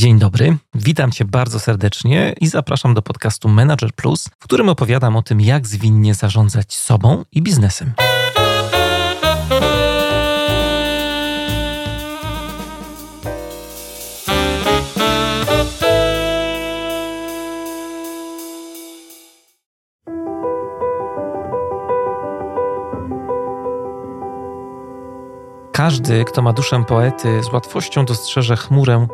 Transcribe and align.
Dzień 0.00 0.18
dobry, 0.18 0.56
witam 0.74 1.10
Cię 1.10 1.24
bardzo 1.24 1.60
serdecznie 1.60 2.34
i 2.40 2.46
zapraszam 2.46 2.94
do 2.94 3.02
podcastu 3.02 3.48
Manager 3.48 3.92
Plus, 3.92 4.28
w 4.38 4.44
którym 4.44 4.68
opowiadam 4.68 5.16
o 5.16 5.22
tym, 5.22 5.40
jak 5.40 5.66
zwinnie 5.66 6.14
zarządzać 6.14 6.74
sobą 6.74 7.24
i 7.32 7.42
biznesem. 7.42 7.92
Każdy, 25.72 26.24
kto 26.24 26.42
ma 26.42 26.52
duszę 26.52 26.84
poety, 26.88 27.42
z 27.42 27.52
łatwością 27.52 28.04
dostrzeże 28.04 28.56
chmurę 28.56 29.06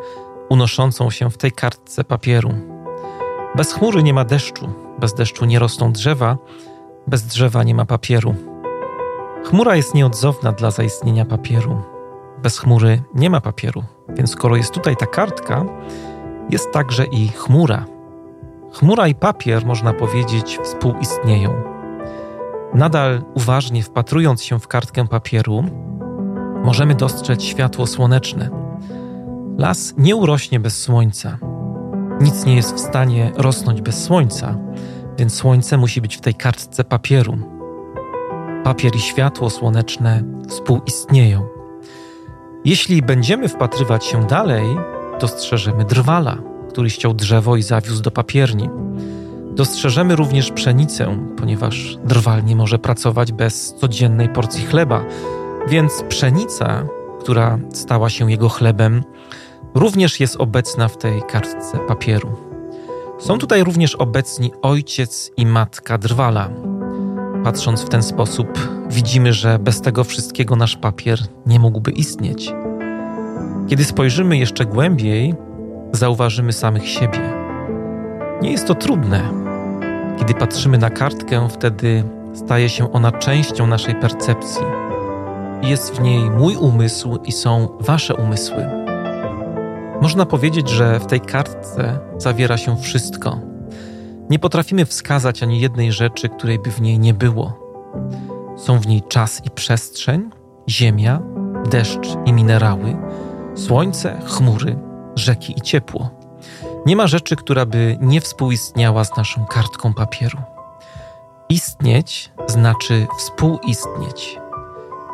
unoszącą 0.49 1.09
się 1.09 1.29
w 1.29 1.37
tej 1.37 1.51
kartce 1.51 2.03
papieru. 2.03 2.49
Bez 3.55 3.73
chmury 3.73 4.03
nie 4.03 4.13
ma 4.13 4.25
deszczu, 4.25 4.69
bez 4.99 5.13
deszczu 5.13 5.45
nie 5.45 5.59
rosną 5.59 5.91
drzewa, 5.91 6.37
bez 7.07 7.23
drzewa 7.23 7.63
nie 7.63 7.75
ma 7.75 7.85
papieru. 7.85 8.35
Chmura 9.45 9.75
jest 9.75 9.93
nieodzowna 9.93 10.51
dla 10.51 10.71
zaistnienia 10.71 11.25
papieru. 11.25 11.81
Bez 12.43 12.59
chmury 12.59 13.03
nie 13.13 13.29
ma 13.29 13.41
papieru, 13.41 13.83
więc 14.09 14.31
skoro 14.31 14.55
jest 14.55 14.71
tutaj 14.71 14.97
ta 14.97 15.05
kartka, 15.05 15.65
jest 16.49 16.71
także 16.71 17.05
i 17.05 17.27
chmura. 17.27 17.85
Chmura 18.73 19.07
i 19.07 19.15
papier, 19.15 19.65
można 19.65 19.93
powiedzieć, 19.93 20.59
współistnieją. 20.63 21.63
Nadal 22.73 23.23
uważnie 23.33 23.83
wpatrując 23.83 24.43
się 24.43 24.59
w 24.59 24.67
kartkę 24.67 25.07
papieru, 25.07 25.63
możemy 26.63 26.95
dostrzec 26.95 27.43
światło 27.43 27.87
słoneczne. 27.87 28.66
Las 29.57 29.93
nie 29.97 30.15
urośnie 30.15 30.59
bez 30.59 30.81
słońca. 30.81 31.37
Nic 32.21 32.45
nie 32.45 32.55
jest 32.55 32.75
w 32.75 32.79
stanie 32.79 33.31
rosnąć 33.37 33.81
bez 33.81 34.03
słońca, 34.03 34.57
więc 35.17 35.33
słońce 35.33 35.77
musi 35.77 36.01
być 36.01 36.17
w 36.17 36.21
tej 36.21 36.35
kartce 36.35 36.83
papieru. 36.83 37.37
Papier 38.63 38.95
i 38.95 38.99
światło 38.99 39.49
słoneczne 39.49 40.23
współistnieją. 40.47 41.47
Jeśli 42.65 43.01
będziemy 43.01 43.49
wpatrywać 43.49 44.05
się 44.05 44.27
dalej, 44.27 44.77
dostrzeżemy 45.21 45.85
drwala, 45.85 46.37
który 46.69 46.89
ściął 46.89 47.13
drzewo 47.13 47.55
i 47.55 47.63
zawiózł 47.63 48.03
do 48.03 48.11
papierni. 48.11 48.69
Dostrzeżemy 49.51 50.15
również 50.15 50.51
pszenicę, 50.51 51.27
ponieważ 51.37 51.97
drwal 52.03 52.43
nie 52.43 52.55
może 52.55 52.79
pracować 52.79 53.31
bez 53.31 53.75
codziennej 53.77 54.29
porcji 54.29 54.65
chleba, 54.65 55.05
więc 55.67 56.03
pszenica, 56.09 56.87
która 57.19 57.59
stała 57.73 58.09
się 58.09 58.31
jego 58.31 58.49
chlebem, 58.49 59.03
również 59.79 60.19
jest 60.19 60.35
obecna 60.35 60.87
w 60.87 60.97
tej 60.97 61.21
kartce 61.21 61.79
papieru. 61.79 62.29
Są 63.19 63.37
tutaj 63.37 63.63
również 63.63 63.95
obecni 63.95 64.51
ojciec 64.61 65.31
i 65.37 65.45
matka 65.45 65.97
drwala. 65.97 66.49
Patrząc 67.43 67.81
w 67.81 67.89
ten 67.89 68.03
sposób, 68.03 68.47
widzimy, 68.89 69.33
że 69.33 69.59
bez 69.59 69.81
tego 69.81 70.03
wszystkiego 70.03 70.55
nasz 70.55 70.77
papier 70.77 71.19
nie 71.45 71.59
mógłby 71.59 71.91
istnieć. 71.91 72.53
Kiedy 73.67 73.83
spojrzymy 73.83 74.37
jeszcze 74.37 74.65
głębiej, 74.65 75.35
zauważymy 75.91 76.53
samych 76.53 76.89
siebie. 76.89 77.19
Nie 78.41 78.51
jest 78.51 78.67
to 78.67 78.75
trudne. 78.75 79.21
Kiedy 80.19 80.33
patrzymy 80.33 80.77
na 80.77 80.89
kartkę, 80.89 81.47
wtedy 81.49 82.03
staje 82.33 82.69
się 82.69 82.93
ona 82.93 83.11
częścią 83.11 83.67
naszej 83.67 83.95
percepcji 83.95 84.63
jest 85.61 85.95
w 85.95 86.01
niej 86.01 86.29
mój 86.29 86.55
umysł 86.55 87.19
i 87.25 87.31
są 87.31 87.67
wasze 87.79 88.15
umysły. 88.15 88.86
Można 90.01 90.25
powiedzieć, 90.25 90.69
że 90.69 90.99
w 90.99 91.05
tej 91.05 91.21
kartce 91.21 91.99
zawiera 92.17 92.57
się 92.57 92.77
wszystko. 92.77 93.39
Nie 94.29 94.39
potrafimy 94.39 94.85
wskazać 94.85 95.43
ani 95.43 95.59
jednej 95.59 95.91
rzeczy, 95.91 96.29
której 96.29 96.59
by 96.59 96.71
w 96.71 96.81
niej 96.81 96.99
nie 96.99 97.13
było. 97.13 97.59
Są 98.57 98.79
w 98.79 98.87
niej 98.87 99.01
czas 99.09 99.45
i 99.45 99.49
przestrzeń, 99.49 100.29
ziemia, 100.69 101.21
deszcz 101.69 102.07
i 102.25 102.33
minerały, 102.33 102.97
słońce, 103.55 104.19
chmury, 104.25 104.75
rzeki 105.15 105.53
i 105.57 105.61
ciepło. 105.61 106.09
Nie 106.85 106.95
ma 106.95 107.07
rzeczy, 107.07 107.35
która 107.35 107.65
by 107.65 107.97
nie 108.01 108.21
współistniała 108.21 109.03
z 109.03 109.17
naszą 109.17 109.45
kartką 109.45 109.93
papieru. 109.93 110.37
Istnieć 111.49 112.31
znaczy 112.47 113.07
współistnieć. 113.17 114.39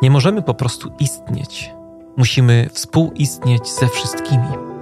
Nie 0.02 0.10
możemy 0.10 0.42
po 0.42 0.54
prostu 0.54 0.90
istnieć. 0.98 1.74
Musimy 2.16 2.68
współistnieć 2.72 3.68
ze 3.68 3.88
wszystkimi. 3.88 4.73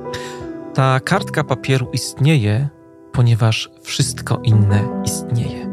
Ta 0.75 1.01
kartka 1.01 1.45
papieru 1.45 1.91
istnieje, 1.93 2.69
ponieważ 3.13 3.71
wszystko 3.83 4.41
inne 4.45 5.03
istnieje. 5.05 5.73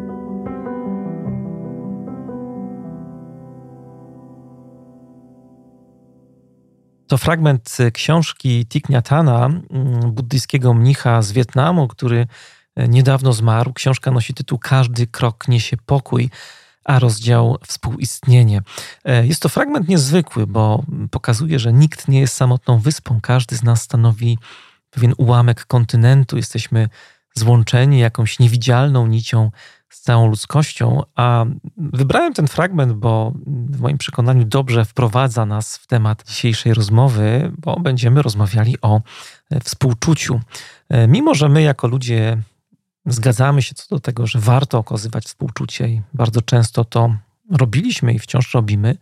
To 7.07 7.17
fragment 7.17 7.77
książki 7.93 8.65
Thich 8.65 8.83
mm, 8.89 10.11
buddyjskiego 10.11 10.73
mnicha 10.73 11.21
z 11.21 11.31
Wietnamu, 11.31 11.87
który 11.87 12.27
niedawno 12.77 13.33
zmarł. 13.33 13.73
Książka 13.73 14.11
nosi 14.11 14.33
tytuł 14.33 14.59
Każdy 14.59 15.07
krok 15.07 15.47
niesie 15.47 15.77
pokój 15.85 16.29
a 16.83 16.99
rozdział 16.99 17.57
współistnienie. 17.67 18.61
E, 19.05 19.27
jest 19.27 19.41
to 19.41 19.49
fragment 19.49 19.87
niezwykły, 19.87 20.47
bo 20.47 20.83
pokazuje, 21.11 21.59
że 21.59 21.73
nikt 21.73 22.07
nie 22.07 22.19
jest 22.19 22.33
samotną 22.33 22.79
wyspą. 22.79 23.19
Każdy 23.21 23.55
z 23.55 23.63
nas 23.63 23.81
stanowi 23.81 24.37
pewien 24.89 25.13
ułamek 25.17 25.65
kontynentu. 25.65 26.37
Jesteśmy 26.37 26.89
złączeni 27.35 27.99
jakąś 27.99 28.39
niewidzialną 28.39 29.07
nicią 29.07 29.51
z 29.89 30.01
całą 30.01 30.27
ludzkością. 30.27 31.01
A 31.15 31.45
wybrałem 31.77 32.33
ten 32.33 32.47
fragment, 32.47 32.93
bo 32.93 33.33
w 33.47 33.79
moim 33.79 33.97
przekonaniu 33.97 34.45
dobrze 34.45 34.85
wprowadza 34.85 35.45
nas 35.45 35.77
w 35.77 35.87
temat 35.87 36.23
dzisiejszej 36.27 36.73
rozmowy, 36.73 37.51
bo 37.57 37.79
będziemy 37.79 38.21
rozmawiali 38.21 38.81
o 38.81 39.01
współczuciu. 39.63 40.39
E, 40.89 41.07
mimo, 41.07 41.35
że 41.35 41.49
my 41.49 41.61
jako 41.61 41.87
ludzie 41.87 42.37
zgadzamy 43.05 43.61
się 43.61 43.75
co 43.75 43.95
do 43.95 43.99
tego, 43.99 44.27
że 44.27 44.39
warto 44.39 44.77
okazywać 44.77 45.25
współczucie 45.25 45.87
i 45.87 46.01
bardzo 46.13 46.41
często 46.41 46.85
to 46.85 47.15
robiliśmy 47.51 48.13
i 48.13 48.19
wciąż 48.19 48.53
robimy, 48.53 48.97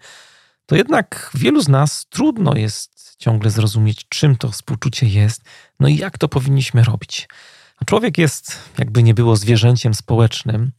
to 0.68 0.76
jednak 0.76 1.32
wielu 1.34 1.62
z 1.62 1.68
nas 1.68 2.06
trudno 2.10 2.56
jest 2.56 3.16
ciągle 3.18 3.50
zrozumieć, 3.50 4.06
czym 4.10 4.36
to 4.36 4.52
współczucie 4.52 5.08
jest, 5.08 5.42
no 5.80 5.88
i 5.88 5.98
jak 5.98 6.18
to 6.18 6.28
powinniśmy 6.28 6.84
robić. 6.84 7.28
A 7.78 7.86
człowiek 7.86 8.18
jest, 8.18 8.60
jakby 8.78 9.04
nie 9.04 9.14
było, 9.14 9.36
zwierzęciem 9.36 9.94
społecznym 9.94 10.72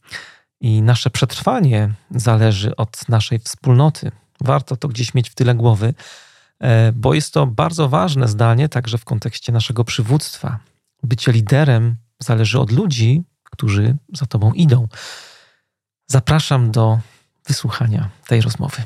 i 0.61 0.81
nasze 0.81 1.09
przetrwanie 1.09 1.93
zależy 2.11 2.75
od 2.75 3.09
naszej 3.09 3.39
wspólnoty. 3.39 4.11
Warto 4.41 4.77
to 4.77 4.87
gdzieś 4.87 5.13
mieć 5.13 5.29
w 5.29 5.35
tyle 5.35 5.55
głowy, 5.55 5.93
e, 6.59 6.91
bo 6.91 7.13
jest 7.13 7.33
to 7.33 7.47
bardzo 7.47 7.89
ważne 7.89 8.27
zdanie 8.27 8.69
także 8.69 8.97
w 8.97 9.05
kontekście 9.05 9.51
naszego 9.51 9.83
przywództwa. 9.83 10.59
Bycie 11.03 11.31
liderem 11.31 11.95
zależy 12.19 12.59
od 12.59 12.71
ludzi, 12.71 13.23
którzy 13.43 13.95
za 14.13 14.25
tobą 14.25 14.53
idą. 14.53 14.87
Zapraszam 16.07 16.71
do 16.71 16.99
wysłuchania 17.47 18.09
tej 18.27 18.41
rozmowy. 18.41 18.83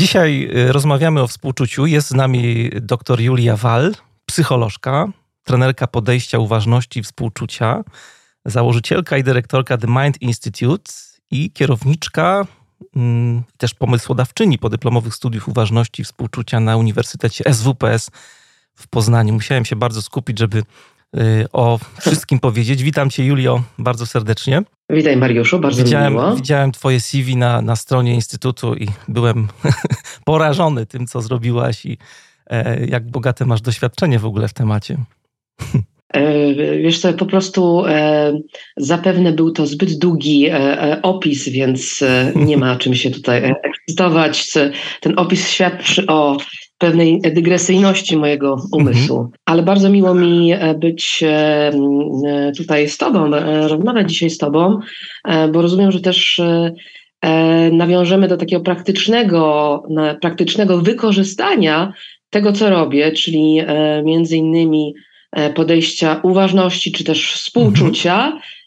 Dzisiaj 0.00 0.48
y, 0.56 0.72
rozmawiamy 0.72 1.22
o 1.22 1.26
współczuciu. 1.26 1.86
Jest 1.86 2.08
z 2.08 2.14
nami 2.14 2.70
dr 2.80 3.20
Julia 3.20 3.56
Wal, 3.56 3.94
psycholożka, 4.26 5.06
trenerka 5.44 5.86
podejścia 5.86 6.38
uważności 6.38 7.00
i 7.00 7.02
współczucia, 7.02 7.84
założycielka 8.44 9.16
i 9.16 9.22
dyrektorka 9.22 9.78
The 9.78 9.86
Mind 9.86 10.22
Institute 10.22 10.92
i 11.30 11.50
kierowniczka, 11.50 12.46
mm, 12.96 13.42
też 13.56 13.74
pomysłodawczyni 13.74 14.58
podyplomowych 14.58 15.14
studiów 15.14 15.48
uważności 15.48 16.02
i 16.02 16.04
współczucia 16.04 16.60
na 16.60 16.76
Uniwersytecie 16.76 17.44
SWPS 17.54 18.10
w 18.80 18.88
Poznaniu. 18.88 19.32
Musiałem 19.32 19.64
się 19.64 19.76
bardzo 19.76 20.02
skupić, 20.02 20.38
żeby 20.38 20.62
y, 21.16 21.46
o 21.52 21.78
wszystkim 22.00 22.38
powiedzieć. 22.38 22.82
Witam 22.82 23.10
Cię, 23.10 23.24
Julio, 23.24 23.62
bardzo 23.78 24.06
serdecznie. 24.06 24.62
Witaj, 24.90 25.16
Mariuszu, 25.16 25.58
bardzo 25.58 25.84
widziałem, 25.84 26.12
miło. 26.12 26.36
Widziałem 26.36 26.72
Twoje 26.72 27.00
CV 27.00 27.36
na, 27.36 27.62
na 27.62 27.76
stronie 27.76 28.14
Instytutu 28.14 28.74
i 28.74 28.88
byłem 29.08 29.48
porażony 30.24 30.86
tym, 30.86 31.06
co 31.06 31.22
zrobiłaś 31.22 31.86
i 31.86 31.98
e, 32.50 32.86
jak 32.86 33.10
bogate 33.10 33.46
masz 33.46 33.60
doświadczenie 33.60 34.18
w 34.18 34.26
ogóle 34.26 34.48
w 34.48 34.52
temacie. 34.52 34.96
E, 36.12 36.54
wiesz 36.82 36.98
co, 36.98 37.12
po 37.12 37.26
prostu 37.26 37.86
e, 37.86 38.32
zapewne 38.76 39.32
był 39.32 39.50
to 39.50 39.66
zbyt 39.66 39.98
długi 39.98 40.46
e, 40.50 40.98
opis, 41.02 41.48
więc 41.48 42.04
nie 42.34 42.56
ma 42.56 42.76
czym 42.76 42.94
się 42.94 43.10
tutaj 43.10 43.54
ekscytować. 43.62 44.52
Ten 45.00 45.18
opis 45.18 45.48
świadczy 45.48 46.06
o 46.06 46.36
pewnej 46.80 47.20
dygresyjności 47.20 48.16
mojego 48.16 48.56
umysłu. 48.72 49.16
Mhm. 49.16 49.32
Ale 49.44 49.62
bardzo 49.62 49.90
miło 49.90 50.14
mi 50.14 50.52
być 50.78 51.24
tutaj 52.56 52.88
z 52.88 52.98
Tobą, 52.98 53.30
rozmawiać 53.68 54.10
dzisiaj 54.10 54.30
z 54.30 54.38
Tobą, 54.38 54.78
bo 55.52 55.62
rozumiem, 55.62 55.92
że 55.92 56.00
też 56.00 56.40
nawiążemy 57.72 58.28
do 58.28 58.36
takiego 58.36 58.62
praktycznego, 58.62 59.82
praktycznego 60.20 60.78
wykorzystania 60.78 61.92
tego, 62.30 62.52
co 62.52 62.70
robię, 62.70 63.12
czyli 63.12 63.60
między 64.04 64.36
innymi 64.36 64.94
podejścia 65.54 66.20
uważności 66.22 66.92
czy 66.92 67.04
też 67.04 67.32
współczucia. 67.32 68.24
Mhm 68.26 68.40
w, 68.40 68.59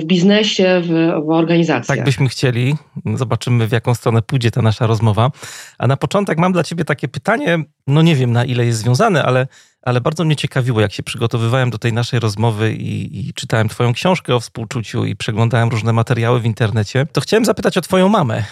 w 0.00 0.04
biznesie, 0.04 0.80
w, 0.84 0.88
w 1.26 1.30
organizacji. 1.30 1.96
Tak 1.96 2.04
byśmy 2.04 2.28
chcieli. 2.28 2.74
Zobaczymy, 3.14 3.66
w 3.66 3.72
jaką 3.72 3.94
stronę 3.94 4.22
pójdzie 4.22 4.50
ta 4.50 4.62
nasza 4.62 4.86
rozmowa. 4.86 5.30
A 5.78 5.86
na 5.86 5.96
początek 5.96 6.38
mam 6.38 6.52
dla 6.52 6.62
Ciebie 6.62 6.84
takie 6.84 7.08
pytanie, 7.08 7.58
no 7.86 8.02
nie 8.02 8.16
wiem 8.16 8.32
na 8.32 8.44
ile 8.44 8.66
jest 8.66 8.78
związane, 8.78 9.22
ale, 9.22 9.46
ale 9.82 10.00
bardzo 10.00 10.24
mnie 10.24 10.36
ciekawiło, 10.36 10.80
jak 10.80 10.92
się 10.92 11.02
przygotowywałem 11.02 11.70
do 11.70 11.78
tej 11.78 11.92
naszej 11.92 12.20
rozmowy 12.20 12.74
i, 12.74 13.28
i 13.28 13.34
czytałem 13.34 13.68
Twoją 13.68 13.92
książkę 13.92 14.34
o 14.34 14.40
współczuciu 14.40 15.04
i 15.04 15.16
przeglądałem 15.16 15.68
różne 15.68 15.92
materiały 15.92 16.40
w 16.40 16.44
internecie. 16.44 17.06
To 17.12 17.20
chciałem 17.20 17.44
zapytać 17.44 17.78
o 17.78 17.80
Twoją 17.80 18.08
mamę. 18.08 18.44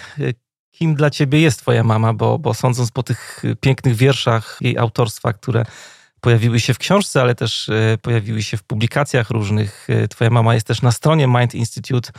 Kim 0.71 0.95
dla 0.95 1.09
Ciebie 1.09 1.41
jest 1.41 1.59
Twoja 1.59 1.83
mama? 1.83 2.13
Bo, 2.13 2.39
bo 2.39 2.53
sądząc 2.53 2.91
po 2.91 3.03
tych 3.03 3.43
pięknych 3.59 3.95
wierszach 3.95 4.57
jej 4.61 4.77
autorstwa, 4.77 5.33
które 5.33 5.65
pojawiły 6.21 6.59
się 6.59 6.73
w 6.73 6.77
książce, 6.77 7.21
ale 7.21 7.35
też 7.35 7.69
e, 7.69 7.97
pojawiły 8.01 8.43
się 8.43 8.57
w 8.57 8.63
publikacjach 8.63 9.29
różnych. 9.29 9.87
E, 9.89 10.07
twoja 10.07 10.29
mama 10.29 10.53
jest 10.53 10.67
też 10.67 10.81
na 10.81 10.91
stronie 10.91 11.27
Mind 11.27 11.55
Institute. 11.55 12.11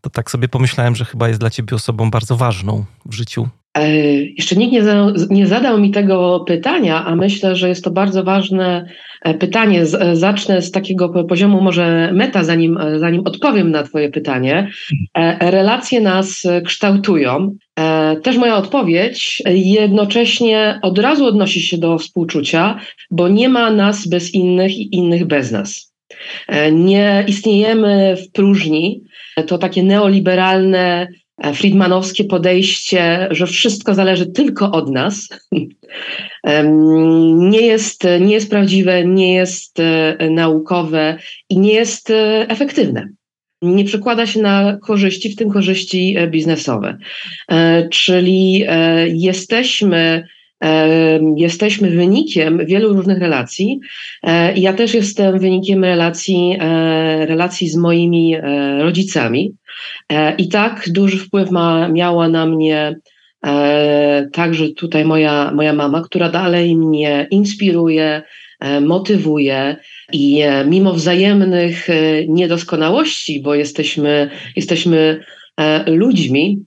To 0.00 0.10
tak 0.10 0.30
sobie 0.30 0.48
pomyślałem, 0.48 0.96
że 0.96 1.04
chyba 1.04 1.28
jest 1.28 1.40
dla 1.40 1.50
ciebie 1.50 1.76
osobą 1.76 2.10
bardzo 2.10 2.36
ważną 2.36 2.84
w 3.06 3.14
życiu. 3.14 3.48
E, 3.74 3.96
jeszcze 4.22 4.56
nikt 4.56 4.72
nie, 4.72 4.82
za, 4.82 5.12
nie 5.30 5.46
zadał 5.46 5.80
mi 5.80 5.90
tego 5.90 6.44
pytania, 6.46 7.04
a 7.04 7.16
myślę, 7.16 7.56
że 7.56 7.68
jest 7.68 7.84
to 7.84 7.90
bardzo 7.90 8.24
ważne 8.24 8.84
pytanie. 9.38 9.86
Z, 9.86 10.18
zacznę 10.18 10.62
z 10.62 10.70
takiego 10.70 11.24
poziomu 11.24 11.60
może 11.60 12.10
meta, 12.12 12.44
zanim, 12.44 12.78
zanim 12.96 13.22
odpowiem 13.24 13.70
na 13.70 13.82
Twoje 13.82 14.10
pytanie. 14.10 14.70
Relacje 15.40 16.00
nas 16.00 16.42
kształtują. 16.64 17.56
E, 17.78 18.16
też 18.16 18.36
moja 18.36 18.56
odpowiedź 18.56 19.42
jednocześnie 19.54 20.78
od 20.82 20.98
razu 20.98 21.26
odnosi 21.26 21.60
się 21.60 21.78
do 21.78 21.98
współczucia, 21.98 22.80
bo 23.10 23.28
nie 23.28 23.48
ma 23.48 23.70
nas 23.70 24.08
bez 24.08 24.34
innych 24.34 24.78
i 24.78 24.96
innych 24.96 25.24
bez 25.24 25.50
nas. 25.50 25.92
E, 26.48 26.72
nie 26.72 27.24
istniejemy 27.26 28.16
w 28.16 28.32
próżni. 28.32 29.02
To 29.46 29.58
takie 29.58 29.82
neoliberalne, 29.82 31.08
e, 31.08 31.08
friedmanowskie 31.54 32.24
podejście, 32.24 33.28
że 33.30 33.46
wszystko 33.46 33.94
zależy 33.94 34.26
tylko 34.26 34.72
od 34.72 34.90
nas, 34.90 35.28
nie 37.50 37.60
jest, 37.60 38.04
nie 38.20 38.34
jest 38.34 38.50
prawdziwe, 38.50 39.04
nie 39.04 39.34
jest 39.34 39.76
naukowe 40.30 41.18
i 41.50 41.58
nie 41.58 41.72
jest 41.72 42.12
efektywne 42.48 43.08
nie 43.62 43.84
przekłada 43.84 44.26
się 44.26 44.42
na 44.42 44.78
korzyści, 44.82 45.30
w 45.30 45.36
tym 45.36 45.50
korzyści 45.50 46.14
e, 46.18 46.28
biznesowe. 46.28 46.98
E, 47.50 47.88
czyli 47.88 48.64
e, 48.68 49.08
jesteśmy 49.08 50.24
jesteśmy 51.36 51.90
wynikiem 51.90 52.66
wielu 52.66 52.92
różnych 52.92 53.18
relacji. 53.18 53.80
Ja 54.56 54.72
też 54.72 54.94
jestem 54.94 55.38
wynikiem 55.38 55.84
relacji, 55.84 56.56
relacji 57.20 57.68
z 57.68 57.76
moimi 57.76 58.36
rodzicami. 58.78 59.52
I 60.38 60.48
tak 60.48 60.88
duży 60.88 61.18
wpływ 61.18 61.50
ma, 61.50 61.88
miała 61.88 62.28
na 62.28 62.46
mnie 62.46 62.96
także 64.32 64.68
tutaj 64.68 65.04
moja, 65.04 65.50
moja 65.54 65.72
mama, 65.72 66.02
która 66.02 66.28
dalej 66.28 66.76
mnie 66.76 67.26
inspiruje, 67.30 68.22
motywuje, 68.80 69.76
i 70.12 70.40
e, 70.42 70.64
mimo 70.64 70.92
wzajemnych 70.92 71.90
e, 71.90 72.26
niedoskonałości, 72.26 73.40
bo 73.40 73.54
jesteśmy, 73.54 74.30
jesteśmy 74.56 75.20
e, 75.56 75.90
ludźmi, 75.90 76.64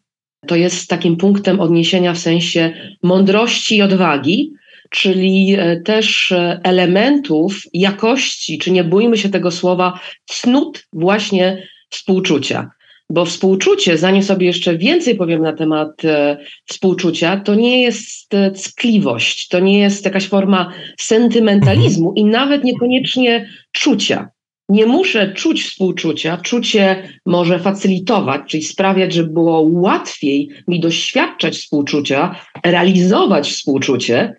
to 0.47 0.55
jest 0.55 0.89
takim 0.89 1.17
punktem 1.17 1.59
odniesienia 1.59 2.13
w 2.13 2.17
sensie 2.17 2.73
mądrości 3.03 3.77
i 3.77 3.81
odwagi, 3.81 4.53
czyli 4.89 5.57
też 5.85 6.33
elementów 6.63 7.61
jakości, 7.73 8.57
czy 8.57 8.71
nie 8.71 8.83
bójmy 8.83 9.17
się 9.17 9.29
tego 9.29 9.51
słowa, 9.51 9.99
cnót 10.25 10.87
właśnie 10.93 11.67
współczucia. 11.89 12.71
Bo 13.09 13.25
współczucie, 13.25 13.97
zanim 13.97 14.23
sobie 14.23 14.47
jeszcze 14.47 14.77
więcej 14.77 15.15
powiem 15.15 15.41
na 15.41 15.53
temat 15.53 16.05
e, 16.05 16.37
współczucia, 16.65 17.37
to 17.37 17.55
nie 17.55 17.81
jest 17.81 18.33
e, 18.33 18.51
ckliwość, 18.51 19.47
to 19.47 19.59
nie 19.59 19.79
jest 19.79 20.05
jakaś 20.05 20.27
forma 20.27 20.73
sentymentalizmu 20.99 22.09
mhm. 22.09 22.27
i 22.27 22.31
nawet 22.31 22.63
niekoniecznie 22.63 23.49
czucia. 23.71 24.29
Nie 24.71 24.85
muszę 24.85 25.33
czuć 25.33 25.63
współczucia, 25.63 26.37
czucie 26.37 27.03
może 27.25 27.59
facylitować, 27.59 28.41
czyli 28.47 28.63
sprawiać, 28.63 29.13
żeby 29.13 29.29
było 29.29 29.61
łatwiej 29.61 30.49
mi 30.67 30.79
doświadczać 30.79 31.57
współczucia, 31.57 32.35
realizować 32.65 33.51
współczucie, 33.51 34.35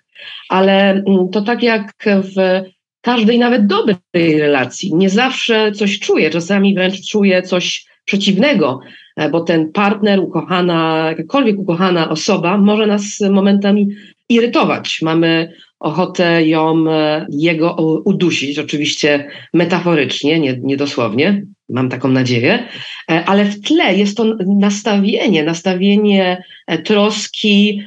ale 0.48 0.90
mm, 0.90 1.28
to 1.32 1.42
tak 1.42 1.62
jak 1.62 1.92
w 2.06 2.62
każdej 3.00 3.38
nawet 3.38 3.66
dobrej 3.66 4.38
relacji. 4.38 4.94
Nie 4.94 5.10
zawsze 5.10 5.72
coś 5.72 5.98
czuję, 5.98 6.30
czasami 6.30 6.74
wręcz 6.74 7.08
czuję 7.08 7.42
coś 7.42 7.86
przeciwnego, 8.04 8.80
e, 9.16 9.30
bo 9.30 9.40
ten 9.40 9.72
partner, 9.72 10.20
ukochana, 10.20 11.04
jakakolwiek 11.08 11.58
ukochana 11.58 12.08
osoba 12.08 12.58
może 12.58 12.86
nas 12.86 13.20
momentami 13.30 13.88
irytować. 14.28 14.98
Mamy 15.02 15.52
ochotę 15.82 16.46
ją, 16.46 16.90
e, 16.90 17.26
jego 17.30 17.74
udusić, 18.04 18.58
oczywiście 18.58 19.28
metaforycznie, 19.54 20.40
nie, 20.40 20.58
nie 20.62 20.76
dosłownie, 20.76 21.46
mam 21.68 21.88
taką 21.88 22.08
nadzieję, 22.08 22.68
e, 23.10 23.24
ale 23.24 23.44
w 23.44 23.60
tle 23.60 23.96
jest 23.96 24.16
to 24.16 24.24
nastawienie, 24.46 25.42
nastawienie 25.42 26.44
troski, 26.84 27.82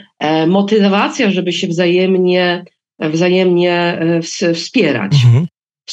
motywacja, 0.47 1.31
żeby 1.31 1.53
się 1.53 1.68
wzajemnie, 1.68 2.63
wzajemnie 3.00 4.00
wspierać. 4.53 5.13
Mhm. 5.25 5.47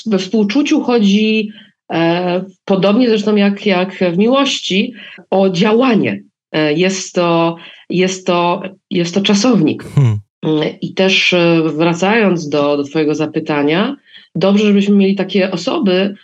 We 0.07 0.19
współczuciu 0.19 0.83
chodzi 0.83 1.53
E, 1.93 2.45
podobnie 2.65 3.09
zresztą 3.09 3.37
jak, 3.37 3.67
jak 3.67 3.95
w 4.13 4.19
miłości, 4.19 4.95
o 5.31 5.51
działanie. 5.51 6.23
E, 6.53 6.73
jest 6.73 7.15
to, 7.15 7.57
jest 7.91 8.27
to, 8.27 8.63
jest 8.91 9.15
to 9.15 9.21
czasownik. 9.21 9.85
Hmm. 9.85 10.19
I 10.81 10.95
też 10.95 11.33
e, 11.33 11.63
wracając 11.77 12.49
do, 12.49 12.77
do 12.77 12.85
Twojego 12.85 13.15
zapytania, 13.15 13.97
dobrze, 14.35 14.67
żebyśmy 14.67 14.97
mieli 14.97 15.15
takie 15.15 15.51
osoby, 15.51 16.15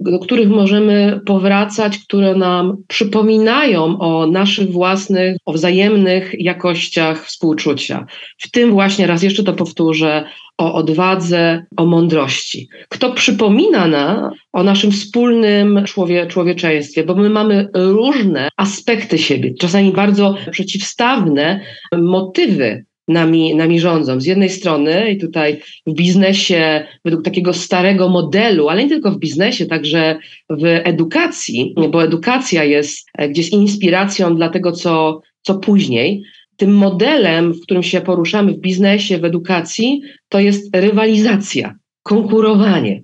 do 0.00 0.18
których 0.18 0.48
możemy 0.48 1.20
powracać, 1.26 1.98
które 1.98 2.34
nam 2.34 2.76
przypominają 2.88 3.98
o 3.98 4.26
naszych 4.26 4.70
własnych, 4.70 5.36
o 5.44 5.52
wzajemnych 5.52 6.34
jakościach 6.38 7.26
współczucia. 7.26 8.06
W 8.38 8.50
tym 8.50 8.70
właśnie, 8.70 9.06
raz 9.06 9.22
jeszcze 9.22 9.44
to 9.44 9.52
powtórzę, 9.52 10.24
o 10.58 10.74
odwadze, 10.74 11.64
o 11.76 11.86
mądrości. 11.86 12.68
Kto 12.88 13.12
przypomina 13.12 13.86
nam 13.86 14.30
o 14.52 14.62
naszym 14.62 14.90
wspólnym 14.90 15.84
człowie, 15.84 16.26
człowieczeństwie, 16.26 17.04
bo 17.04 17.14
my 17.14 17.30
mamy 17.30 17.68
różne 17.74 18.48
aspekty 18.56 19.18
siebie, 19.18 19.54
czasami 19.60 19.92
bardzo 19.92 20.34
przeciwstawne 20.50 21.60
motywy 21.92 22.84
nami, 23.08 23.54
nami 23.54 23.80
rządzą. 23.80 24.20
Z 24.20 24.26
jednej 24.26 24.50
strony, 24.50 25.10
i 25.10 25.18
tutaj 25.18 25.60
w 25.86 25.94
biznesie, 25.94 26.86
według 27.04 27.24
takiego 27.24 27.52
starego 27.52 28.08
modelu, 28.08 28.68
ale 28.68 28.82
nie 28.82 28.88
tylko 28.88 29.10
w 29.10 29.18
biznesie, 29.18 29.66
także 29.66 30.18
w 30.50 30.64
edukacji, 30.64 31.74
bo 31.90 32.04
edukacja 32.04 32.64
jest 32.64 33.08
gdzieś 33.28 33.48
inspiracją 33.48 34.36
dla 34.36 34.48
tego, 34.48 34.72
co, 34.72 35.20
co 35.42 35.54
później. 35.54 36.22
Tym 36.56 36.74
modelem, 36.74 37.52
w 37.52 37.60
którym 37.60 37.82
się 37.82 38.00
poruszamy 38.00 38.52
w 38.52 38.60
biznesie, 38.60 39.18
w 39.18 39.24
edukacji, 39.24 40.02
to 40.28 40.40
jest 40.40 40.76
rywalizacja, 40.76 41.74
konkurowanie. 42.02 43.02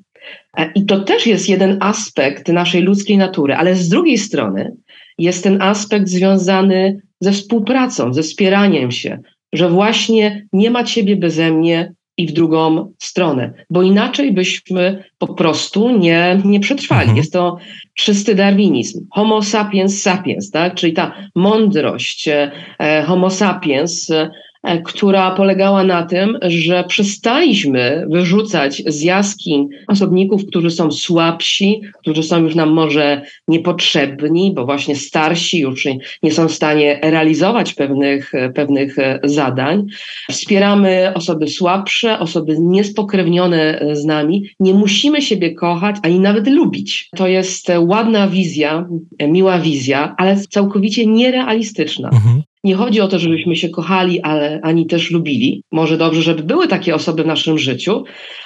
I 0.74 0.86
to 0.86 1.00
też 1.00 1.26
jest 1.26 1.48
jeden 1.48 1.76
aspekt 1.80 2.48
naszej 2.48 2.82
ludzkiej 2.82 3.18
natury, 3.18 3.54
ale 3.54 3.74
z 3.74 3.88
drugiej 3.88 4.18
strony 4.18 4.72
jest 5.18 5.44
ten 5.44 5.62
aspekt 5.62 6.08
związany 6.08 7.00
ze 7.20 7.32
współpracą, 7.32 8.14
ze 8.14 8.22
wspieraniem 8.22 8.90
się, 8.90 9.18
że 9.52 9.68
właśnie 9.68 10.46
nie 10.52 10.70
ma 10.70 10.84
ciebie 10.84 11.16
beze 11.16 11.50
mnie 11.50 11.92
i 12.16 12.26
w 12.26 12.32
drugą 12.32 12.92
stronę, 12.98 13.52
bo 13.70 13.82
inaczej 13.82 14.32
byśmy 14.32 15.04
po 15.18 15.34
prostu 15.34 15.98
nie, 15.98 16.40
nie 16.44 16.60
przetrwali. 16.60 17.00
Mhm. 17.00 17.16
Jest 17.16 17.32
to 17.32 17.56
czysty 17.94 18.34
darwinizm. 18.34 19.06
Homo 19.10 19.42
sapiens 19.42 20.02
sapiens, 20.02 20.50
tak? 20.50 20.74
czyli 20.74 20.92
ta 20.92 21.14
mądrość 21.34 22.28
e, 22.28 23.02
Homo 23.06 23.30
sapiens 23.30 24.10
która 24.84 25.30
polegała 25.30 25.84
na 25.84 26.02
tym, 26.02 26.38
że 26.42 26.84
przestaliśmy 26.84 28.06
wyrzucać 28.10 28.82
z 28.86 29.02
jaskiń 29.02 29.68
osobników, 29.88 30.46
którzy 30.46 30.70
są 30.70 30.90
słabsi, 30.90 31.80
którzy 32.00 32.22
są 32.22 32.42
już 32.42 32.54
nam 32.54 32.70
może 32.70 33.22
niepotrzebni, 33.48 34.52
bo 34.54 34.64
właśnie 34.64 34.96
starsi 34.96 35.58
już 35.58 35.86
nie 36.22 36.32
są 36.32 36.48
w 36.48 36.52
stanie 36.52 37.00
realizować 37.02 37.74
pewnych, 37.74 38.34
e, 38.34 38.50
pewnych 38.50 38.98
e, 38.98 39.20
zadań. 39.24 39.86
Wspieramy 40.30 41.12
osoby 41.14 41.48
słabsze, 41.48 42.18
osoby 42.18 42.56
niespokrewnione 42.58 43.86
z 43.92 44.04
nami. 44.04 44.44
Nie 44.60 44.74
musimy 44.74 45.22
siebie 45.22 45.54
kochać, 45.54 45.96
ani 46.02 46.20
nawet 46.20 46.48
lubić. 46.48 47.08
To 47.16 47.26
jest 47.26 47.68
ładna 47.78 48.28
wizja, 48.28 48.88
miła 49.28 49.58
wizja, 49.58 50.14
ale 50.18 50.36
całkowicie 50.36 51.06
nierealistyczna. 51.06 52.08
Mhm. 52.08 52.42
Nie 52.64 52.74
chodzi 52.74 53.00
o 53.00 53.08
to, 53.08 53.18
żebyśmy 53.18 53.56
się 53.56 53.68
kochali, 53.68 54.20
ale 54.20 54.60
ani 54.62 54.86
też 54.86 55.10
lubili. 55.10 55.62
Może 55.72 55.96
dobrze, 55.96 56.22
żeby 56.22 56.42
były 56.42 56.68
takie 56.68 56.94
osoby 56.94 57.22
w 57.22 57.26
naszym 57.26 57.58
życiu, 57.58 58.04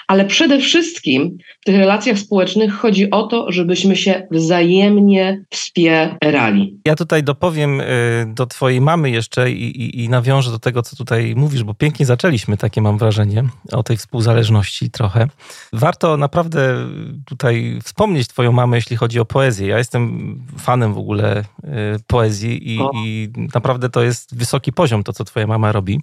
ale 0.09 0.25
przede 0.25 0.59
wszystkim 0.59 1.39
w 1.61 1.65
tych 1.65 1.77
relacjach 1.77 2.19
społecznych 2.19 2.73
chodzi 2.73 3.11
o 3.11 3.23
to, 3.23 3.53
żebyśmy 3.53 3.97
się 3.97 4.27
wzajemnie 4.31 5.45
wspierali. 5.51 6.81
Ja 6.87 6.95
tutaj 6.95 7.23
dopowiem 7.23 7.81
y, 7.81 7.85
do 8.35 8.47
Twojej 8.47 8.81
mamy 8.81 9.11
jeszcze 9.11 9.51
i, 9.51 9.83
i, 9.83 10.05
i 10.05 10.09
nawiążę 10.09 10.51
do 10.51 10.59
tego, 10.59 10.83
co 10.83 10.97
tutaj 10.97 11.35
mówisz, 11.37 11.65
bo 11.65 11.75
pięknie 11.75 12.07
zaczęliśmy, 12.07 12.57
takie 12.57 12.83
mam 12.83 12.99
wrażenie, 12.99 13.45
o 13.73 13.83
tej 13.83 13.97
współzależności 13.97 14.91
trochę. 14.91 15.29
Warto 15.73 16.17
naprawdę 16.17 16.75
tutaj 17.27 17.79
wspomnieć 17.85 18.29
Twoją 18.29 18.53
mamę, 18.53 18.77
jeśli 18.77 18.97
chodzi 18.97 19.21
o 19.21 19.25
poezję. 19.25 19.69
Ja 19.69 19.79
jestem 19.79 20.35
fanem 20.59 20.95
w 20.95 20.99
ogóle 20.99 21.41
y, 21.41 21.45
poezji 22.07 22.71
i, 22.71 22.79
i 22.95 23.29
naprawdę 23.55 23.91
to 23.91 24.03
jest 24.05 24.37
wysoki 24.37 24.73
poziom, 24.73 25.05
to 25.05 25.13
co 25.13 25.25
Twoja 25.25 25.47
mama 25.47 25.73
robi. 25.73 26.01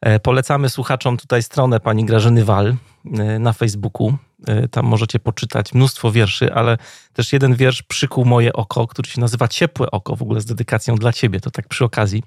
E, 0.00 0.20
polecamy 0.20 0.68
słuchaczom 0.68 1.16
tutaj 1.16 1.42
stronę 1.42 1.80
pani 1.80 2.04
Grażyny 2.04 2.44
Wal 2.44 2.76
e, 3.18 3.38
na 3.38 3.52
Facebooku. 3.52 4.16
E, 4.46 4.68
tam 4.68 4.84
możecie 4.86 5.18
poczytać 5.18 5.74
mnóstwo 5.74 6.12
wierszy, 6.12 6.54
ale 6.54 6.78
też 7.12 7.32
jeden 7.32 7.54
wiersz 7.54 7.82
przykuł 7.82 8.24
moje 8.24 8.52
oko, 8.52 8.86
który 8.86 9.08
się 9.08 9.20
nazywa 9.20 9.48
Ciepłe 9.48 9.90
Oko, 9.90 10.16
w 10.16 10.22
ogóle 10.22 10.40
z 10.40 10.44
dedykacją 10.44 10.96
dla 10.96 11.12
ciebie, 11.12 11.40
to 11.40 11.50
tak 11.50 11.68
przy 11.68 11.84
okazji. 11.84 12.22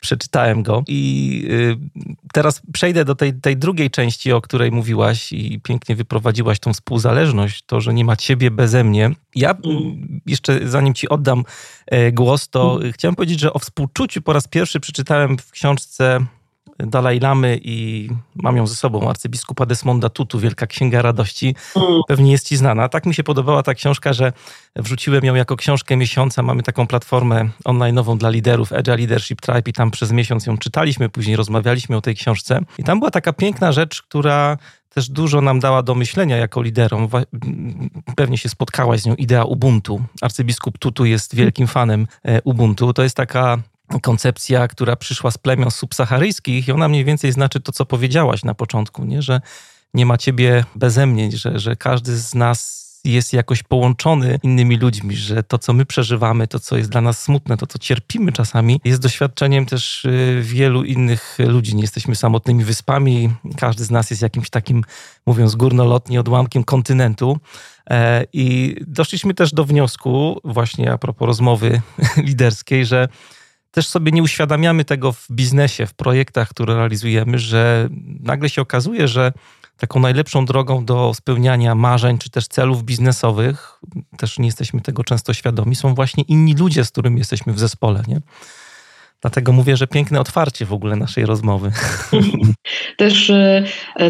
Przeczytałem 0.00 0.62
go 0.62 0.82
i 0.88 1.48
teraz 2.32 2.62
przejdę 2.72 3.04
do 3.04 3.14
tej, 3.14 3.34
tej 3.34 3.56
drugiej 3.56 3.90
części, 3.90 4.32
o 4.32 4.40
której 4.40 4.70
mówiłaś 4.70 5.32
i 5.32 5.60
pięknie 5.60 5.96
wyprowadziłaś 5.96 6.58
tą 6.58 6.72
współzależność, 6.72 7.62
to, 7.66 7.80
że 7.80 7.94
nie 7.94 8.04
ma 8.04 8.16
ciebie 8.16 8.50
beze 8.50 8.84
mnie. 8.84 9.10
Ja 9.34 9.50
mm. 9.50 10.20
jeszcze 10.26 10.68
zanim 10.68 10.94
ci 10.94 11.08
oddam 11.08 11.44
głos, 12.12 12.48
to 12.48 12.76
mm. 12.80 12.92
chciałem 12.92 13.14
powiedzieć, 13.14 13.40
że 13.40 13.52
o 13.52 13.58
współczuciu 13.58 14.22
po 14.22 14.32
raz 14.32 14.48
pierwszy 14.48 14.80
przeczytałem 14.80 15.38
w 15.38 15.50
książce 15.50 16.26
Dalaj 16.86 17.20
Lamy 17.20 17.60
i 17.62 18.08
mam 18.34 18.56
ją 18.56 18.66
ze 18.66 18.74
sobą, 18.74 19.08
arcybiskupa 19.08 19.66
Desmonda 19.66 20.08
Tutu, 20.08 20.38
Wielka 20.38 20.66
Księga 20.66 21.02
Radości. 21.02 21.54
Mm. 21.76 22.00
Pewnie 22.08 22.32
jest 22.32 22.48
ci 22.48 22.56
znana. 22.56 22.88
Tak 22.88 23.06
mi 23.06 23.14
się 23.14 23.24
podobała 23.24 23.62
ta 23.62 23.74
książka, 23.74 24.12
że 24.12 24.32
wrzuciłem 24.76 25.24
ją 25.24 25.34
jako 25.34 25.56
książkę 25.56 25.96
miesiąca. 25.96 26.42
Mamy 26.42 26.62
taką 26.62 26.86
platformę 26.86 27.48
online'ową 27.64 28.18
dla 28.18 28.30
liderów, 28.30 28.72
Agile 28.72 28.96
Leadership 28.96 29.40
Tribe 29.40 29.70
i 29.70 29.72
tam 29.72 29.90
przez 29.90 30.12
miesiąc 30.12 30.46
ją 30.46 30.58
czytaliśmy, 30.58 31.08
później 31.08 31.36
rozmawialiśmy 31.36 31.96
o 31.96 32.00
tej 32.00 32.14
książce. 32.14 32.60
I 32.78 32.84
tam 32.84 32.98
była 32.98 33.10
taka 33.10 33.32
piękna 33.32 33.72
rzecz, 33.72 34.02
która 34.02 34.56
też 34.94 35.08
dużo 35.08 35.40
nam 35.40 35.60
dała 35.60 35.82
do 35.82 35.94
myślenia 35.94 36.36
jako 36.36 36.62
liderom. 36.62 37.08
Pewnie 38.16 38.38
się 38.38 38.48
spotkałaś 38.48 39.00
z 39.00 39.06
nią, 39.06 39.14
idea 39.14 39.44
Ubuntu. 39.44 40.02
Arcybiskup 40.20 40.78
Tutu 40.78 41.04
jest 41.04 41.34
wielkim 41.34 41.66
fanem 41.66 42.06
e, 42.24 42.42
Ubuntu. 42.42 42.92
To 42.92 43.02
jest 43.02 43.16
taka 43.16 43.58
koncepcja, 43.98 44.68
która 44.68 44.96
przyszła 44.96 45.30
z 45.30 45.38
plemion 45.38 45.70
subsaharyjskich 45.70 46.68
i 46.68 46.72
ona 46.72 46.88
mniej 46.88 47.04
więcej 47.04 47.32
znaczy 47.32 47.60
to, 47.60 47.72
co 47.72 47.86
powiedziałaś 47.86 48.44
na 48.44 48.54
początku, 48.54 49.04
nie? 49.04 49.22
że 49.22 49.40
nie 49.94 50.06
ma 50.06 50.18
ciebie 50.18 50.64
beze 50.74 51.06
mnie, 51.06 51.30
że, 51.32 51.58
że 51.58 51.76
każdy 51.76 52.16
z 52.16 52.34
nas 52.34 52.80
jest 53.04 53.32
jakoś 53.32 53.62
połączony 53.62 54.38
innymi 54.42 54.76
ludźmi, 54.76 55.16
że 55.16 55.42
to, 55.42 55.58
co 55.58 55.72
my 55.72 55.86
przeżywamy, 55.86 56.46
to, 56.46 56.60
co 56.60 56.76
jest 56.76 56.90
dla 56.90 57.00
nas 57.00 57.22
smutne, 57.22 57.56
to, 57.56 57.66
co 57.66 57.78
cierpimy 57.78 58.32
czasami, 58.32 58.80
jest 58.84 59.00
doświadczeniem 59.00 59.66
też 59.66 60.04
y, 60.04 60.40
wielu 60.42 60.84
innych 60.84 61.38
ludzi. 61.38 61.74
Nie 61.74 61.82
jesteśmy 61.82 62.16
samotnymi 62.16 62.64
wyspami, 62.64 63.30
każdy 63.56 63.84
z 63.84 63.90
nas 63.90 64.10
jest 64.10 64.22
jakimś 64.22 64.50
takim, 64.50 64.84
mówiąc 65.26 65.54
górnolotnie, 65.54 66.20
odłamkiem 66.20 66.64
kontynentu. 66.64 67.38
E, 67.90 68.24
I 68.32 68.76
doszliśmy 68.86 69.34
też 69.34 69.52
do 69.52 69.64
wniosku, 69.64 70.40
właśnie 70.44 70.92
a 70.92 70.98
propos 70.98 71.26
rozmowy 71.26 71.80
liderskiej, 72.16 72.86
że 72.86 73.08
też 73.70 73.88
sobie 73.88 74.12
nie 74.12 74.22
uświadamiamy 74.22 74.84
tego 74.84 75.12
w 75.12 75.26
biznesie, 75.30 75.86
w 75.86 75.94
projektach, 75.94 76.48
które 76.48 76.74
realizujemy, 76.74 77.38
że 77.38 77.88
nagle 78.20 78.48
się 78.48 78.62
okazuje, 78.62 79.08
że 79.08 79.32
taką 79.76 80.00
najlepszą 80.00 80.44
drogą 80.44 80.84
do 80.84 81.14
spełniania 81.14 81.74
marzeń 81.74 82.18
czy 82.18 82.30
też 82.30 82.48
celów 82.48 82.84
biznesowych, 82.84 83.80
też 84.16 84.38
nie 84.38 84.46
jesteśmy 84.46 84.80
tego 84.80 85.04
często 85.04 85.34
świadomi, 85.34 85.76
są 85.76 85.94
właśnie 85.94 86.22
inni 86.22 86.54
ludzie, 86.54 86.84
z 86.84 86.90
którymi 86.90 87.18
jesteśmy 87.18 87.52
w 87.52 87.58
zespole. 87.58 88.02
Nie? 88.08 88.20
Dlatego 89.22 89.52
mówię, 89.52 89.76
że 89.76 89.86
piękne 89.86 90.20
otwarcie 90.20 90.66
w 90.66 90.72
ogóle 90.72 90.96
naszej 90.96 91.26
rozmowy. 91.26 91.70
Też 92.96 93.30
e, 93.30 93.64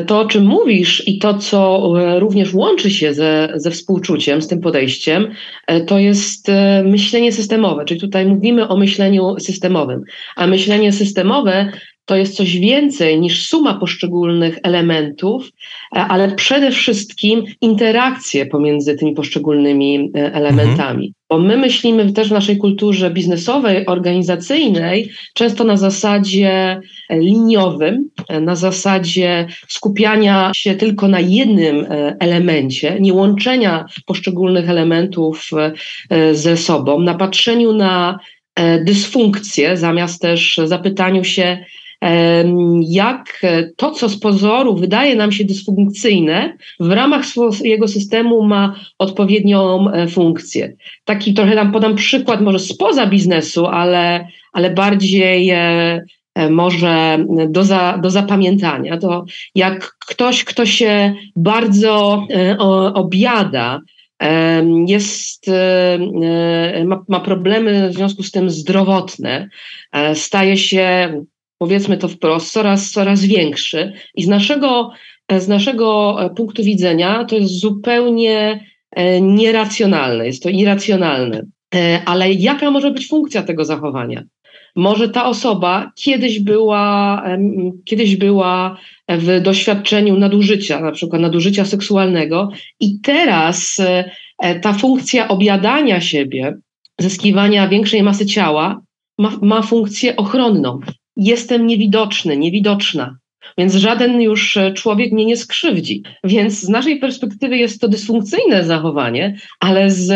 to, 0.06 0.20
o 0.20 0.24
czym 0.24 0.44
mówisz 0.44 1.08
i 1.08 1.18
to, 1.18 1.38
co 1.38 1.92
e, 2.00 2.20
również 2.20 2.54
łączy 2.54 2.90
się 2.90 3.14
ze, 3.14 3.48
ze 3.54 3.70
współczuciem, 3.70 4.42
z 4.42 4.48
tym 4.48 4.60
podejściem, 4.60 5.30
e, 5.66 5.80
to 5.80 5.98
jest 5.98 6.50
myślenie 6.84 7.32
systemowe. 7.32 7.84
Czyli 7.84 8.00
tutaj 8.00 8.26
mówimy 8.26 8.68
o 8.68 8.76
myśleniu 8.76 9.34
systemowym. 9.38 10.02
A 10.36 10.46
myślenie 10.46 10.92
systemowe 10.92 11.72
to 12.10 12.16
jest 12.16 12.36
coś 12.36 12.58
więcej 12.58 13.20
niż 13.20 13.46
suma 13.46 13.74
poszczególnych 13.74 14.58
elementów, 14.62 15.50
ale 15.90 16.34
przede 16.34 16.70
wszystkim 16.70 17.44
interakcje 17.60 18.46
pomiędzy 18.46 18.96
tymi 18.96 19.12
poszczególnymi 19.14 20.10
elementami. 20.14 21.06
Mhm. 21.06 21.12
Bo 21.30 21.38
my 21.38 21.56
myślimy 21.56 22.12
też 22.12 22.28
w 22.28 22.32
naszej 22.32 22.56
kulturze 22.56 23.10
biznesowej, 23.10 23.86
organizacyjnej, 23.86 25.10
często 25.34 25.64
na 25.64 25.76
zasadzie 25.76 26.80
liniowym, 27.10 28.10
na 28.40 28.56
zasadzie 28.56 29.46
skupiania 29.68 30.50
się 30.56 30.74
tylko 30.74 31.08
na 31.08 31.20
jednym 31.20 31.84
e, 31.84 32.16
elemencie, 32.20 32.96
nie 33.00 33.12
łączenia 33.12 33.84
poszczególnych 34.06 34.70
elementów 34.70 35.50
e, 36.10 36.34
ze 36.34 36.56
sobą, 36.56 37.00
na 37.00 37.14
patrzeniu 37.14 37.72
na 37.72 38.18
e, 38.54 38.84
dysfunkcję, 38.84 39.76
zamiast 39.76 40.22
też 40.22 40.60
zapytaniu 40.64 41.24
się, 41.24 41.64
jak 42.88 43.40
to, 43.76 43.90
co 43.90 44.08
z 44.08 44.20
pozoru 44.20 44.76
wydaje 44.76 45.16
nam 45.16 45.32
się 45.32 45.44
dysfunkcyjne, 45.44 46.56
w 46.80 46.90
ramach 46.90 47.26
swojego 47.26 47.88
systemu 47.88 48.42
ma 48.42 48.74
odpowiednią 48.98 49.90
e, 49.90 50.08
funkcję. 50.08 50.76
Taki 51.04 51.34
trochę 51.34 51.54
tam 51.54 51.72
podam 51.72 51.94
przykład 51.94 52.40
może 52.40 52.58
spoza 52.58 53.06
biznesu, 53.06 53.66
ale, 53.66 54.28
ale 54.52 54.70
bardziej 54.70 55.50
e, 55.50 56.02
e, 56.34 56.50
może 56.50 57.24
do, 57.48 57.64
za, 57.64 57.98
do 58.02 58.10
zapamiętania. 58.10 58.98
To 58.98 59.24
jak 59.54 59.96
ktoś, 60.08 60.44
kto 60.44 60.66
się 60.66 61.14
bardzo 61.36 62.26
obiada, 62.94 63.80
jest, 64.86 65.50
ma, 66.84 67.04
ma, 67.08 67.20
problemy 67.20 67.90
w 67.90 67.94
związku 67.94 68.22
z 68.22 68.30
tym 68.30 68.50
zdrowotne, 68.50 69.48
staje 70.14 70.56
się 70.56 71.12
powiedzmy 71.60 71.96
to 71.96 72.08
wprost, 72.08 72.52
coraz, 72.52 72.90
coraz 72.90 73.24
większy. 73.24 73.92
I 74.14 74.22
z 74.22 74.28
naszego, 74.28 74.90
z 75.38 75.48
naszego 75.48 76.16
e, 76.20 76.30
punktu 76.30 76.64
widzenia 76.64 77.24
to 77.24 77.36
jest 77.36 77.60
zupełnie 77.60 78.64
e, 78.90 79.20
nieracjonalne, 79.20 80.26
jest 80.26 80.42
to 80.42 80.48
irracjonalne. 80.48 81.42
E, 81.74 82.02
ale 82.06 82.32
jaka 82.32 82.70
może 82.70 82.90
być 82.90 83.08
funkcja 83.08 83.42
tego 83.42 83.64
zachowania? 83.64 84.22
Może 84.76 85.08
ta 85.08 85.26
osoba 85.26 85.92
kiedyś 85.94 86.40
była, 86.40 87.24
kiedyś 87.84 88.16
była 88.16 88.78
w 89.08 89.40
doświadczeniu 89.40 90.18
nadużycia, 90.18 90.80
na 90.80 90.92
przykład 90.92 91.22
nadużycia 91.22 91.64
seksualnego, 91.64 92.50
i 92.80 93.00
teraz 93.00 93.76
ta 94.62 94.72
funkcja 94.72 95.28
objadania 95.28 96.00
siebie, 96.00 96.56
zyskiwania 97.00 97.68
większej 97.68 98.02
masy 98.02 98.26
ciała 98.26 98.80
ma, 99.18 99.32
ma 99.42 99.62
funkcję 99.62 100.16
ochronną 100.16 100.80
jestem 101.16 101.66
niewidoczny, 101.66 102.36
niewidoczna. 102.36 103.16
Więc 103.58 103.74
żaden 103.74 104.20
już 104.20 104.56
e, 104.56 104.72
człowiek 104.72 105.12
mnie 105.12 105.24
nie 105.24 105.36
skrzywdzi. 105.36 106.02
Więc 106.24 106.60
z 106.60 106.68
naszej 106.68 106.98
perspektywy 106.98 107.56
jest 107.56 107.80
to 107.80 107.88
dysfunkcyjne 107.88 108.64
zachowanie, 108.64 109.36
ale 109.60 109.90
z, 109.90 110.06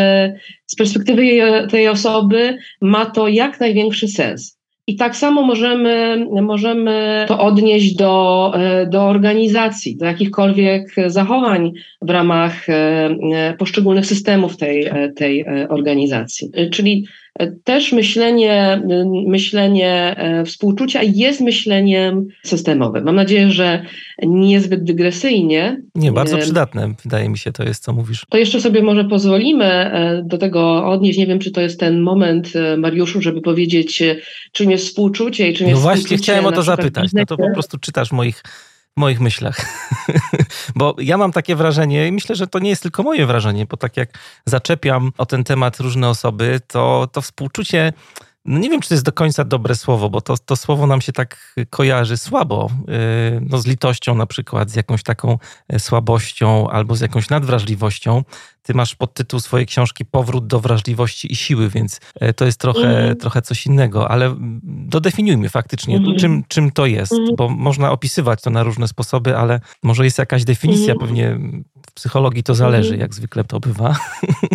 z 0.65 0.75
perspektywy 0.75 1.23
tej 1.71 1.87
osoby 1.87 2.57
ma 2.81 3.05
to 3.05 3.27
jak 3.27 3.59
największy 3.59 4.07
sens. 4.07 4.55
I 4.87 4.95
tak 4.95 5.15
samo 5.15 5.41
możemy, 5.41 6.25
możemy 6.41 7.25
to 7.27 7.39
odnieść 7.39 7.95
do, 7.95 8.51
e, 8.55 8.87
do 8.87 9.03
organizacji, 9.03 9.97
do 9.97 10.05
jakichkolwiek 10.05 10.95
zachowań 11.07 11.71
w 12.01 12.09
ramach 12.09 12.65
poszczególnych 13.57 14.05
systemów 14.05 14.57
tej, 14.57 14.89
tej 15.15 15.45
organizacji. 15.69 16.51
Czyli 16.71 17.05
też 17.63 17.91
myślenie, 17.91 18.81
myślenie 19.27 20.15
e, 20.17 20.45
współczucia 20.45 21.03
jest 21.03 21.41
myśleniem 21.41 22.27
systemowym. 22.43 23.03
Mam 23.03 23.15
nadzieję, 23.15 23.51
że 23.51 23.85
niezbyt 24.23 24.83
dygresyjnie. 24.83 25.81
Nie, 25.95 26.11
bardzo 26.11 26.37
przydatne, 26.37 26.93
wydaje 27.03 27.29
mi 27.29 27.37
się, 27.37 27.51
to 27.51 27.63
jest, 27.63 27.83
co 27.83 27.93
mówisz. 27.93 28.25
To 28.29 28.37
jeszcze 28.37 28.61
sobie 28.61 28.81
może 28.81 29.05
pozwolimy 29.05 29.65
e, 29.65 30.23
do 30.25 30.37
tego 30.37 30.87
odnieść. 30.87 31.19
Nie 31.19 31.27
wiem, 31.27 31.39
czy 31.39 31.51
to 31.51 31.61
jest 31.61 31.79
ten 31.79 32.01
moment, 32.01 32.55
e, 32.55 32.77
Mariuszu, 32.77 33.21
żeby 33.21 33.41
powiedzieć, 33.41 34.03
czym 34.51 34.71
jest 34.71 34.85
współczucie 34.85 35.49
i 35.49 35.53
czym 35.53 35.65
no 35.65 35.69
jest 35.69 35.81
No 35.81 35.89
właśnie, 35.89 36.17
chciałem 36.17 36.45
o 36.45 36.51
to 36.51 36.63
zapytać. 36.63 37.13
No 37.13 37.25
to 37.25 37.37
po 37.37 37.53
prostu 37.53 37.77
czytasz 37.77 38.11
moich 38.11 38.43
moich 38.95 39.19
myślach. 39.19 39.57
bo 40.75 40.95
ja 40.99 41.17
mam 41.17 41.31
takie 41.31 41.55
wrażenie, 41.55 42.07
i 42.07 42.11
myślę, 42.11 42.35
że 42.35 42.47
to 42.47 42.59
nie 42.59 42.69
jest 42.69 42.81
tylko 42.81 43.03
moje 43.03 43.25
wrażenie, 43.25 43.65
bo 43.65 43.77
tak 43.77 43.97
jak 43.97 44.09
zaczepiam 44.45 45.11
o 45.17 45.25
ten 45.25 45.43
temat 45.43 45.79
różne 45.79 46.09
osoby, 46.09 46.61
to, 46.67 47.07
to 47.11 47.21
współczucie 47.21 47.93
no 48.45 48.59
nie 48.59 48.69
wiem, 48.69 48.81
czy 48.81 48.89
to 48.89 48.95
jest 48.95 49.05
do 49.05 49.11
końca 49.11 49.43
dobre 49.43 49.75
słowo, 49.75 50.09
bo 50.09 50.21
to, 50.21 50.37
to 50.37 50.55
słowo 50.55 50.87
nam 50.87 51.01
się 51.01 51.13
tak 51.13 51.55
kojarzy 51.69 52.17
słabo. 52.17 52.69
Y, 53.37 53.41
no 53.49 53.57
z 53.57 53.65
litością 53.65 54.15
na 54.15 54.25
przykład, 54.25 54.71
z 54.71 54.75
jakąś 54.75 55.03
taką 55.03 55.37
e, 55.67 55.79
słabością 55.79 56.69
albo 56.69 56.95
z 56.95 57.01
jakąś 57.01 57.29
nadwrażliwością. 57.29 58.23
Ty 58.63 58.73
masz 58.73 58.95
podtytuł 58.95 59.39
swojej 59.39 59.65
książki 59.65 60.05
Powrót 60.05 60.47
do 60.47 60.59
wrażliwości 60.59 61.31
i 61.31 61.35
siły, 61.35 61.69
więc 61.69 61.99
e, 62.15 62.33
to 62.33 62.45
jest 62.45 62.59
trochę, 62.59 63.03
mm. 63.03 63.15
trochę 63.15 63.41
coś 63.41 63.65
innego, 63.65 64.11
ale 64.11 64.35
dodefiniujmy 64.63 65.49
faktycznie, 65.49 65.97
mm. 65.97 66.17
czym, 66.17 66.43
czym 66.47 66.71
to 66.71 66.85
jest, 66.85 67.11
mm. 67.11 67.35
bo 67.37 67.49
można 67.49 67.91
opisywać 67.91 68.41
to 68.41 68.49
na 68.49 68.63
różne 68.63 68.87
sposoby, 68.87 69.37
ale 69.37 69.59
może 69.83 70.05
jest 70.05 70.17
jakaś 70.17 70.43
definicja, 70.43 70.93
mhm. 70.93 70.99
pewnie 70.99 71.39
w 71.89 71.93
psychologii 71.93 72.43
to 72.43 72.55
zależy, 72.55 72.89
mhm. 72.89 73.01
jak 73.01 73.13
zwykle 73.13 73.43
to 73.43 73.59
bywa. 73.59 73.95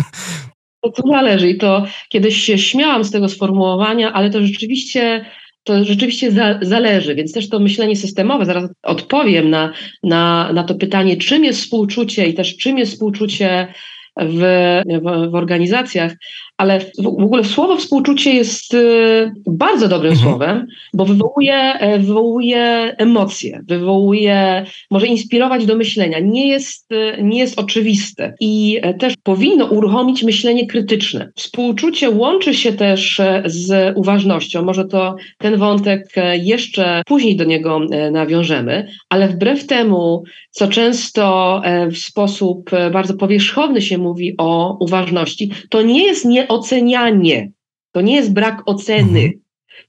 To 0.81 1.07
zależy 1.11 1.49
i 1.49 1.57
to 1.57 1.85
kiedyś 2.09 2.37
się 2.37 2.57
śmiałam 2.57 3.03
z 3.03 3.11
tego 3.11 3.29
sformułowania, 3.29 4.13
ale 4.13 4.29
to 4.29 4.41
rzeczywiście 4.41 5.25
to 5.63 5.83
rzeczywiście 5.83 6.31
za, 6.31 6.59
zależy, 6.61 7.15
więc 7.15 7.33
też 7.33 7.49
to 7.49 7.59
myślenie 7.59 7.95
systemowe, 7.95 8.45
zaraz 8.45 8.69
odpowiem 8.83 9.49
na, 9.49 9.73
na, 10.03 10.53
na 10.53 10.63
to 10.63 10.75
pytanie, 10.75 11.17
czym 11.17 11.45
jest 11.45 11.61
współczucie 11.61 12.27
i 12.27 12.33
też 12.33 12.57
czym 12.57 12.77
jest 12.77 12.91
współczucie 12.91 13.73
w, 14.17 14.41
w, 14.85 15.29
w 15.31 15.35
organizacjach, 15.35 16.13
ale 16.61 16.79
w, 16.79 17.07
ogóle 17.07 17.43
słowo 17.43 17.77
współczucie 17.77 18.33
jest 18.33 18.73
y, 18.73 19.31
bardzo 19.47 19.87
dobrym 19.87 20.11
mhm. 20.11 20.29
słowem, 20.29 20.67
bo 20.93 21.05
wywołuje, 21.05 21.55
e, 21.55 21.99
wywołuje 21.99 22.95
emocje, 22.97 23.61
wywołuje, 23.67 24.65
może 24.91 25.07
inspirować 25.07 25.65
do 25.65 25.75
myślenia. 25.75 26.19
Nie 26.19 26.47
jest, 26.47 26.91
y, 26.91 27.23
nie 27.23 27.39
jest 27.39 27.59
oczywiste 27.59 28.33
i 28.39 28.79
e, 28.81 28.93
też 28.93 29.13
powinno 29.23 29.65
uruchomić 29.65 30.23
myślenie 30.23 30.67
krytyczne. 30.67 31.31
Współczucie 31.35 32.09
łączy 32.09 32.53
się 32.53 32.73
też 32.73 33.19
e, 33.19 33.43
z 33.45 33.97
uważnością. 33.97 34.63
Może 34.63 34.85
to 34.85 35.15
ten 35.37 35.57
wątek 35.57 36.13
jeszcze 36.33 37.01
później 37.05 37.35
do 37.35 37.43
niego 37.43 37.79
nawiążemy, 38.11 38.87
ale 39.09 39.27
wbrew 39.27 39.67
temu, 39.67 40.23
co 40.51 40.67
często 40.67 41.61
w 41.91 41.97
sposób 41.97 42.69
bardzo 42.93 43.13
powierzchowny 43.13 43.81
się 43.81 43.97
mówi 43.97 44.33
o 44.37 44.77
uważności, 44.79 45.51
to 45.69 45.81
nie 45.81 46.03
jest 46.03 46.25
nie 46.25 46.50
ocenianie. 46.51 47.51
To 47.91 48.01
nie 48.01 48.15
jest 48.15 48.33
brak 48.33 48.61
oceny. 48.65 49.19
Mhm. 49.19 49.41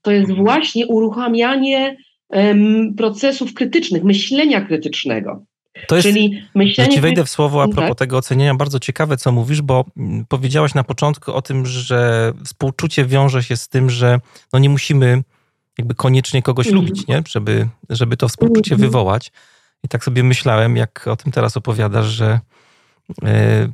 To 0.02 0.10
jest 0.10 0.30
mhm. 0.30 0.46
właśnie 0.46 0.86
uruchamianie 0.86 1.96
um, 2.28 2.94
procesów 2.96 3.54
krytycznych, 3.54 4.04
myślenia 4.04 4.60
krytycznego. 4.60 5.44
To 5.88 5.96
jest, 5.96 6.08
Czyli 6.08 6.42
myślenie... 6.54 6.90
Że 6.90 6.96
ci 6.96 7.00
wejdę 7.00 7.24
w 7.24 7.30
słowo 7.30 7.62
a 7.62 7.68
propos 7.68 7.88
tak? 7.88 7.98
tego 7.98 8.16
oceniania. 8.16 8.54
Bardzo 8.54 8.80
ciekawe, 8.80 9.16
co 9.16 9.32
mówisz, 9.32 9.62
bo 9.62 9.84
mm, 9.96 10.26
powiedziałaś 10.28 10.74
na 10.74 10.84
początku 10.84 11.32
o 11.32 11.42
tym, 11.42 11.66
że 11.66 12.32
współczucie 12.44 13.04
wiąże 13.04 13.42
się 13.42 13.56
z 13.56 13.68
tym, 13.68 13.90
że 13.90 14.20
no 14.52 14.58
nie 14.58 14.70
musimy 14.70 15.22
jakby 15.78 15.94
koniecznie 15.94 16.42
kogoś 16.42 16.66
mm. 16.66 16.80
lubić, 16.80 17.06
nie? 17.06 17.22
Żeby, 17.28 17.68
żeby 17.90 18.16
to 18.16 18.28
współczucie 18.28 18.74
mm. 18.74 18.86
wywołać. 18.86 19.32
I 19.84 19.88
tak 19.88 20.04
sobie 20.04 20.22
myślałem, 20.22 20.76
jak 20.76 21.08
o 21.08 21.16
tym 21.16 21.32
teraz 21.32 21.56
opowiadasz, 21.56 22.06
że 22.06 22.40
e, 23.24 23.68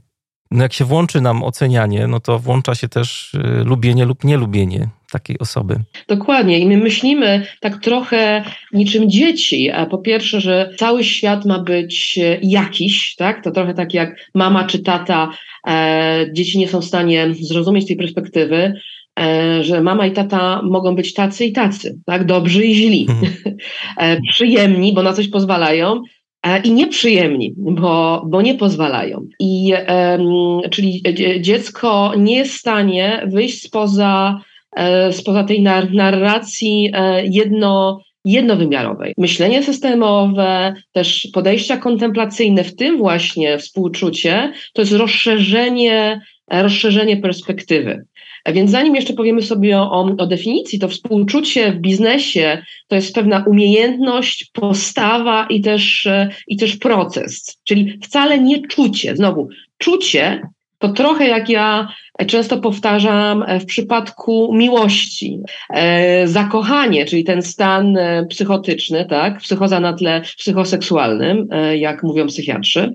no 0.51 0.63
jak 0.63 0.73
się 0.73 0.85
włączy 0.85 1.21
nam 1.21 1.45
ocenianie, 1.45 2.07
no 2.07 2.21
to 2.21 2.39
włącza 2.39 2.75
się 2.75 2.89
też 2.89 3.35
y, 3.35 3.65
lubienie 3.65 4.05
lub 4.05 4.25
nielubienie 4.25 4.89
takiej 5.11 5.39
osoby. 5.39 5.77
Dokładnie. 6.09 6.59
I 6.59 6.67
my 6.67 6.77
myślimy 6.77 7.47
tak 7.61 7.83
trochę 7.83 8.45
niczym 8.73 9.11
dzieci. 9.11 9.71
A 9.71 9.87
po 9.87 9.99
pierwsze, 9.99 10.41
że 10.41 10.71
cały 10.77 11.05
świat 11.05 11.45
ma 11.45 11.59
być 11.59 12.19
e, 12.19 12.39
jakiś, 12.43 13.17
tak? 13.17 13.45
To 13.45 13.51
trochę 13.51 13.75
tak 13.75 13.95
jak 13.95 14.31
mama 14.35 14.65
czy 14.65 14.79
tata. 14.79 15.31
E, 15.69 16.27
dzieci 16.33 16.59
nie 16.59 16.69
są 16.69 16.81
w 16.81 16.85
stanie 16.85 17.27
zrozumieć 17.41 17.87
tej 17.87 17.97
perspektywy, 17.97 18.73
e, 19.21 19.65
że 19.65 19.81
mama 19.81 20.07
i 20.07 20.13
tata 20.13 20.63
mogą 20.63 20.95
być 20.95 21.15
tacy 21.15 21.45
i 21.45 21.53
tacy, 21.53 21.99
tak? 22.07 22.25
Dobrzy 22.25 22.65
i 22.65 22.75
źli. 22.75 23.07
Mhm. 23.11 23.33
e, 23.97 24.21
przyjemni, 24.31 24.93
bo 24.93 25.03
na 25.03 25.13
coś 25.13 25.29
pozwalają, 25.29 26.03
i 26.65 26.73
nieprzyjemni, 26.73 27.55
bo, 27.57 28.25
bo 28.27 28.43
nie 28.43 28.55
pozwalają. 28.55 29.27
I, 29.41 29.73
czyli 30.71 31.03
dziecko 31.41 32.13
nie 32.17 32.37
jest 32.37 32.55
w 32.55 32.59
stanie 32.59 33.23
wyjść 33.27 33.63
spoza, 33.63 34.41
e, 34.77 35.13
spoza 35.13 35.45
tej 35.45 35.63
narracji 35.93 36.91
e, 36.95 37.27
jedno, 37.27 38.01
jednowymiarowej. 38.25 39.15
Myślenie 39.19 39.63
systemowe, 39.63 40.75
też 40.93 41.29
podejścia 41.33 41.77
kontemplacyjne, 41.77 42.65
w 42.65 42.77
tym 42.77 42.99
właśnie 42.99 43.59
współczucie, 43.59 44.53
to 44.73 44.83
jest 44.83 44.93
rozszerzenie, 44.93 46.21
rozszerzenie 46.51 47.17
perspektywy. 47.17 48.05
Więc 48.47 48.71
zanim 48.71 48.97
jeszcze 48.97 49.15
powiemy 49.15 49.43
sobie 49.43 49.79
o, 49.79 50.17
o, 50.19 50.27
definicji, 50.27 50.79
to 50.79 50.89
współczucie 50.89 51.73
w 51.73 51.81
biznesie 51.81 52.63
to 52.89 52.97
jest 52.97 53.15
pewna 53.15 53.45
umiejętność, 53.47 54.51
postawa 54.53 55.47
i 55.51 55.61
też, 55.61 56.09
i 56.47 56.57
też 56.57 56.77
proces. 56.77 57.59
Czyli 57.65 57.99
wcale 58.03 58.39
nie 58.39 58.67
czucie. 58.67 59.17
Znowu, 59.17 59.49
czucie 59.79 60.43
to 60.79 60.89
trochę 60.89 61.29
jak 61.29 61.49
ja 61.49 61.89
często 62.27 62.59
powtarzam 62.59 63.45
w 63.61 63.65
przypadku 63.65 64.55
miłości. 64.55 65.41
E, 65.71 66.29
zakochanie, 66.29 67.07
czyli 67.07 67.25
ten 67.25 67.43
stan 67.43 67.97
e, 67.97 68.27
psychotyczny, 68.27 69.07
tak, 69.11 69.39
psychoza 69.39 69.81
na 69.81 69.93
tle 69.93 70.23
psychoseksualnym, 70.39 71.49
e, 71.51 71.79
jak 71.79 72.03
mówią 72.03 72.27
psychiatrzy, 72.27 72.95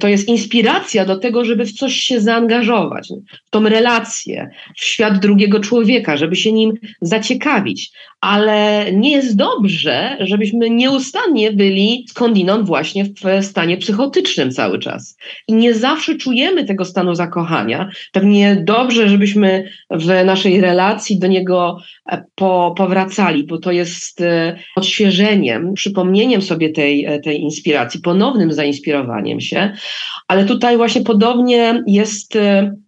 to 0.00 0.08
jest 0.08 0.28
inspiracja 0.28 1.04
do 1.04 1.16
tego, 1.16 1.44
żeby 1.44 1.64
w 1.64 1.72
coś 1.72 1.94
się 1.94 2.20
zaangażować, 2.20 3.08
w 3.46 3.50
tą 3.50 3.68
relację, 3.68 4.50
w 4.76 4.84
świat 4.84 5.18
drugiego 5.18 5.60
człowieka, 5.60 6.16
żeby 6.16 6.36
się 6.36 6.52
nim 6.52 6.72
zaciekawić. 7.00 7.90
Ale 8.20 8.86
nie 8.92 9.10
jest 9.10 9.36
dobrze, 9.36 10.16
żebyśmy 10.20 10.70
nieustannie 10.70 11.52
byli 11.52 12.06
skądinąd 12.08 12.66
właśnie 12.66 13.04
w 13.04 13.44
stanie 13.44 13.76
psychotycznym 13.76 14.50
cały 14.50 14.78
czas. 14.78 15.16
I 15.48 15.54
nie 15.54 15.74
zawsze 15.74 16.14
czujemy 16.14 16.64
tego 16.64 16.84
stanu 16.84 17.14
zakochania. 17.14 17.90
Pewnie 18.12 18.45
dobrze, 18.54 19.08
żebyśmy 19.08 19.70
w 19.90 20.06
naszej 20.24 20.60
relacji 20.60 21.18
do 21.18 21.26
niego 21.26 21.78
e, 22.06 22.24
po, 22.34 22.74
powracali, 22.76 23.44
bo 23.44 23.58
to 23.58 23.72
jest 23.72 24.20
e, 24.20 24.56
odświeżeniem, 24.76 25.74
przypomnieniem 25.74 26.42
sobie 26.42 26.72
tej, 26.72 27.04
e, 27.04 27.20
tej 27.20 27.40
inspiracji, 27.40 28.00
ponownym 28.00 28.52
zainspirowaniem 28.52 29.40
się. 29.40 29.72
Ale 30.28 30.44
tutaj 30.44 30.76
właśnie 30.76 31.00
podobnie 31.02 31.82
jest 31.86 32.38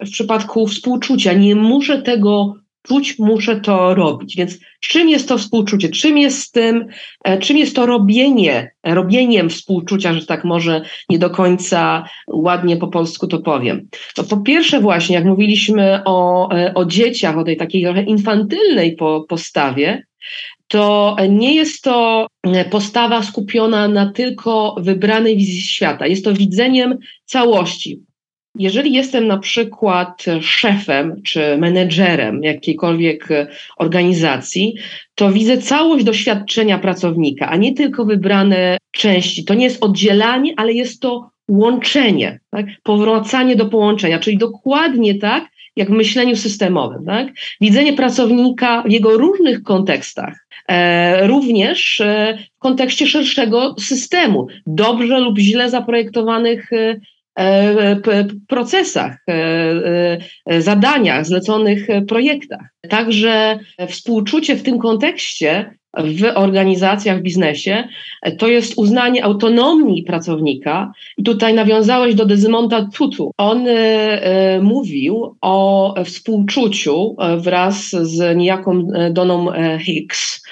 w 0.07 0.11
przypadku 0.11 0.67
współczucia. 0.67 1.33
Nie 1.33 1.55
muszę 1.55 2.03
tego 2.03 2.55
czuć, 2.83 3.19
muszę 3.19 3.61
to 3.61 3.95
robić. 3.95 4.37
Więc 4.37 4.59
czym 4.81 5.09
jest 5.09 5.29
to 5.29 5.39
współczucie? 5.39 5.89
Czym 5.89 6.19
jest 6.19 6.53
tym, 6.53 6.87
e, 7.25 7.39
czym 7.39 7.57
jest 7.57 7.77
to 7.77 7.87
robienie, 7.87 8.71
robieniem 8.85 9.51
współczucia, 9.51 10.15
że 10.15 10.27
tak 10.27 10.45
może 10.45 10.83
nie 11.09 11.19
do 11.19 11.31
końca 11.31 12.05
ładnie 12.29 12.77
po 12.77 12.89
polsku 12.89 13.27
to 13.27 13.39
powiem. 13.39 13.89
No 14.19 14.25
po 14.25 14.37
pierwsze 14.37 14.81
właśnie, 14.81 15.15
jak 15.15 15.25
mówiliśmy 15.25 16.01
o, 16.05 16.51
e, 16.51 16.75
o 16.75 16.85
dzieciach, 16.85 17.39
o 17.39 17.45
tej 17.45 17.57
takiej 17.57 17.83
trochę 17.83 18.03
infantylnej 18.03 18.97
po, 18.97 19.25
postawie, 19.29 20.03
to 20.69 21.17
nie 21.29 21.55
jest 21.55 21.83
to 21.83 22.27
postawa 22.71 23.23
skupiona 23.23 23.89
na 23.89 24.13
tylko 24.13 24.77
wybranej 24.79 25.37
wizji 25.37 25.63
świata. 25.63 26.07
Jest 26.07 26.25
to 26.25 26.35
widzeniem 26.35 26.99
całości. 27.25 28.08
Jeżeli 28.59 28.93
jestem 28.93 29.27
na 29.27 29.39
przykład 29.39 30.25
szefem 30.41 31.23
czy 31.25 31.59
menedżerem 31.59 32.43
jakiejkolwiek 32.43 33.29
organizacji, 33.77 34.75
to 35.15 35.33
widzę 35.33 35.59
całość 35.59 36.05
doświadczenia 36.05 36.79
pracownika, 36.79 37.49
a 37.49 37.57
nie 37.57 37.75
tylko 37.75 38.05
wybrane 38.05 38.79
części. 38.91 39.45
To 39.45 39.55
nie 39.55 39.65
jest 39.65 39.85
oddzielanie, 39.85 40.53
ale 40.57 40.73
jest 40.73 41.03
to 41.03 41.31
łączenie, 41.49 42.41
tak? 42.51 42.67
powracanie 42.83 43.57
do 43.57 43.67
połączenia, 43.67 44.19
czyli 44.19 44.39
dokładnie 44.39 45.15
tak, 45.15 45.45
jak 45.77 45.89
w 45.89 45.93
myśleniu 45.93 46.37
systemowym. 46.37 47.05
Tak? 47.05 47.29
Widzenie 47.61 47.93
pracownika 47.93 48.83
w 48.83 48.91
jego 48.91 49.19
różnych 49.19 49.63
kontekstach, 49.63 50.47
e, 50.69 51.27
również 51.27 52.01
e, 52.01 52.39
w 52.57 52.59
kontekście 52.59 53.07
szerszego 53.07 53.75
systemu, 53.79 54.47
dobrze 54.67 55.19
lub 55.21 55.39
źle 55.39 55.71
zaprojektowanych 55.71 56.73
e, 56.73 57.01
procesach, 58.49 59.17
e, 59.29 60.19
zadaniach, 60.63 61.27
zleconych 61.27 61.87
projektach. 62.09 62.67
Także 62.89 63.59
współczucie 63.89 64.57
w 64.57 64.63
tym 64.63 64.79
kontekście 64.79 65.78
w 65.97 66.25
organizacjach, 66.35 67.19
w 67.19 67.23
biznesie, 67.23 67.89
to 68.39 68.49
jest 68.49 68.79
uznanie 68.79 69.25
autonomii 69.25 70.03
pracownika. 70.03 70.93
I 71.17 71.23
tutaj 71.23 71.55
nawiązałeś 71.55 72.15
do 72.15 72.27
Desmonda 72.27 72.89
Tutu. 72.95 73.33
On 73.39 73.65
e, 73.69 74.61
mówił 74.63 75.37
o 75.41 75.95
współczuciu 76.05 77.17
e, 77.19 77.37
wraz 77.37 77.91
z 77.91 78.37
niejaką 78.37 78.89
e, 78.95 79.11
Doną 79.11 79.53
e, 79.53 79.79
Hicks 79.79 80.43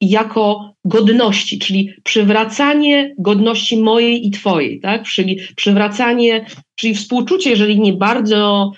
jako 0.00 0.74
godności, 0.84 1.58
czyli 1.58 1.90
przywracanie 2.02 3.14
godności 3.18 3.76
mojej 3.76 4.26
i 4.26 4.30
twojej, 4.30 4.80
tak? 4.80 5.02
Czyli 5.02 5.40
przywracanie, 5.56 6.46
czyli 6.74 6.94
współczucie, 6.94 7.50
jeżeli 7.50 7.80
nie 7.80 7.92
bardzo 7.92 8.72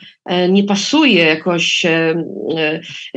nie 0.49 0.65
pasuje, 0.65 1.25
jakoś 1.25 1.87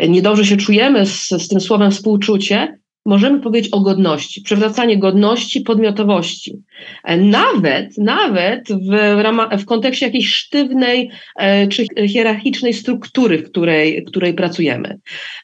niedobrze 0.08 0.46
się 0.46 0.58
czujemy 0.58 1.06
z, 1.06 1.30
z 1.30 1.48
tym 1.48 1.62
słowem 1.62 1.92
współczucie, 1.92 2.79
możemy 3.10 3.40
powiedzieć 3.40 3.74
o 3.74 3.80
godności, 3.80 4.42
przywracanie 4.42 4.98
godności, 4.98 5.62
podmiotowości. 5.62 6.60
E, 7.04 7.18
nawet, 7.18 7.98
nawet 7.98 8.68
w, 8.70 9.62
w 9.62 9.66
kontekście 9.66 10.06
jakiejś 10.06 10.36
sztywnej 10.36 11.10
e, 11.36 11.68
czy 11.68 11.86
hierarchicznej 12.08 12.74
struktury, 12.74 13.38
w 13.38 13.52
której, 13.52 14.02
w 14.02 14.06
której 14.06 14.34
pracujemy. 14.34 15.00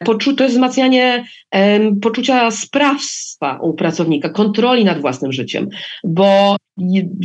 Poczu 0.05 0.35
to 0.35 0.43
jest 0.43 0.55
wzmacnianie 0.55 1.25
e, 1.51 1.91
poczucia 1.95 2.51
sprawstwa 2.51 3.59
u 3.61 3.73
pracownika, 3.73 4.29
kontroli 4.29 4.85
nad 4.85 5.01
własnym 5.01 5.31
życiem, 5.31 5.69
bo 6.03 6.55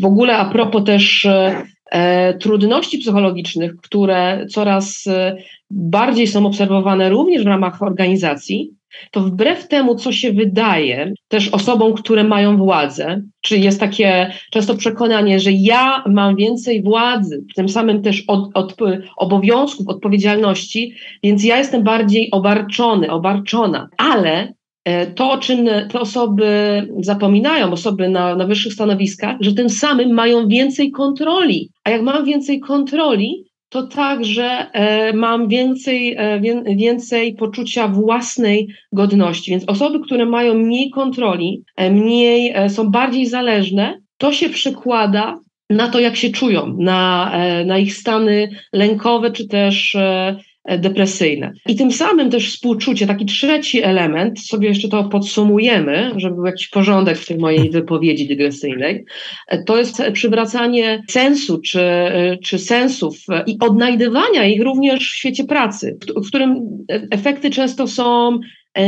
w 0.00 0.04
ogóle 0.04 0.36
a 0.36 0.44
propos 0.44 0.84
też 0.84 1.26
e, 1.90 2.34
trudności 2.34 2.98
psychologicznych, 2.98 3.76
które 3.76 4.46
coraz 4.50 5.06
e, 5.06 5.36
bardziej 5.70 6.26
są 6.26 6.46
obserwowane 6.46 7.10
również 7.10 7.44
w 7.44 7.46
ramach 7.46 7.82
organizacji, 7.82 8.79
to 9.10 9.20
wbrew 9.20 9.68
temu, 9.68 9.94
co 9.94 10.12
się 10.12 10.32
wydaje 10.32 11.12
też 11.28 11.48
osobom, 11.48 11.94
które 11.94 12.24
mają 12.24 12.56
władzę, 12.56 13.22
czy 13.40 13.58
jest 13.58 13.80
takie 13.80 14.32
często 14.50 14.74
przekonanie, 14.74 15.40
że 15.40 15.52
ja 15.52 16.04
mam 16.06 16.36
więcej 16.36 16.82
władzy, 16.82 17.44
tym 17.54 17.68
samym 17.68 18.02
też 18.02 18.24
od, 18.28 18.50
od, 18.54 18.76
obowiązków, 19.16 19.88
odpowiedzialności, 19.88 20.94
więc 21.22 21.44
ja 21.44 21.58
jestem 21.58 21.82
bardziej 21.82 22.30
obarczony, 22.30 23.10
obarczona. 23.10 23.88
Ale 23.96 24.52
e, 24.84 25.06
to, 25.06 25.30
o 25.30 25.38
czym 25.38 25.68
te 25.90 26.00
osoby 26.00 26.82
zapominają, 27.00 27.72
osoby 27.72 28.08
na, 28.08 28.36
na 28.36 28.46
wyższych 28.46 28.72
stanowiskach, 28.72 29.36
że 29.40 29.54
tym 29.54 29.70
samym 29.70 30.14
mają 30.14 30.48
więcej 30.48 30.90
kontroli. 30.90 31.70
A 31.84 31.90
jak 31.90 32.02
mam 32.02 32.24
więcej 32.24 32.60
kontroli, 32.60 33.49
to 33.70 33.82
także 33.82 34.70
e, 34.72 35.12
mam 35.12 35.48
więcej, 35.48 36.14
e, 36.18 36.40
więcej 36.76 37.34
poczucia 37.34 37.88
własnej 37.88 38.68
godności. 38.92 39.50
Więc 39.50 39.64
osoby, 39.66 40.00
które 40.00 40.26
mają 40.26 40.54
mniej 40.54 40.90
kontroli, 40.90 41.62
e, 41.76 41.90
mniej 41.90 42.54
są 42.68 42.90
bardziej 42.90 43.26
zależne, 43.26 44.00
to 44.18 44.32
się 44.32 44.48
przekłada 44.48 45.38
na 45.70 45.88
to, 45.88 46.00
jak 46.00 46.16
się 46.16 46.30
czują, 46.30 46.76
na, 46.78 47.32
na 47.66 47.78
ich 47.78 47.94
stany 47.94 48.50
lękowe 48.72 49.30
czy 49.30 49.48
też 49.48 49.96
depresyjne. 50.68 51.52
I 51.66 51.76
tym 51.76 51.92
samym 51.92 52.30
też 52.30 52.52
współczucie, 52.52 53.06
taki 53.06 53.26
trzeci 53.26 53.82
element, 53.82 54.40
sobie 54.40 54.68
jeszcze 54.68 54.88
to 54.88 55.04
podsumujemy, 55.04 56.12
żeby 56.16 56.34
był 56.34 56.46
jakiś 56.46 56.68
porządek 56.68 57.18
w 57.18 57.26
tej 57.26 57.38
mojej 57.38 57.70
wypowiedzi 57.70 58.28
dygresyjnej, 58.28 59.04
e, 59.48 59.64
to 59.64 59.78
jest 59.78 60.02
przywracanie 60.12 61.02
sensu 61.08 61.60
czy, 61.60 61.80
e, 61.80 62.36
czy 62.44 62.58
sensów 62.58 63.16
i 63.46 63.56
odnajdywania 63.60 64.44
ich 64.44 64.62
również 64.62 65.10
w 65.10 65.16
świecie 65.16 65.44
pracy, 65.44 65.98
w 66.16 66.28
którym 66.28 66.60
efekty 67.10 67.50
często 67.50 67.86
są 67.86 68.38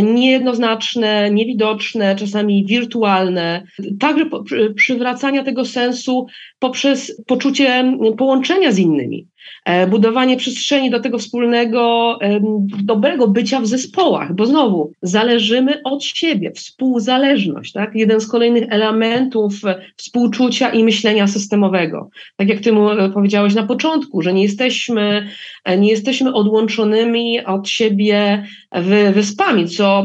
niejednoznaczne, 0.03 1.31
niewidoczne, 1.31 2.17
czasami 2.17 2.67
wirtualne. 2.67 3.65
Także 4.01 4.27
przywracania 4.75 5.45
tego 5.45 5.65
sensu 5.65 6.27
poprzez 6.59 7.23
poczucie 7.27 7.99
połączenia 8.19 8.73
z 8.73 8.79
innymi. 8.79 9.27
E, 9.65 9.87
budowanie 9.87 10.37
przestrzeni 10.37 10.91
do 10.91 11.01
tego 11.01 11.19
wspólnego, 11.19 12.19
dobrego 12.83 13.29
bycia 13.29 13.61
w 13.61 13.67
zespołach, 13.67 14.35
bo 14.35 14.47
znowu 14.47 14.93
zależymy 15.03 15.83
od 15.83 16.05
siebie, 16.05 16.53
współzależność, 16.53 17.73
tak? 17.73 17.95
jeden 17.95 18.21
z 18.21 18.27
kolejnych 18.27 18.65
elementów 18.69 19.53
współczucia 19.97 20.71
i 20.71 20.85
myślenia 20.85 21.27
systemowego. 21.27 22.09
Tak 22.37 22.49
jak 22.49 22.61
ty 22.61 22.73
mu 22.73 22.91
e, 22.91 23.11
powiedziałeś 23.11 23.55
na 23.55 23.67
początku, 23.67 24.23
że 24.23 24.33
nie 24.33 24.43
jesteśmy, 24.43 25.29
e, 25.65 25.79
nie 25.79 25.91
jesteśmy 25.91 26.35
odłączonymi 26.35 27.45
od 27.45 27.69
siebie 27.69 28.45
wyspami, 29.13 29.69
co 29.69 30.05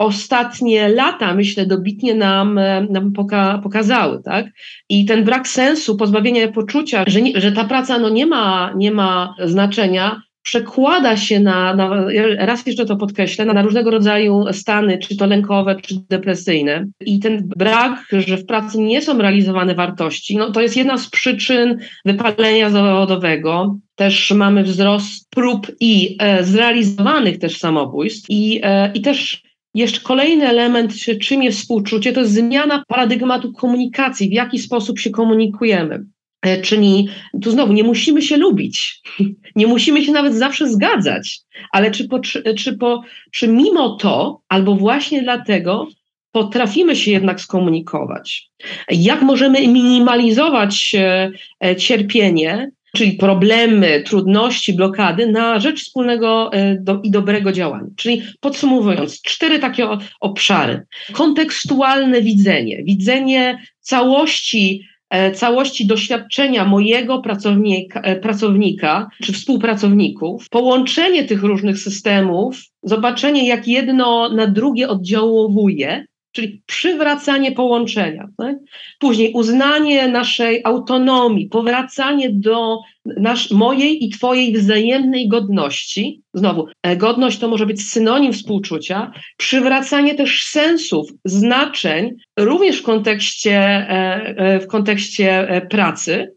ostatnie 0.00 0.88
lata, 0.88 1.34
myślę, 1.34 1.66
dobitnie 1.66 2.14
nam, 2.14 2.58
e, 2.58 2.86
nam 2.90 3.12
poka 3.12 3.60
pokazały, 3.62 4.22
tak? 4.22 4.46
I 4.88 5.04
ten 5.04 5.24
brak 5.24 5.48
sensu, 5.48 5.96
pozbawienia 5.96 6.48
poczucia, 6.48 7.04
że, 7.06 7.22
nie, 7.22 7.40
że 7.40 7.52
ta 7.52 7.64
praca 7.64 7.98
no 7.98 8.08
nie, 8.08 8.26
ma, 8.26 8.72
nie 8.76 8.90
ma 8.90 9.34
znaczenia, 9.44 10.22
przekłada 10.42 11.16
się 11.16 11.40
na, 11.40 11.74
na, 11.74 12.04
raz 12.38 12.66
jeszcze 12.66 12.86
to 12.86 12.96
podkreślę, 12.96 13.44
na, 13.44 13.52
na 13.52 13.62
różnego 13.62 13.90
rodzaju 13.90 14.44
stany, 14.52 14.98
czy 14.98 15.16
to 15.16 15.26
lękowe, 15.26 15.76
czy 15.82 15.94
depresyjne. 16.10 16.86
I 17.00 17.18
ten 17.18 17.48
brak, 17.56 18.06
że 18.12 18.36
w 18.36 18.46
pracy 18.46 18.78
nie 18.78 19.02
są 19.02 19.18
realizowane 19.18 19.74
wartości, 19.74 20.36
no 20.36 20.52
to 20.52 20.60
jest 20.60 20.76
jedna 20.76 20.98
z 20.98 21.10
przyczyn 21.10 21.78
wypalenia 22.04 22.70
zawodowego. 22.70 23.78
Też 23.94 24.30
mamy 24.30 24.62
wzrost 24.62 25.30
prób 25.30 25.66
i 25.80 26.16
e, 26.18 26.44
zrealizowanych 26.44 27.38
też 27.38 27.58
samobójstw 27.58 28.30
i, 28.30 28.60
e, 28.62 28.92
i 28.94 29.00
też 29.00 29.49
jeszcze 29.74 30.00
kolejny 30.00 30.48
element, 30.48 30.92
czym 31.22 31.42
jest 31.42 31.58
współczucie, 31.58 32.12
to 32.12 32.20
jest 32.20 32.32
zmiana 32.32 32.84
paradygmatu 32.88 33.52
komunikacji, 33.52 34.28
w 34.28 34.32
jaki 34.32 34.58
sposób 34.58 34.98
się 34.98 35.10
komunikujemy. 35.10 36.04
E, 36.42 36.62
czyli 36.62 37.08
tu 37.42 37.50
znowu 37.50 37.72
nie 37.72 37.84
musimy 37.84 38.22
się 38.22 38.36
lubić, 38.36 39.02
nie 39.56 39.66
musimy 39.66 40.04
się 40.04 40.12
nawet 40.12 40.34
zawsze 40.34 40.68
zgadzać, 40.68 41.40
ale 41.72 41.90
czy, 41.90 42.08
po, 42.08 42.20
czy, 42.56 42.76
po, 42.76 43.02
czy 43.32 43.48
mimo 43.48 43.96
to, 43.96 44.42
albo 44.48 44.74
właśnie 44.74 45.22
dlatego, 45.22 45.88
potrafimy 46.32 46.96
się 46.96 47.10
jednak 47.10 47.40
skomunikować. 47.40 48.50
Jak 48.90 49.22
możemy 49.22 49.68
minimalizować 49.68 50.94
e, 50.94 51.30
e, 51.64 51.76
cierpienie, 51.76 52.70
czyli 52.96 53.12
problemy, 53.12 54.02
trudności, 54.06 54.72
blokady 54.72 55.26
na 55.26 55.60
rzecz 55.60 55.84
wspólnego 55.84 56.52
e, 56.52 56.74
do, 56.74 57.00
i 57.02 57.10
dobrego 57.10 57.52
działania. 57.52 57.86
Czyli 57.96 58.22
podsumowując, 58.40 59.22
cztery 59.22 59.58
takie 59.58 59.88
obszary. 60.20 60.82
Kontekstualne 61.12 62.22
widzenie, 62.22 62.82
widzenie 62.84 63.58
całości 63.80 64.82
e, 65.10 65.32
całości 65.32 65.86
doświadczenia 65.86 66.64
mojego 66.64 67.18
pracownika, 67.18 68.00
e, 68.00 68.16
pracownika 68.16 69.08
czy 69.22 69.32
współpracowników, 69.32 70.48
połączenie 70.48 71.24
tych 71.24 71.42
różnych 71.42 71.78
systemów, 71.78 72.56
zobaczenie, 72.82 73.48
jak 73.48 73.68
jedno 73.68 74.28
na 74.28 74.46
drugie 74.46 74.88
oddziałuje, 74.88 76.04
czyli 76.32 76.62
przywracanie 76.66 77.52
połączenia. 77.52 78.28
Tak? 78.36 78.56
Później 78.98 79.32
uznanie 79.32 80.08
naszej 80.08 80.60
autonomii, 80.64 81.46
powracanie 81.46 82.30
do 82.30 82.78
nasz, 83.04 83.50
mojej 83.50 84.04
i 84.04 84.08
Twojej 84.08 84.52
wzajemnej 84.52 85.28
godności. 85.28 86.22
Znowu, 86.34 86.66
e, 86.82 86.96
godność 86.96 87.38
to 87.38 87.48
może 87.48 87.66
być 87.66 87.88
synonim 87.88 88.32
współczucia, 88.32 89.12
przywracanie 89.36 90.14
też 90.14 90.42
sensów, 90.42 91.10
znaczeń, 91.24 92.10
również 92.38 92.78
w 92.78 92.82
kontekście, 92.82 93.56
e, 93.58 94.34
e, 94.36 94.60
w 94.60 94.66
kontekście 94.66 95.48
pracy 95.70 96.34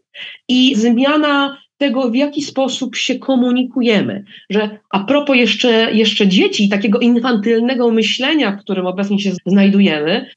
i 0.48 0.74
zmiana 0.74 1.63
tego, 1.78 2.10
w 2.10 2.14
jaki 2.14 2.42
sposób 2.42 2.96
się 2.96 3.18
komunikujemy. 3.18 4.24
Że 4.50 4.78
a 4.90 5.04
propos 5.04 5.36
jeszcze, 5.36 5.92
jeszcze 5.92 6.28
dzieci, 6.28 6.68
takiego 6.68 6.98
infantylnego 6.98 7.90
myślenia, 7.90 8.52
w 8.52 8.60
którym 8.60 8.86
obecnie 8.86 9.20
się 9.20 9.32
znajdujemy, 9.46 10.30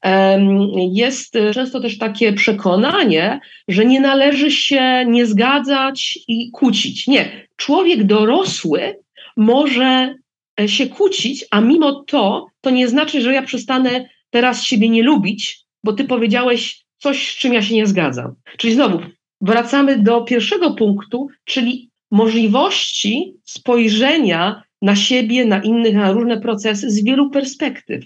jest 0.92 1.34
często 1.54 1.80
też 1.80 1.98
takie 1.98 2.32
przekonanie, 2.32 3.40
że 3.68 3.84
nie 3.84 4.00
należy 4.00 4.50
się 4.50 5.04
nie 5.06 5.26
zgadzać 5.26 6.18
i 6.28 6.50
kłócić. 6.50 7.06
Nie. 7.06 7.48
Człowiek 7.56 8.04
dorosły 8.04 8.96
może 9.36 10.14
e, 10.60 10.68
się 10.68 10.86
kłócić, 10.86 11.44
a 11.50 11.60
mimo 11.60 12.04
to, 12.04 12.46
to 12.60 12.70
nie 12.70 12.88
znaczy, 12.88 13.20
że 13.20 13.34
ja 13.34 13.42
przestanę 13.42 14.08
teraz 14.30 14.64
siebie 14.64 14.88
nie 14.88 15.02
lubić, 15.02 15.60
bo 15.84 15.92
ty 15.92 16.04
powiedziałeś 16.04 16.84
coś, 16.98 17.30
z 17.30 17.38
czym 17.38 17.52
ja 17.52 17.62
się 17.62 17.74
nie 17.74 17.86
zgadzam. 17.86 18.34
Czyli 18.56 18.74
znowu, 18.74 19.00
wracamy 19.40 19.98
do 19.98 20.22
pierwszego 20.22 20.74
punktu, 20.74 21.28
czyli 21.44 21.90
możliwości 22.10 23.34
spojrzenia 23.44 24.62
na 24.82 24.96
siebie, 24.96 25.44
na 25.44 25.62
innych, 25.62 25.94
na 25.94 26.12
różne 26.12 26.40
procesy 26.40 26.90
z 26.90 27.04
wielu 27.04 27.30
perspektyw. 27.30 28.04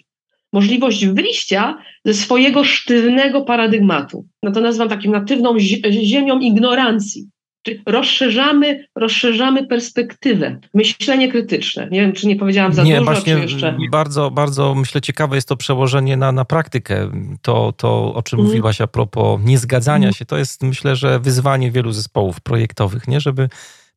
Możliwość 0.53 1.07
wyjścia 1.07 1.79
ze 2.05 2.14
swojego 2.14 2.64
sztywnego 2.64 3.42
paradygmatu. 3.42 4.27
No 4.42 4.53
to 4.53 4.61
nazywam 4.61 4.88
takim 4.88 5.12
natywną 5.12 5.59
ziemią 5.90 6.38
ignorancji. 6.38 7.29
Czyli 7.62 7.83
rozszerzamy, 7.87 8.87
rozszerzamy 8.94 9.66
perspektywę, 9.66 10.59
myślenie 10.75 11.33
krytyczne. 11.33 11.88
Nie 11.90 12.01
wiem, 12.01 12.12
czy 12.12 12.27
nie 12.27 12.37
powiedziałam 12.37 12.72
za 12.72 12.83
nie, 12.83 12.98
dużo, 12.98 13.05
właśnie 13.05 13.35
czy 13.35 13.40
jeszcze... 13.40 13.77
Bardzo, 13.90 14.31
bardzo 14.31 14.75
myślę 14.75 15.01
ciekawe 15.01 15.37
jest 15.37 15.48
to 15.48 15.57
przełożenie 15.57 16.16
na, 16.16 16.33
na 16.33 16.44
praktykę. 16.44 17.11
To, 17.42 17.72
to, 17.77 18.14
o 18.14 18.22
czym 18.22 18.38
mm. 18.38 18.46
mówiłaś 18.46 18.81
a 18.81 18.87
propos 18.87 19.40
niezgadzania 19.44 20.07
mm. 20.07 20.14
się, 20.14 20.25
to 20.25 20.38
jest 20.38 20.62
myślę, 20.62 20.96
że 20.96 21.20
wyzwanie 21.20 21.70
wielu 21.70 21.92
zespołów 21.92 22.40
projektowych, 22.40 23.09
nie? 23.09 23.20
Żeby 23.20 23.48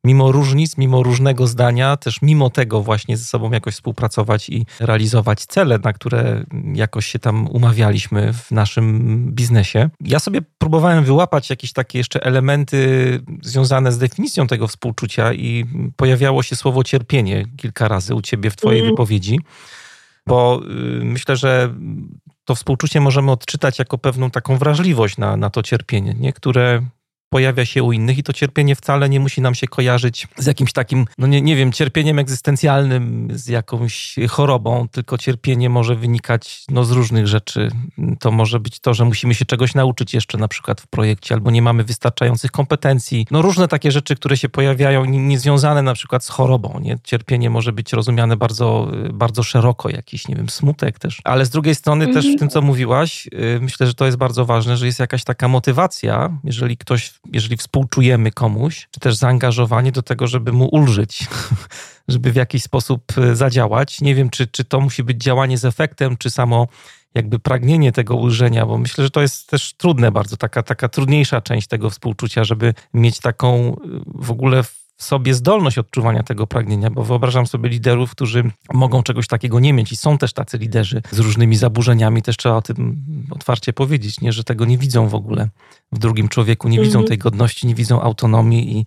mimo 0.06 0.32
różnic, 0.32 0.78
mimo 0.78 1.02
różnego 1.02 1.46
zdania, 1.46 1.96
też 1.96 2.22
mimo 2.22 2.50
tego 2.50 2.82
właśnie 2.82 3.16
ze 3.16 3.24
sobą 3.24 3.50
jakoś 3.50 3.74
współpracować 3.74 4.48
i 4.48 4.66
realizować 4.80 5.46
cele, 5.46 5.78
na 5.78 5.92
które 5.92 6.44
jakoś 6.74 7.06
się 7.06 7.18
tam 7.18 7.48
umawialiśmy 7.48 8.32
w 8.32 8.50
naszym 8.50 9.16
biznesie. 9.32 9.90
Ja 10.00 10.18
sobie 10.18 10.40
próbowałem 10.58 11.04
wyłapać 11.04 11.50
jakieś 11.50 11.72
takie 11.72 11.98
jeszcze 11.98 12.22
elementy 12.22 12.78
związane 13.42 13.92
z 13.92 13.98
definicją 13.98 14.46
tego 14.46 14.68
współczucia 14.68 15.32
i 15.32 15.64
pojawiało 15.96 16.42
się 16.42 16.56
słowo 16.56 16.84
cierpienie 16.84 17.44
kilka 17.56 17.88
razy 17.88 18.14
u 18.14 18.22
ciebie 18.22 18.50
w 18.50 18.56
twojej 18.56 18.80
mm. 18.80 18.92
wypowiedzi, 18.92 19.40
bo 20.26 20.60
y, 21.00 21.04
myślę, 21.04 21.36
że 21.36 21.74
to 22.44 22.54
współczucie 22.54 23.00
możemy 23.00 23.30
odczytać 23.30 23.78
jako 23.78 23.98
pewną 23.98 24.30
taką 24.30 24.58
wrażliwość 24.58 25.18
na, 25.18 25.36
na 25.36 25.50
to 25.50 25.62
cierpienie, 25.62 26.14
nie? 26.18 26.32
które 26.32 26.82
pojawia 27.28 27.64
się 27.64 27.82
u 27.82 27.92
innych 27.92 28.18
i 28.18 28.22
to 28.22 28.32
cierpienie 28.32 28.76
wcale 28.76 29.08
nie 29.08 29.20
musi 29.20 29.40
nam 29.40 29.54
się 29.54 29.66
kojarzyć 29.66 30.28
z 30.36 30.46
jakimś 30.46 30.72
takim, 30.72 31.06
no 31.18 31.26
nie, 31.26 31.42
nie 31.42 31.56
wiem, 31.56 31.72
cierpieniem 31.72 32.18
egzystencjalnym, 32.18 33.28
z 33.32 33.48
jakąś 33.48 34.16
chorobą, 34.28 34.88
tylko 34.88 35.18
cierpienie 35.18 35.70
może 35.70 35.94
wynikać 35.94 36.64
no, 36.70 36.84
z 36.84 36.90
różnych 36.90 37.26
rzeczy. 37.26 37.68
To 38.20 38.30
może 38.30 38.60
być 38.60 38.80
to, 38.80 38.94
że 38.94 39.04
musimy 39.04 39.34
się 39.34 39.44
czegoś 39.44 39.74
nauczyć 39.74 40.14
jeszcze 40.14 40.38
na 40.38 40.48
przykład 40.48 40.80
w 40.80 40.86
projekcie, 40.86 41.34
albo 41.34 41.50
nie 41.50 41.62
mamy 41.62 41.84
wystarczających 41.84 42.50
kompetencji. 42.50 43.26
No 43.30 43.42
różne 43.42 43.68
takie 43.68 43.90
rzeczy, 43.90 44.16
które 44.16 44.36
się 44.36 44.48
pojawiają, 44.48 45.04
niezwiązane 45.04 45.82
na 45.82 45.94
przykład 45.94 46.24
z 46.24 46.28
chorobą. 46.28 46.80
Nie? 46.82 46.98
Cierpienie 47.04 47.50
może 47.50 47.72
być 47.72 47.92
rozumiane 47.92 48.36
bardzo, 48.36 48.92
bardzo 49.12 49.42
szeroko, 49.42 49.88
jakiś, 49.88 50.28
nie 50.28 50.36
wiem, 50.36 50.48
smutek 50.48 50.98
też. 50.98 51.20
Ale 51.24 51.46
z 51.46 51.50
drugiej 51.50 51.74
strony 51.74 52.04
mhm. 52.04 52.24
też 52.24 52.36
w 52.36 52.38
tym, 52.38 52.48
co 52.48 52.62
mówiłaś, 52.62 53.26
y, 53.26 53.58
myślę, 53.60 53.86
że 53.86 53.94
to 53.94 54.06
jest 54.06 54.18
bardzo 54.18 54.44
ważne, 54.44 54.76
że 54.76 54.86
jest 54.86 55.00
jakaś 55.00 55.24
taka 55.24 55.48
motywacja, 55.48 56.38
jeżeli 56.44 56.76
ktoś 56.76 57.12
jeżeli 57.32 57.56
współczujemy 57.56 58.30
komuś, 58.30 58.88
czy 58.90 59.00
też 59.00 59.16
zaangażowanie 59.16 59.92
do 59.92 60.02
tego, 60.02 60.26
żeby 60.26 60.52
mu 60.52 60.68
ulżyć, 60.68 61.26
żeby 62.08 62.32
w 62.32 62.36
jakiś 62.36 62.62
sposób 62.62 63.02
e, 63.18 63.36
zadziałać. 63.36 64.00
Nie 64.00 64.14
wiem, 64.14 64.30
czy, 64.30 64.46
czy 64.46 64.64
to 64.64 64.80
musi 64.80 65.02
być 65.04 65.22
działanie 65.22 65.58
z 65.58 65.64
efektem, 65.64 66.16
czy 66.16 66.30
samo 66.30 66.68
jakby 67.14 67.38
pragnienie 67.38 67.92
tego 67.92 68.16
ulżenia, 68.16 68.66
bo 68.66 68.78
myślę, 68.78 69.04
że 69.04 69.10
to 69.10 69.22
jest 69.22 69.46
też 69.46 69.74
trudne 69.74 70.12
bardzo, 70.12 70.36
taka, 70.36 70.62
taka 70.62 70.88
trudniejsza 70.88 71.40
część 71.40 71.68
tego 71.68 71.90
współczucia, 71.90 72.44
żeby 72.44 72.74
mieć 72.94 73.20
taką 73.20 73.56
e, 73.56 73.74
w 74.06 74.30
ogóle 74.30 74.62
w 74.96 75.02
sobie 75.02 75.34
zdolność 75.34 75.78
odczuwania 75.78 76.22
tego 76.22 76.46
pragnienia, 76.46 76.90
bo 76.90 77.04
wyobrażam 77.04 77.46
sobie 77.46 77.68
liderów, 77.68 78.10
którzy 78.10 78.44
mogą 78.74 79.02
czegoś 79.02 79.26
takiego 79.26 79.60
nie 79.60 79.72
mieć 79.72 79.92
i 79.92 79.96
są 79.96 80.18
też 80.18 80.32
tacy 80.32 80.58
liderzy 80.58 81.02
z 81.10 81.18
różnymi 81.18 81.56
zaburzeniami, 81.56 82.22
też 82.22 82.36
trzeba 82.36 82.56
o 82.56 82.62
tym 82.62 82.96
otwarcie 83.30 83.72
powiedzieć, 83.72 84.20
nie, 84.20 84.32
że 84.32 84.44
tego 84.44 84.64
nie 84.64 84.78
widzą 84.78 85.08
w 85.08 85.14
ogóle 85.14 85.48
w 85.92 85.98
drugim 85.98 86.28
człowieku, 86.28 86.68
nie 86.68 86.78
widzą 86.80 86.98
mhm. 86.98 87.08
tej 87.08 87.18
godności, 87.18 87.66
nie 87.66 87.74
widzą 87.74 88.00
autonomii 88.00 88.78
i 88.78 88.84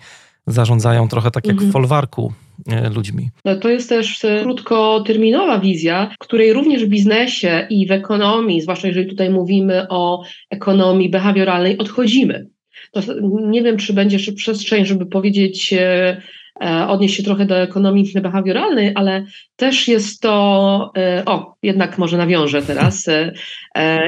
zarządzają 0.48 1.08
trochę 1.08 1.32
tak 1.32 1.48
jak 1.48 1.56
w 1.56 1.63
mhm. 1.63 1.72
folwarku 1.72 2.34
e, 2.67 2.89
ludźmi. 2.89 3.30
No 3.45 3.56
to 3.56 3.69
jest 3.69 3.89
też 3.89 4.26
e, 4.26 4.43
krótkoterminowa 4.43 5.60
wizja, 5.60 6.15
której 6.19 6.54
również 6.54 6.86
w 6.86 6.89
biznesie 6.89 7.67
i 7.69 7.88
w 7.88 7.91
ekonomii, 7.91 8.62
zwłaszcza 8.62 8.88
jeżeli 8.88 9.10
tutaj 9.10 9.30
mówimy 9.30 9.88
o 9.89 10.24
ekonomii 10.50 11.10
behawioralnej, 11.10 11.78
odchodzimy. 11.78 12.50
To 12.92 13.02
nie 13.30 13.63
wiem, 13.63 13.78
czy 13.78 13.94
będzie 13.94 14.15
jeszcze 14.15 14.32
przestrzeń, 14.32 14.86
żeby 14.86 15.06
powiedzieć, 15.06 15.74
e, 15.74 16.22
e, 16.62 16.88
odnieść 16.88 17.15
się 17.15 17.24
trochę 17.24 17.46
do 17.46 17.58
ekonomii 17.58 18.13
behawioralnej, 18.22 18.92
ale 18.96 19.26
też 19.56 19.88
jest 19.88 20.22
to, 20.22 20.92
e, 20.98 21.24
o, 21.26 21.56
jednak 21.63 21.98
może 21.98 22.18
nawiążę 22.18 22.62
teraz 22.62 23.10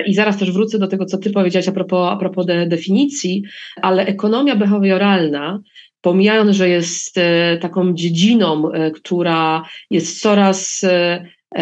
i 0.06 0.14
zaraz 0.14 0.38
też 0.38 0.52
wrócę 0.52 0.80
do 0.80 0.88
tego, 0.88 1.06
co 1.06 1.18
ty 1.18 1.30
powiedziałeś 1.30 1.68
a 1.68 1.72
propos, 1.72 2.10
a 2.12 2.18
propos 2.18 2.46
de, 2.46 2.68
definicji, 2.68 3.44
ale 3.82 4.06
ekonomia 4.06 4.56
behawioralna 4.56 5.60
pomijając, 6.02 6.52
że 6.52 6.70
jest 6.70 7.16
taką 7.62 7.94
dziedziną, 7.94 8.72
która 8.94 9.64
jest 9.90 10.22
coraz 10.22 10.86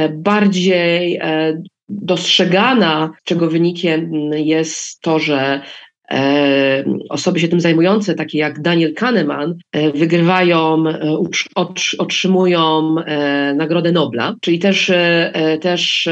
bardziej 0.09 1.19
dostrzegana, 1.89 3.11
czego 3.23 3.47
wynikiem 3.47 4.11
jest 4.33 5.01
to, 5.01 5.19
że 5.19 5.61
osoby 7.09 7.39
się 7.39 7.47
tym 7.47 7.59
zajmujące, 7.59 8.15
takie 8.15 8.37
jak 8.37 8.61
Daniel 8.61 8.93
Kahneman, 8.93 9.55
e, 9.71 9.91
wygrywają, 9.91 10.83
e, 10.87 11.17
otrzymują 11.97 12.95
Nagrodę 13.55 13.91
Nobla, 13.91 14.35
czyli 14.41 14.59
też, 14.59 14.91
też 15.61 16.09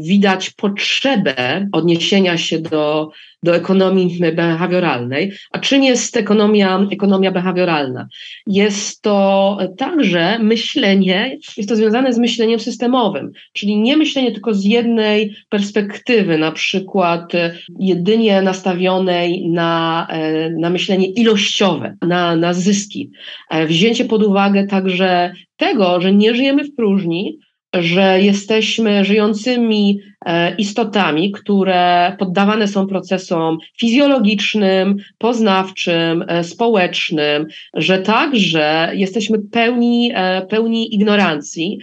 widać 0.00 0.50
potrzebę 0.50 1.68
odniesienia 1.72 2.38
się 2.38 2.58
do 2.58 3.10
do 3.42 3.56
ekonomii 3.56 4.20
behawioralnej. 4.34 5.32
A 5.50 5.58
czym 5.58 5.84
jest 5.84 6.16
ekonomia, 6.16 6.86
ekonomia 6.92 7.30
behawioralna? 7.30 8.08
Jest 8.46 9.02
to 9.02 9.58
także 9.76 10.38
myślenie, 10.38 11.38
jest 11.56 11.68
to 11.68 11.76
związane 11.76 12.12
z 12.12 12.18
myśleniem 12.18 12.60
systemowym, 12.60 13.32
czyli 13.52 13.76
nie 13.76 13.96
myślenie 13.96 14.32
tylko 14.32 14.54
z 14.54 14.64
jednej 14.64 15.34
perspektywy, 15.48 16.38
na 16.38 16.52
przykład 16.52 17.32
jedynie 17.78 18.42
nastawionej 18.42 19.48
na, 19.48 20.06
na 20.58 20.70
myślenie 20.70 21.06
ilościowe, 21.06 21.96
na, 22.02 22.36
na 22.36 22.54
zyski. 22.54 23.10
Wzięcie 23.66 24.04
pod 24.04 24.22
uwagę 24.22 24.66
także 24.66 25.32
tego, 25.56 26.00
że 26.00 26.12
nie 26.12 26.34
żyjemy 26.34 26.64
w 26.64 26.74
próżni, 26.74 27.38
że 27.74 28.20
jesteśmy 28.20 29.04
żyjącymi 29.04 30.00
e, 30.24 30.56
istotami, 30.56 31.32
które 31.32 32.16
poddawane 32.18 32.68
są 32.68 32.86
procesom 32.86 33.58
fizjologicznym, 33.80 34.96
poznawczym, 35.18 36.24
e, 36.28 36.44
społecznym, 36.44 37.46
że 37.74 37.98
także 37.98 38.90
jesteśmy 38.94 39.38
pełni, 39.38 40.12
e, 40.14 40.46
pełni 40.46 40.94
ignorancji, 40.94 41.78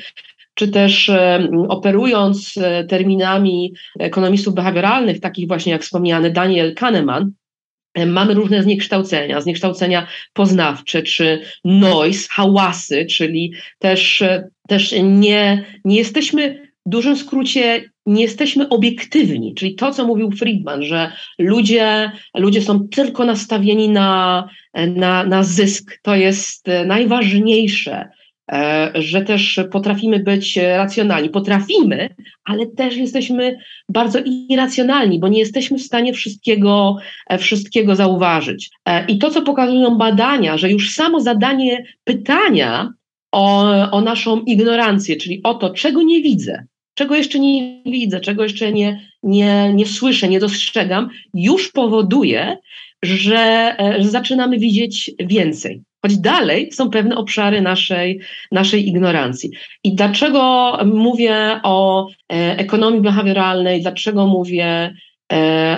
czy 0.58 0.68
też 0.68 1.12
operując 1.68 2.54
terminami 2.90 3.74
ekonomistów 4.00 4.56
behawioralnych, 4.56 5.20
takich 5.20 5.48
właśnie 5.48 5.72
jak 5.72 5.82
wspomniany 5.82 6.32
Daniel 6.32 6.76
Kahneman, 6.76 7.32
Mamy 8.08 8.34
różne 8.34 8.64
zniekształcenia, 8.64 9.42
zniekształcenia 9.42 10.08
poznawcze, 10.34 11.04
czy 11.04 11.42
noise, 11.66 12.28
hałasy, 12.32 13.06
czyli 13.06 13.54
też, 13.80 14.24
też 14.68 14.96
nie, 15.04 15.66
nie 15.86 15.98
jesteśmy, 15.98 16.72
w 16.86 16.90
dużym 16.90 17.18
skrócie, 17.18 17.84
nie 18.06 18.22
jesteśmy 18.22 18.70
obiektywni, 18.70 19.56
czyli 19.56 19.76
to, 19.76 19.92
co 19.92 20.08
mówił 20.08 20.32
Friedman, 20.32 20.84
że 20.84 21.12
ludzie, 21.40 22.12
ludzie 22.36 22.62
są 22.62 22.88
tylko 22.88 23.26
nastawieni 23.26 23.90
na, 23.90 24.50
na, 24.96 25.24
na 25.24 25.44
zysk, 25.44 26.00
to 26.02 26.16
jest 26.16 26.68
najważniejsze. 26.86 28.10
E, 28.52 28.92
że 28.96 29.22
też 29.22 29.60
potrafimy 29.72 30.20
być 30.20 30.58
racjonalni. 30.58 31.30
Potrafimy, 31.30 32.10
ale 32.44 32.68
też 32.68 32.98
jesteśmy 32.98 33.58
bardzo 33.90 34.20
irracjonalni, 34.26 35.20
bo 35.20 35.28
nie 35.28 35.40
jesteśmy 35.40 35.78
w 35.78 35.84
stanie 35.84 36.14
wszystkiego, 36.14 36.98
e, 37.28 37.38
wszystkiego 37.38 37.96
zauważyć. 37.96 38.70
E, 38.86 39.06
I 39.06 39.18
to, 39.18 39.32
co 39.32 39.42
pokazują 39.42 39.98
badania, 39.98 40.58
że 40.58 40.72
już 40.72 40.92
samo 40.92 41.22
zadanie 41.22 41.84
pytania 42.04 42.94
o, 43.36 43.92
o 43.92 44.02
naszą 44.02 44.42
ignorancję, 44.42 45.16
czyli 45.16 45.44
o 45.44 45.54
to, 45.54 45.70
czego 45.70 46.04
nie 46.04 46.22
widzę, 46.22 46.66
czego 46.94 47.16
jeszcze 47.16 47.40
nie 47.40 47.82
widzę, 47.86 48.20
czego 48.20 48.44
jeszcze 48.44 48.72
nie, 48.72 49.10
nie, 49.24 49.74
nie 49.74 49.86
słyszę, 49.86 50.28
nie 50.28 50.40
dostrzegam, 50.40 51.10
już 51.34 51.72
powoduje, 51.72 52.58
że, 53.04 53.76
że 54.00 54.10
zaczynamy 54.10 54.60
widzieć 54.60 55.12
więcej 55.20 55.84
choć 56.06 56.18
dalej 56.18 56.72
są 56.72 56.90
pewne 56.90 57.16
obszary 57.16 57.62
naszej, 57.62 58.20
naszej 58.52 58.88
ignorancji. 58.88 59.50
I 59.84 59.96
dlaczego 59.96 60.74
mówię 60.86 61.60
o 61.64 62.08
e, 62.08 62.58
ekonomii 62.58 63.02
behawioralnej, 63.02 63.82
dlaczego 63.82 64.28
mówię 64.28 64.66
e, 64.66 64.94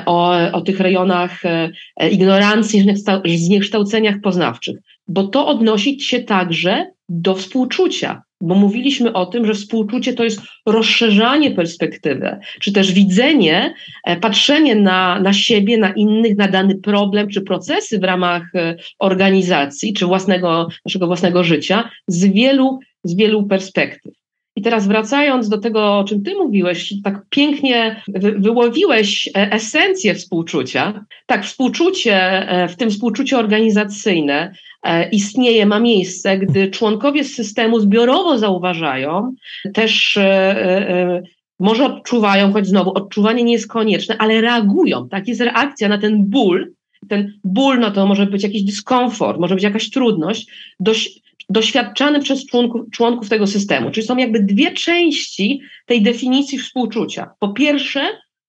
o, 0.06 0.52
o 0.52 0.62
tych 0.62 0.80
rejonach 0.80 1.46
e, 1.46 1.70
ignorancji, 2.12 2.86
zniekształceniach 3.26 4.16
poznawczych? 4.24 4.78
Bo 5.08 5.24
to 5.24 5.48
odnosi 5.48 6.00
się 6.00 6.20
także 6.20 6.86
do 7.10 7.36
współczucia, 7.36 8.22
bo 8.42 8.56
mówiliśmy 8.56 9.14
o 9.14 9.26
tym, 9.26 9.46
że 9.46 9.54
współczucie 9.54 10.14
to 10.14 10.24
jest 10.24 10.42
rozszerzanie 10.66 11.52
perspektywy, 11.52 12.38
czy 12.60 12.72
też 12.72 12.92
widzenie, 12.92 13.74
e, 14.06 14.18
patrzenie 14.18 14.76
na, 14.76 15.20
na 15.20 15.34
siebie, 15.34 15.78
na 15.78 15.94
innych, 15.94 16.38
na 16.38 16.48
dany 16.48 16.76
problem 16.76 17.30
czy 17.30 17.42
procesy 17.42 18.00
w 18.00 18.04
ramach 18.04 18.56
e, 18.56 18.76
organizacji, 19.00 19.94
czy 19.94 20.06
własnego, 20.06 20.68
naszego 20.86 21.08
własnego 21.08 21.44
życia 21.44 21.90
z 22.08 22.26
wielu, 22.26 22.80
z 23.04 23.16
wielu 23.16 23.48
perspektyw. 23.48 24.14
I 24.58 24.62
teraz 24.62 24.88
wracając 24.88 25.50
do 25.50 25.58
tego, 25.58 25.98
o 26.00 26.04
czym 26.04 26.24
ty 26.24 26.36
mówiłeś, 26.36 26.94
tak 27.04 27.22
pięknie 27.30 28.02
wy, 28.08 28.32
wyłowiłeś 28.32 29.28
e, 29.28 29.52
esencję 29.52 30.16
współczucia. 30.16 31.06
Tak, 31.26 31.46
współczucie, 31.46 32.48
w 32.70 32.76
tym 32.76 32.90
współczucie 32.90 33.38
organizacyjne 33.38 34.54
E, 34.84 35.10
istnieje, 35.10 35.66
ma 35.66 35.80
miejsce, 35.80 36.38
gdy 36.38 36.68
członkowie 36.68 37.24
systemu 37.24 37.80
zbiorowo 37.80 38.38
zauważają, 38.38 39.36
też 39.74 40.18
e, 40.18 40.24
e, 40.24 41.22
może 41.60 41.86
odczuwają, 41.86 42.54
choć 42.54 42.68
znowu 42.68 42.92
odczuwanie 42.94 43.44
nie 43.44 43.54
jest 43.54 43.68
konieczne, 43.68 44.18
ale 44.18 44.42
reagują. 44.42 45.10
Tak, 45.10 45.28
jest 45.28 45.42
reakcja 45.42 45.90
na 45.90 45.98
ten 45.98 46.26
ból. 46.26 46.72
Ten 47.10 47.34
ból, 47.44 47.80
no 47.80 47.92
to 47.92 48.06
może 48.06 48.26
być 48.26 48.44
jakiś 48.44 48.64
dyskomfort, 48.64 49.40
może 49.40 49.56
być 49.56 49.64
jakaś 49.64 49.90
trudność, 49.90 50.52
dość, 50.80 51.22
doświadczany 51.50 52.20
przez 52.20 52.46
członków, 52.46 52.82
członków 52.92 53.30
tego 53.30 53.48
systemu. 53.48 53.92
Czyli 53.92 54.08
są 54.08 54.18
jakby 54.18 54.40
dwie 54.40 54.72
części 54.72 55.62
tej 55.86 56.02
definicji 56.02 56.60
współczucia. 56.60 57.30
Po 57.40 57.54
pierwsze, 57.54 58.02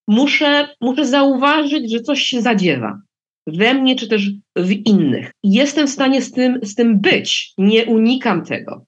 muszę, 0.09 0.69
muszę 0.81 1.07
zauważyć, 1.07 1.93
że 1.93 2.01
coś 2.01 2.23
się 2.23 2.41
zadziewa 2.41 3.01
we 3.49 3.75
mnie, 3.75 3.97
czy 3.97 4.09
też 4.09 4.31
w 4.57 4.71
innych. 4.71 5.31
Jestem 5.43 5.87
w 5.87 5.91
stanie 5.91 6.23
z 6.23 6.33
tym, 6.33 6.59
z 6.63 6.75
tym 6.75 7.01
być, 7.01 7.53
nie 7.59 7.85
unikam 7.85 8.45
tego. 8.45 8.87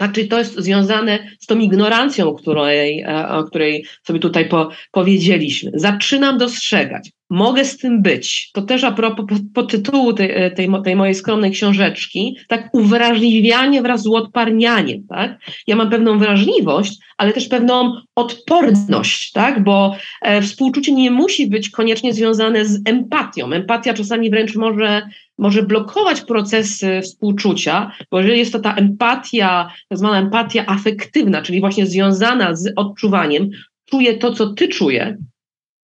Znaczy, 0.00 0.28
to 0.28 0.38
jest 0.38 0.54
związane 0.54 1.28
z 1.40 1.46
tą 1.46 1.58
ignorancją, 1.58 2.34
której, 2.34 3.00
e, 3.00 3.28
o 3.28 3.44
której 3.44 3.84
sobie 4.02 4.20
tutaj 4.20 4.48
po, 4.48 4.70
powiedzieliśmy. 4.92 5.70
Zaczynam 5.74 6.38
dostrzegać, 6.38 7.10
mogę 7.32 7.64
z 7.64 7.78
tym 7.78 8.02
być. 8.02 8.50
To 8.52 8.62
też 8.62 8.84
a 8.84 8.92
propos 8.92 9.26
po, 9.28 9.34
po 9.54 9.62
tytułu 9.62 10.12
tej, 10.12 10.30
e, 10.30 10.50
tej, 10.50 10.68
tej, 10.84 10.96
mojej 10.96 11.14
skromnej 11.14 11.50
książeczki, 11.50 12.36
tak 12.48 12.74
uwrażliwianie 12.74 13.82
wraz 13.82 14.02
z 14.02 14.06
uodparnianiem. 14.06 15.06
Tak? 15.08 15.38
Ja 15.66 15.76
mam 15.76 15.90
pewną 15.90 16.18
wrażliwość, 16.18 16.98
ale 17.18 17.32
też 17.32 17.48
pewną 17.48 17.92
odporność, 18.14 19.32
tak? 19.32 19.64
bo 19.64 19.96
e, 20.22 20.42
współczucie 20.42 20.92
nie 20.92 21.10
musi 21.10 21.46
być 21.46 21.70
koniecznie 21.70 22.14
związane 22.14 22.64
z 22.64 22.80
empatią. 22.84 23.52
Empatia 23.52 23.94
czasami 23.94 24.30
wręcz 24.30 24.56
może 24.56 25.02
może 25.38 25.62
blokować 25.62 26.20
procesy 26.20 27.00
współczucia, 27.02 27.92
bo 28.10 28.18
jeżeli 28.18 28.38
jest 28.38 28.52
to 28.52 28.58
ta 28.58 28.74
empatia, 28.74 29.70
tak 29.88 29.98
zwana 29.98 30.20
empatia 30.20 30.66
afektywna, 30.66 31.42
czyli 31.42 31.60
właśnie 31.60 31.86
związana 31.86 32.56
z 32.56 32.72
odczuwaniem, 32.76 33.50
czuję 33.90 34.18
to, 34.18 34.32
co 34.32 34.46
ty 34.54 34.68
czuję, 34.68 35.16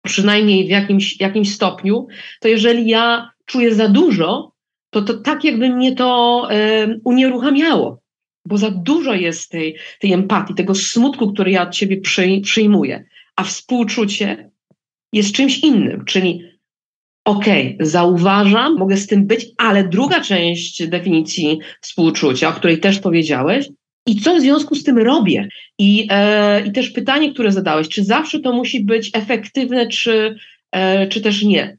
przynajmniej 0.08 0.68
w 0.68 0.70
jakimś, 0.70 1.20
jakimś 1.20 1.54
stopniu, 1.54 2.08
to 2.40 2.48
jeżeli 2.48 2.88
ja 2.88 3.32
czuję 3.46 3.76
za 3.76 3.88
dużo, 3.88 4.52
to, 4.90 5.02
to 5.02 5.14
tak 5.14 5.44
jakby 5.44 5.70
mnie 5.70 5.96
to 5.96 6.48
e, 6.52 6.88
unieruchamiało, 7.04 8.02
bo 8.46 8.58
za 8.58 8.72
dużo 8.72 9.14
jest 9.14 9.52
tej, 9.52 9.78
tej 10.00 10.14
empatii, 10.14 10.54
tego 10.54 10.76
smutku, 10.76 11.34
który 11.34 11.52
ja 11.52 11.64
od 11.64 11.74
ciebie 11.74 12.02
przy, 12.02 12.42
przyjmuję, 12.44 13.06
a 13.36 13.44
współczucie 13.44 14.52
jest 15.14 15.36
czymś 15.36 15.60
innym, 15.60 16.06
czyli 16.06 16.44
okej, 17.26 17.76
okay, 17.76 17.86
zauważam, 17.86 18.78
mogę 18.78 18.98
z 18.98 19.08
tym 19.08 19.28
być, 19.28 19.46
ale 19.58 19.88
druga 19.88 20.22
część 20.22 20.88
definicji 20.88 21.60
współczucia, 21.82 22.50
o 22.50 22.54
której 22.54 22.80
też 22.80 23.00
powiedziałeś, 23.00 23.70
i 24.08 24.22
co 24.22 24.36
w 24.36 24.42
związku 24.42 24.76
z 24.76 24.84
tym 24.84 24.98
robię? 24.98 25.48
I, 25.80 26.08
e, 26.10 26.66
i 26.68 26.72
też 26.72 26.90
pytanie, 26.90 27.34
które 27.34 27.52
zadałeś, 27.52 27.90
czy 27.90 28.04
zawsze 28.04 28.40
to 28.40 28.54
musi 28.54 28.84
być 28.84 29.10
efektywne, 29.14 29.88
czy, 29.88 30.36
e, 30.72 31.08
czy 31.08 31.22
też 31.22 31.44
nie? 31.44 31.78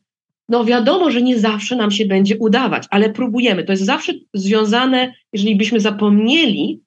No 0.49 0.65
wiadomo, 0.65 1.11
że 1.11 1.23
nie 1.23 1.39
zawsze 1.39 1.77
nam 1.77 1.91
się 1.91 2.07
będzie 2.07 2.37
udawać, 2.39 2.85
ale 2.91 3.11
próbujemy. 3.11 3.65
To 3.65 3.73
jest 3.73 3.85
zawsze 3.85 4.13
związane, 4.35 5.15
jeżeli 5.33 5.57
byśmy 5.57 5.81
zapomnieli 5.81 6.81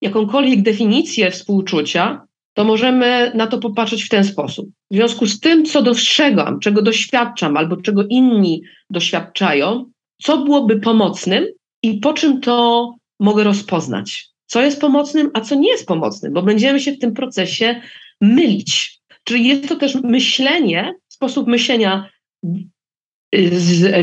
jakąkolwiek 0.00 0.62
definicję 0.62 1.30
współczucia, 1.30 2.22
to 2.54 2.64
możemy 2.64 3.32
na 3.34 3.46
to 3.46 3.58
popatrzeć 3.58 4.04
w 4.04 4.08
ten 4.08 4.24
sposób. 4.24 4.68
W 4.90 4.94
związku 4.94 5.26
z 5.26 5.40
tym, 5.40 5.64
co 5.64 5.82
dostrzegam, 5.82 6.60
czego 6.60 6.82
doświadczam 6.82 7.56
albo 7.56 7.76
czego 7.76 8.04
inni 8.08 8.62
doświadczają, 8.90 9.90
co 10.22 10.38
byłoby 10.38 10.80
pomocnym 10.80 11.46
i 11.82 11.98
po 11.98 12.12
czym 12.12 12.40
to 12.40 12.88
mogę 13.20 13.44
rozpoznać. 13.44 14.29
Co 14.50 14.62
jest 14.62 14.80
pomocnym, 14.80 15.30
a 15.34 15.40
co 15.40 15.54
nie 15.54 15.70
jest 15.70 15.86
pomocnym, 15.86 16.32
bo 16.32 16.42
będziemy 16.42 16.80
się 16.80 16.92
w 16.92 16.98
tym 16.98 17.14
procesie 17.14 17.80
mylić. 18.20 19.00
Czyli 19.24 19.48
jest 19.48 19.68
to 19.68 19.76
też 19.76 19.94
myślenie, 19.94 20.94
sposób 21.08 21.48
myślenia 21.48 22.10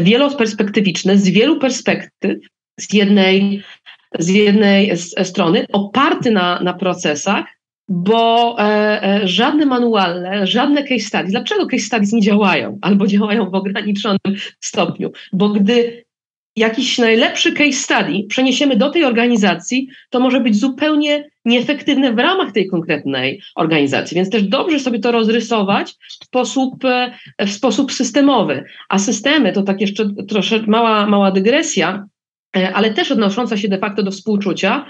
wieloperspektywiczny, 0.01 1.17
z 1.17 1.29
wielu 1.29 1.60
perspektyw, 1.60 2.38
z 2.79 2.93
jednej, 2.93 3.63
z 4.19 4.29
jednej 4.29 4.97
strony, 5.23 5.65
oparty 5.73 6.31
na, 6.31 6.62
na 6.62 6.73
procesach, 6.73 7.45
bo 7.89 8.55
e, 8.60 8.63
e, 9.03 9.27
żadne 9.27 9.65
manualne, 9.65 10.47
żadne 10.47 10.83
case 10.83 10.99
studies, 10.99 11.31
dlaczego 11.31 11.67
case 11.67 11.83
studies 11.83 12.13
nie 12.13 12.21
działają 12.21 12.77
albo 12.81 13.07
działają 13.07 13.49
w 13.49 13.55
ograniczonym 13.55 14.36
stopniu? 14.60 15.12
Bo 15.33 15.49
gdy 15.49 16.06
jakiś 16.57 16.97
najlepszy 16.97 17.53
case 17.53 17.71
study 17.71 18.23
przeniesiemy 18.29 18.75
do 18.75 18.89
tej 18.89 19.03
organizacji, 19.03 19.89
to 20.09 20.19
może 20.19 20.39
być 20.39 20.59
zupełnie 20.59 21.29
nieefektywne 21.45 22.13
w 22.13 22.19
ramach 22.19 22.51
tej 22.51 22.67
konkretnej 22.67 23.41
organizacji. 23.55 24.15
Więc 24.15 24.29
też 24.29 24.43
dobrze 24.43 24.79
sobie 24.79 24.99
to 24.99 25.11
rozrysować 25.11 25.95
w 26.09 26.25
sposób, 26.25 26.85
e, 26.85 27.11
w 27.39 27.51
sposób 27.51 27.91
systemowy. 27.91 28.63
A 28.89 28.99
systemy 28.99 29.53
to 29.53 29.63
tak 29.63 29.81
jeszcze 29.81 30.09
troszeczkę 30.27 30.71
mała, 30.71 31.07
mała 31.07 31.31
dygresja, 31.31 32.05
e, 32.57 32.73
ale 32.73 32.93
też 32.93 33.11
odnosząca 33.11 33.57
się 33.57 33.67
de 33.67 33.77
facto 33.77 34.03
do 34.03 34.11
współczucia. 34.11 34.85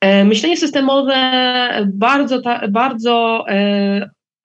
E, 0.00 0.24
myślenie 0.24 0.56
systemowe 0.56 1.16
bardzo, 1.86 2.40
bardzo 2.70 3.44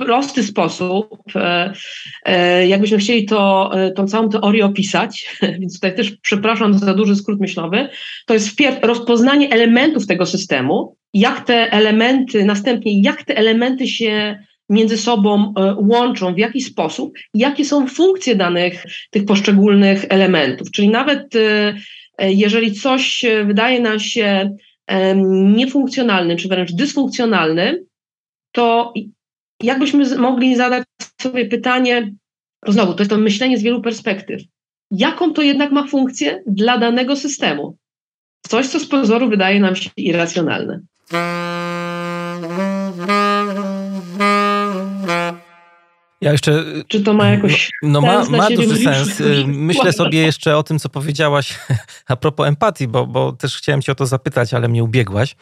prosty 0.05 0.43
sposób, 0.43 1.23
e, 2.25 2.67
jakbyśmy 2.67 2.97
chcieli 2.97 3.25
to, 3.25 3.71
tą 3.95 4.07
całą 4.07 4.29
teorię 4.29 4.65
opisać, 4.65 5.37
więc 5.59 5.73
tutaj 5.73 5.95
też 5.95 6.11
przepraszam 6.11 6.73
za 6.73 6.93
duży 6.93 7.15
skrót 7.15 7.39
myślowy, 7.39 7.89
to 8.25 8.33
jest 8.33 8.49
wpierw 8.49 8.83
rozpoznanie 8.83 9.49
elementów 9.49 10.07
tego 10.07 10.25
systemu, 10.25 10.95
jak 11.13 11.45
te 11.45 11.71
elementy, 11.71 12.45
następnie 12.45 13.01
jak 13.01 13.23
te 13.23 13.37
elementy 13.37 13.87
się 13.87 14.39
między 14.69 14.97
sobą 14.97 15.53
łączą, 15.77 16.33
w 16.33 16.37
jaki 16.37 16.61
sposób, 16.61 17.13
jakie 17.33 17.65
są 17.65 17.87
funkcje 17.87 18.35
danych 18.35 18.85
tych 19.09 19.25
poszczególnych 19.25 20.05
elementów. 20.09 20.71
Czyli 20.71 20.89
nawet 20.89 21.33
jeżeli 22.19 22.73
coś 22.73 23.25
wydaje 23.45 23.79
nam 23.79 23.99
się 23.99 24.55
niefunkcjonalny, 25.55 26.35
czy 26.35 26.47
wręcz 26.47 26.73
dysfunkcjonalny, 26.73 27.83
to 28.51 28.93
jakbyśmy 29.63 30.17
mogli 30.17 30.55
zadać 30.55 30.83
sobie 31.21 31.45
pytanie, 31.45 32.11
to 32.65 32.71
znowu, 32.71 32.93
to 32.93 32.99
jest 32.99 33.09
to 33.09 33.17
myślenie 33.17 33.57
z 33.57 33.63
wielu 33.63 33.81
perspektyw. 33.81 34.41
Jaką 34.91 35.33
to 35.33 35.41
jednak 35.41 35.71
ma 35.71 35.87
funkcję 35.87 36.43
dla 36.47 36.77
danego 36.77 37.15
systemu? 37.15 37.77
Coś, 38.47 38.67
co 38.67 38.79
z 38.79 38.85
pozoru 38.85 39.29
wydaje 39.29 39.59
nam 39.59 39.75
się 39.75 39.89
irracjonalne. 39.97 40.79
Ja 46.21 46.31
jeszcze. 46.31 46.63
Czy 46.87 47.03
to 47.03 47.13
ma 47.13 47.29
jakoś. 47.29 47.71
No, 47.83 47.89
no 47.89 48.01
ma, 48.01 48.37
ma 48.37 48.49
duży 48.49 48.77
sens. 48.77 49.21
Y, 49.21 49.43
myślę 49.47 49.93
sobie 49.93 50.21
jeszcze 50.21 50.57
o 50.57 50.63
tym, 50.63 50.79
co 50.79 50.89
powiedziałaś 50.89 51.59
a 52.07 52.15
propos 52.15 52.47
empatii, 52.47 52.87
bo, 52.87 53.07
bo 53.07 53.31
też 53.31 53.57
chciałem 53.57 53.81
Cię 53.81 53.91
o 53.91 53.95
to 53.95 54.05
zapytać, 54.05 54.53
ale 54.53 54.67
mnie 54.67 54.83
ubiegłaś. 54.83 55.35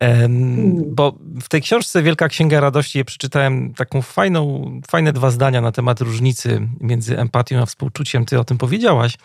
Um, 0.00 0.94
bo 0.94 1.18
w 1.42 1.48
tej 1.48 1.62
książce 1.62 2.02
Wielka 2.02 2.28
Księga 2.28 2.60
Radości 2.60 2.98
je 2.98 3.04
przeczytałem 3.04 3.74
taką 3.74 4.02
fajną, 4.02 4.64
fajne 4.90 5.12
dwa 5.12 5.30
zdania 5.30 5.60
na 5.60 5.72
temat 5.72 6.00
różnicy 6.00 6.68
między 6.80 7.18
empatią 7.18 7.62
a 7.62 7.66
współczuciem. 7.66 8.24
Ty 8.24 8.40
o 8.40 8.44
tym 8.44 8.58
powiedziałaś. 8.58 9.16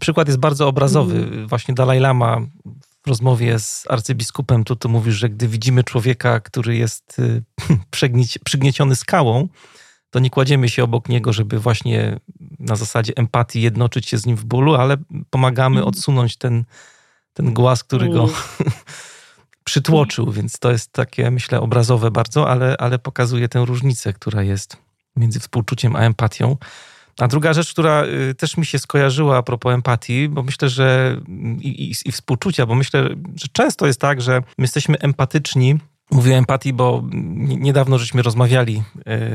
Przykład 0.00 0.28
jest 0.28 0.40
bardzo 0.40 0.68
obrazowy. 0.68 1.16
Mm. 1.16 1.48
Właśnie 1.48 1.74
Dalaj 1.74 2.00
Lama 2.00 2.40
w 3.04 3.08
rozmowie 3.08 3.58
z 3.58 3.84
arcybiskupem 3.88 4.64
tu, 4.64 4.76
tu 4.76 4.88
mówisz, 4.88 5.14
że 5.14 5.28
gdy 5.28 5.48
widzimy 5.48 5.84
człowieka, 5.84 6.40
który 6.40 6.76
jest 6.76 7.18
y, 7.18 7.42
przygnieciony 8.44 8.96
skałą, 8.96 9.48
to 10.10 10.18
nie 10.18 10.30
kładziemy 10.30 10.68
się 10.68 10.84
obok 10.84 11.08
niego, 11.08 11.32
żeby 11.32 11.58
właśnie 11.58 12.20
na 12.58 12.76
zasadzie 12.76 13.12
empatii 13.16 13.62
jednoczyć 13.62 14.08
się 14.08 14.18
z 14.18 14.26
nim 14.26 14.36
w 14.36 14.44
bólu, 14.44 14.74
ale 14.74 14.96
pomagamy 15.30 15.76
mhm. 15.76 15.88
odsunąć 15.88 16.36
ten, 16.36 16.64
ten 17.32 17.54
głaz, 17.54 17.84
który 17.84 18.08
go 18.08 18.22
mm. 18.22 18.34
przytłoczył. 19.70 20.32
Więc 20.32 20.58
to 20.58 20.70
jest 20.70 20.92
takie, 20.92 21.30
myślę, 21.30 21.60
obrazowe 21.60 22.10
bardzo, 22.10 22.48
ale, 22.48 22.76
ale 22.78 22.98
pokazuje 22.98 23.48
tę 23.48 23.64
różnicę, 23.64 24.12
która 24.12 24.42
jest 24.42 24.76
między 25.16 25.40
współczuciem 25.40 25.96
a 25.96 26.00
empatią. 26.00 26.56
A 27.18 27.28
druga 27.28 27.52
rzecz, 27.52 27.72
która 27.72 28.04
y, 28.04 28.34
też 28.34 28.56
mi 28.56 28.66
się 28.66 28.78
skojarzyła 28.78 29.36
a 29.36 29.42
propos 29.42 29.74
empatii, 29.74 30.28
bo 30.28 30.42
myślę, 30.42 30.68
że 30.68 31.16
i, 31.60 31.68
i, 31.68 31.94
i 32.04 32.12
współczucia, 32.12 32.66
bo 32.66 32.74
myślę, 32.74 33.08
że 33.34 33.48
często 33.52 33.86
jest 33.86 34.00
tak, 34.00 34.20
że 34.20 34.42
my 34.58 34.64
jesteśmy 34.64 34.98
empatyczni 34.98 35.78
Mówię 36.12 36.36
empatii, 36.36 36.72
bo 36.72 37.02
niedawno 37.44 37.98
żeśmy 37.98 38.22
rozmawiali 38.22 38.82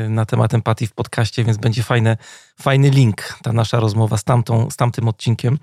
y, 0.06 0.10
na 0.10 0.26
temat 0.26 0.54
empatii 0.54 0.88
w 0.88 0.94
podcaście, 0.94 1.44
więc 1.44 1.58
będzie 1.58 1.84
fajny, 1.84 2.18
fajny 2.62 2.90
link, 2.90 3.40
ta 3.44 3.54
nasza 3.54 3.80
rozmowa 3.80 4.18
z, 4.18 4.24
tamtą, 4.24 4.72
z 4.72 4.76
tamtym 4.76 5.08
odcinkiem. 5.08 5.60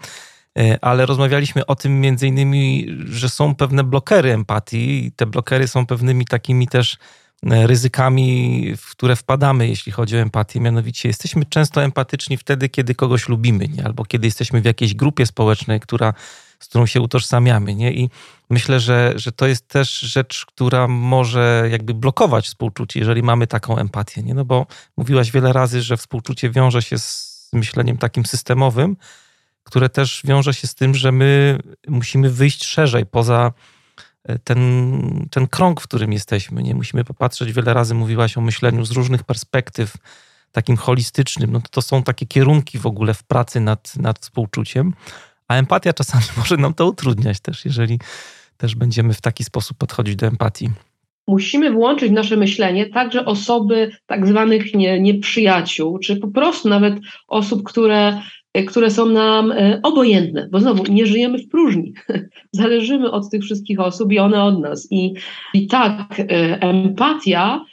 Y, 0.59 0.81
ale 0.81 1.07
rozmawialiśmy 1.07 1.67
o 1.67 1.77
tym 1.77 2.01
między 2.01 2.27
innymi, 2.27 2.87
że 3.05 3.29
są 3.29 3.55
pewne 3.55 3.85
blokery 3.85 4.33
empatii 4.33 5.07
i 5.07 5.13
te 5.13 5.27
blokery 5.27 5.69
są 5.69 5.87
pewnymi 5.87 6.25
takimi 6.25 6.69
też 6.69 6.99
E, 7.51 7.67
ryzykami, 7.67 8.75
w 8.77 8.91
które 8.91 9.17
wpadamy, 9.17 9.69
jeśli 9.69 9.93
chodzi 9.93 10.17
o 10.17 10.21
empatię. 10.21 10.61
Mianowicie 10.61 11.09
jesteśmy 11.09 11.45
często 11.45 11.83
empatyczni 11.83 12.37
wtedy, 12.37 12.69
kiedy 12.69 12.95
kogoś 12.95 13.29
lubimy, 13.29 13.69
nie? 13.69 13.85
albo 13.85 14.05
kiedy 14.05 14.27
jesteśmy 14.27 14.61
w 14.61 14.65
jakiejś 14.65 14.95
grupie 14.95 15.27
społecznej, 15.27 15.81
która, 15.81 16.15
z 16.61 16.67
którą 16.67 16.87
się 16.87 17.01
utożsamiamy. 17.01 17.75
Nie? 17.75 17.93
I 17.93 18.11
myślę, 18.51 18.81
że, 18.81 19.13
że 19.17 19.33
to 19.33 19.47
jest 19.47 19.69
też 19.69 20.01
rzecz, 20.01 20.47
która 20.47 20.89
może 20.89 21.69
jakby 21.71 21.95
blokować 21.95 22.47
współczucie, 22.47 23.01
jeżeli 23.01 23.23
mamy 23.23 23.47
taką 23.47 23.79
empatię. 23.79 24.23
Nie? 24.23 24.35
No 24.35 24.45
bo 24.45 24.67
mówiłaś 24.97 25.31
wiele 25.31 25.53
razy, 25.53 25.83
że 25.83 25.97
współczucie 25.97 26.51
wiąże 26.51 26.83
się 26.83 26.99
z 26.99 27.49
myśleniem 27.53 27.99
takim 27.99 28.27
systemowym, 28.27 28.97
które 29.63 29.89
też 29.89 30.23
wiąże 30.25 30.55
się 30.55 30.67
z 30.67 30.75
tym, 30.75 30.95
że 30.95 31.13
my 31.13 31.59
musimy 31.89 32.31
wyjść 32.31 32.65
szerzej 32.65 33.07
poza 33.07 33.53
ten, 34.45 35.29
ten 35.31 35.47
krąg, 35.47 35.81
w 35.81 35.85
którym 35.85 36.13
jesteśmy. 36.13 36.63
Nie 36.63 36.75
musimy 36.75 37.05
popatrzeć, 37.05 37.53
wiele 37.53 37.75
razy 37.75 37.95
mówiłaś 37.95 38.39
o 38.39 38.41
myśleniu 38.41 38.85
z 38.85 38.91
różnych 38.91 39.25
perspektyw, 39.25 39.95
takim 40.53 40.77
holistycznym. 40.77 41.53
No 41.53 41.61
to, 41.61 41.69
to 41.71 41.83
są 41.83 42.03
takie 42.03 42.27
kierunki 42.27 42.79
w 42.79 42.87
ogóle 42.87 43.15
w 43.15 43.25
pracy 43.25 43.61
nad, 43.61 43.97
nad 43.97 44.19
współczuciem, 44.19 44.95
a 45.49 45.55
empatia 45.55 45.93
czasami 45.93 46.25
może 46.39 46.57
nam 46.57 46.75
to 46.75 46.87
utrudniać 46.87 47.41
też, 47.41 47.65
jeżeli 47.65 47.99
też 48.57 48.75
będziemy 48.75 49.15
w 49.15 49.21
taki 49.21 49.45
sposób 49.45 49.79
podchodzić 49.79 50.17
do 50.17 50.27
empatii. 50.27 50.71
Musimy 51.27 51.73
włączyć 51.73 52.11
w 52.11 52.13
nasze 52.13 52.37
myślenie 52.37 52.87
także 52.87 53.25
osoby 53.25 53.91
tak 54.07 54.27
zwanych 54.27 54.75
nie, 54.75 55.01
nieprzyjaciół, 55.01 55.99
czy 55.99 56.17
po 56.17 56.29
prostu 56.29 56.69
nawet 56.69 56.95
osób, 57.29 57.63
które 57.63 58.13
E, 58.13 58.42
które 58.69 58.91
są 58.91 59.07
nam 59.07 59.53
e, 59.53 59.81
obojętne, 59.83 60.49
bo 60.51 60.61
znowu 60.61 60.93
nie 60.93 61.07
żyjemy 61.07 61.39
w 61.39 61.49
próżni. 61.49 61.93
Zależymy 62.53 63.11
od 63.11 63.31
tych 63.31 63.43
wszystkich 63.43 63.81
osób 63.81 64.13
i 64.13 64.19
one 64.19 64.43
od 64.43 64.61
nas. 64.61 64.89
I, 64.91 65.15
i 65.55 65.67
tak, 65.67 66.21
e, 66.21 66.25
empatia, 66.61 67.65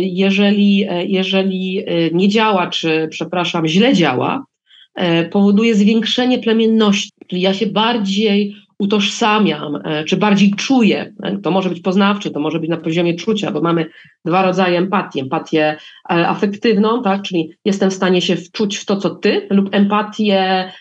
jeżeli, 0.00 0.86
jeżeli 1.06 1.84
nie 2.12 2.28
działa, 2.28 2.66
czy 2.66 3.08
przepraszam, 3.10 3.66
źle 3.66 3.94
działa, 3.94 4.44
powoduje 5.30 5.74
zwiększenie 5.74 6.38
plemienności. 6.38 7.10
Czyli 7.26 7.42
ja 7.42 7.54
się 7.54 7.66
bardziej 7.66 8.56
utożsamiam, 8.78 9.80
e, 9.84 10.04
czy 10.04 10.16
bardziej 10.16 10.50
czuję. 10.54 11.14
E, 11.22 11.38
to 11.38 11.50
może 11.50 11.68
być 11.68 11.80
poznawczy, 11.80 12.30
to 12.30 12.40
może 12.40 12.60
być 12.60 12.70
na 12.70 12.76
poziomie 12.76 13.14
czucia, 13.14 13.50
bo 13.50 13.60
mamy 13.60 13.86
dwa 14.24 14.42
rodzaje 14.42 14.78
empatii. 14.78 15.20
Empatię 15.20 15.76
e, 16.10 16.28
afektywną, 16.28 17.02
tak, 17.02 17.22
czyli 17.22 17.50
jestem 17.64 17.90
w 17.90 17.94
stanie 17.94 18.22
się 18.22 18.36
wczuć 18.36 18.76
w 18.76 18.84
to, 18.84 18.96
co 18.96 19.10
ty, 19.10 19.46
lub 19.50 19.74
empatię 19.74 20.72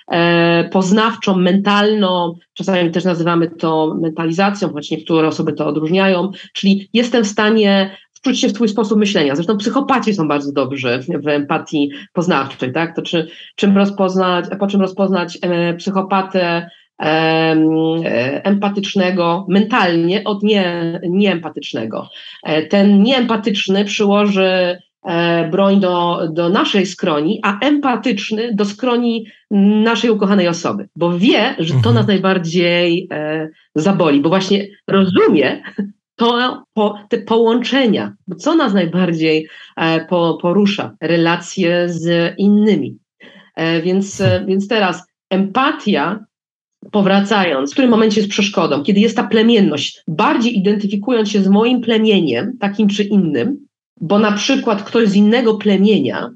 poznawczą, 0.72 1.38
mentalną, 1.38 2.36
czasami 2.54 2.92
też 2.92 3.04
nazywamy 3.04 3.50
to 3.50 3.96
mentalizacją, 4.02 4.74
choć 4.74 4.92
niektóre 4.92 5.28
osoby 5.28 5.54
to 5.54 5.68
odróżniają, 5.68 6.32
czyli 6.54 6.90
jestem 6.94 7.24
w 7.24 7.28
stanie 7.28 7.98
wczuć 8.14 8.40
się 8.40 8.48
w 8.48 8.54
twój 8.54 8.70
sposób 8.70 9.00
myślenia. 9.00 9.36
Zresztą 9.36 9.58
psychopaci 9.58 10.14
są 10.14 10.28
bardzo 10.28 10.52
dobrzy 10.52 11.00
w 11.24 11.28
empatii 11.28 11.92
poznawczej, 12.14 12.74
tak? 12.74 12.96
To 12.96 13.02
czy, 13.02 13.28
czym 13.56 13.78
rozpoznać, 13.78 14.46
po 14.60 14.68
czym 14.68 14.82
rozpoznać 14.82 15.38
psychopatę 15.78 16.70
empatycznego 18.44 19.46
mentalnie 19.50 20.24
od 20.24 20.44
nie, 20.44 21.00
nieempatycznego. 21.10 22.10
E, 22.44 22.64
ten 22.64 23.04
nieempatyczny 23.04 23.86
przyłoży 23.86 24.78
e, 25.04 25.50
broń 25.50 25.80
do, 25.80 26.22
do 26.32 26.50
naszej 26.50 26.86
skroni, 26.86 27.40
a 27.44 27.60
empatyczny 27.60 28.56
do 28.56 28.66
skroni 28.66 29.26
naszej 29.84 30.10
ukochanej 30.10 30.48
osoby, 30.48 30.90
bo 30.96 31.20
wie, 31.20 31.56
że 31.60 31.74
to 31.74 31.78
mhm. 31.78 31.96
nas 31.96 32.08
najbardziej 32.08 33.10
zaboli, 33.76 34.22
bo 34.22 34.30
właśnie 34.30 34.68
rozumie 34.88 35.62
to, 36.16 36.64
po, 36.74 37.00
te 37.10 37.18
połączenia, 37.18 38.14
co 38.38 38.56
nas 38.56 38.74
najbardziej 38.74 39.48
po, 40.10 40.38
porusza, 40.42 40.96
relacje 41.02 41.90
z 41.90 42.34
innymi. 42.38 42.98
Więc, 43.84 44.24
więc 44.48 44.68
teraz 44.68 45.08
empatia 45.30 46.27
powracając, 46.92 47.70
w 47.70 47.74
którym 47.74 47.92
momencie 47.92 48.22
jest 48.22 48.32
przeszkodą, 48.32 48.84
kiedy 48.84 49.00
jest 49.00 49.16
ta 49.16 49.24
plemienność, 49.24 50.04
bardziej 50.08 50.58
identyfikując 50.58 51.30
się 51.32 51.42
z 51.42 51.48
moim 51.48 51.82
plemieniem, 51.82 52.58
takim 52.60 52.88
czy 52.88 53.04
innym, 53.04 53.68
bo 54.02 54.20
na 54.20 54.32
przykład 54.32 54.84
ktoś 54.84 55.08
z 55.08 55.16
innego 55.16 55.58
plemienia 55.58 56.30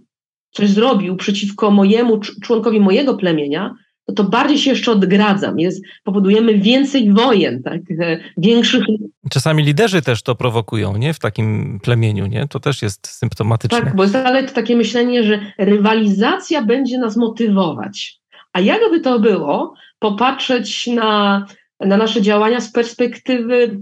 coś 0.51 0.69
zrobił 0.69 1.15
przeciwko 1.15 1.71
mojemu 1.71 2.19
członkowi 2.19 2.79
mojego 2.79 3.15
plemienia, 3.17 3.75
no 4.07 4.15
to 4.15 4.23
bardziej 4.23 4.57
się 4.57 4.69
jeszcze 4.69 4.91
odgradzam. 4.91 5.59
Jest, 5.59 5.83
powodujemy 6.03 6.59
więcej 6.59 7.13
wojen, 7.13 7.63
tak? 7.63 7.81
E, 7.99 8.19
większych. 8.37 8.83
Czasami 9.29 9.63
liderzy 9.63 10.01
też 10.01 10.23
to 10.23 10.35
prowokują, 10.35 10.97
nie? 10.97 11.13
W 11.13 11.19
takim 11.19 11.79
plemieniu, 11.83 12.25
nie? 12.25 12.47
To 12.47 12.59
też 12.59 12.81
jest 12.81 13.07
symptomatyczne. 13.07 13.81
Tak, 13.81 13.95
bo 13.95 14.03
jest 14.03 14.15
ale 14.15 14.43
takie 14.43 14.75
myślenie, 14.75 15.23
że 15.23 15.39
rywalizacja 15.57 16.61
będzie 16.61 16.97
nas 16.97 17.17
motywować. 17.17 18.21
A 18.53 18.59
jakby 18.59 18.99
to 18.99 19.19
było, 19.19 19.73
popatrzeć 20.01 20.87
na, 20.87 21.45
na 21.79 21.97
nasze 21.97 22.21
działania 22.21 22.61
z 22.61 22.71
perspektywy 22.71 23.81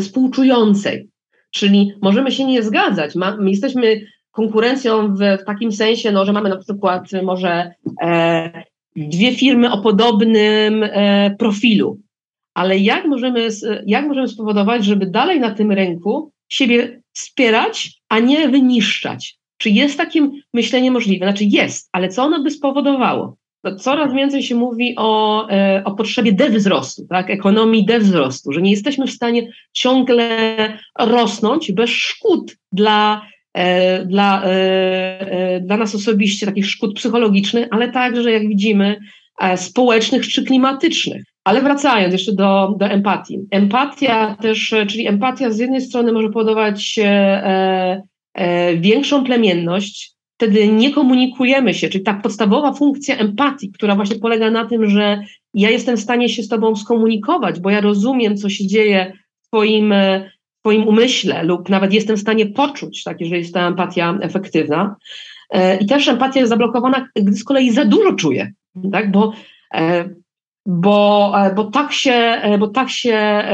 współczującej. 0.00 1.08
Czyli 1.50 1.92
możemy 2.02 2.32
się 2.32 2.44
nie 2.44 2.62
zgadzać. 2.62 3.14
My 3.14 3.50
jesteśmy 3.50 4.00
konkurencją 4.30 5.14
w, 5.14 5.18
w, 5.18 5.44
takim 5.46 5.72
sensie, 5.72 6.12
no, 6.12 6.24
że 6.24 6.32
mamy 6.32 6.48
na 6.48 6.56
przykład 6.56 7.08
może 7.22 7.74
e, 8.02 8.64
dwie 8.96 9.34
firmy 9.34 9.72
o 9.72 9.82
podobnym 9.82 10.82
e, 10.82 11.36
profilu. 11.38 12.00
Ale 12.54 12.78
jak 12.78 13.04
możemy, 13.04 13.48
jak 13.86 14.06
możemy 14.06 14.28
spowodować, 14.28 14.84
żeby 14.84 15.06
dalej 15.06 15.40
na 15.40 15.50
tym 15.50 15.72
rynku 15.72 16.32
siebie 16.48 17.02
wspierać, 17.12 18.00
a 18.08 18.18
nie 18.18 18.48
wyniszczać? 18.48 19.38
Czy 19.56 19.70
jest 19.70 19.96
takie 19.96 20.28
myślenie 20.54 20.90
możliwe? 20.90 21.26
Znaczy 21.26 21.44
jest, 21.44 21.88
ale 21.92 22.08
co 22.08 22.24
ono 22.24 22.42
by 22.42 22.50
spowodowało? 22.50 23.36
Coraz 23.72 24.14
więcej 24.14 24.42
się 24.42 24.54
mówi 24.54 24.94
o, 24.96 25.48
e, 25.50 25.82
o 25.84 25.94
potrzebie 25.94 26.32
dewzrostu, 26.32 27.06
tak? 27.08 27.30
ekonomii 27.30 27.86
dewzrostu, 27.86 28.52
że 28.52 28.62
nie 28.62 28.70
jesteśmy 28.70 29.06
w 29.06 29.10
stanie 29.10 29.48
ciągle 29.72 30.28
rosnąć 30.98 31.72
bez 31.72 31.90
szkód 31.90 32.56
dla, 32.72 33.26
e, 33.54 34.04
dla, 34.04 34.42
e, 34.44 35.60
dla 35.60 35.76
nas 35.76 35.94
osobiście, 35.94 36.46
takich 36.46 36.66
szkód 36.66 36.94
psychologicznych, 36.94 37.68
ale 37.70 37.92
także, 37.92 38.32
jak 38.32 38.48
widzimy, 38.48 38.96
społecznych 39.56 40.28
czy 40.28 40.44
klimatycznych. 40.44 41.22
Ale 41.44 41.62
wracając 41.62 42.12
jeszcze 42.12 42.32
do, 42.32 42.74
do 42.78 42.86
empatii. 42.86 43.38
Empatia 43.50 44.36
też, 44.42 44.74
czyli 44.88 45.06
empatia 45.06 45.50
z 45.50 45.58
jednej 45.58 45.80
strony 45.80 46.12
może 46.12 46.28
powodować 46.28 47.00
większą 48.76 49.24
plemienność, 49.24 50.13
wtedy 50.36 50.68
nie 50.68 50.92
komunikujemy 50.92 51.74
się, 51.74 51.88
czyli 51.88 52.04
ta 52.04 52.14
podstawowa 52.14 52.72
funkcja 52.72 53.16
empatii, 53.16 53.72
która 53.72 53.96
właśnie 53.96 54.16
polega 54.16 54.50
na 54.50 54.64
tym, 54.64 54.90
że 54.90 55.22
ja 55.54 55.70
jestem 55.70 55.96
w 55.96 56.00
stanie 56.00 56.28
się 56.28 56.42
z 56.42 56.48
tobą 56.48 56.76
skomunikować, 56.76 57.60
bo 57.60 57.70
ja 57.70 57.80
rozumiem, 57.80 58.36
co 58.36 58.48
się 58.48 58.66
dzieje 58.66 59.12
w 59.42 59.46
twoim, 59.46 59.92
e, 59.92 60.30
w 60.58 60.60
twoim 60.60 60.88
umyśle 60.88 61.44
lub 61.44 61.68
nawet 61.68 61.92
jestem 61.92 62.16
w 62.16 62.20
stanie 62.20 62.46
poczuć, 62.46 63.02
tak, 63.04 63.20
jeżeli 63.20 63.42
jest 63.42 63.54
ta 63.54 63.68
empatia 63.68 64.18
efektywna. 64.20 64.96
E, 65.50 65.76
I 65.76 65.86
też 65.86 66.08
empatia 66.08 66.40
jest 66.40 66.50
zablokowana, 66.50 67.08
gdy 67.16 67.32
z 67.32 67.44
kolei 67.44 67.70
za 67.70 67.84
dużo 67.84 68.12
czuję, 68.12 68.52
tak, 68.92 69.10
bo, 69.10 69.32
e, 69.74 70.08
bo, 70.66 71.32
bo 71.56 71.64
tak 71.64 71.92
się, 71.92 72.40
bo 72.58 72.68
tak 72.68 72.90
się 72.90 73.44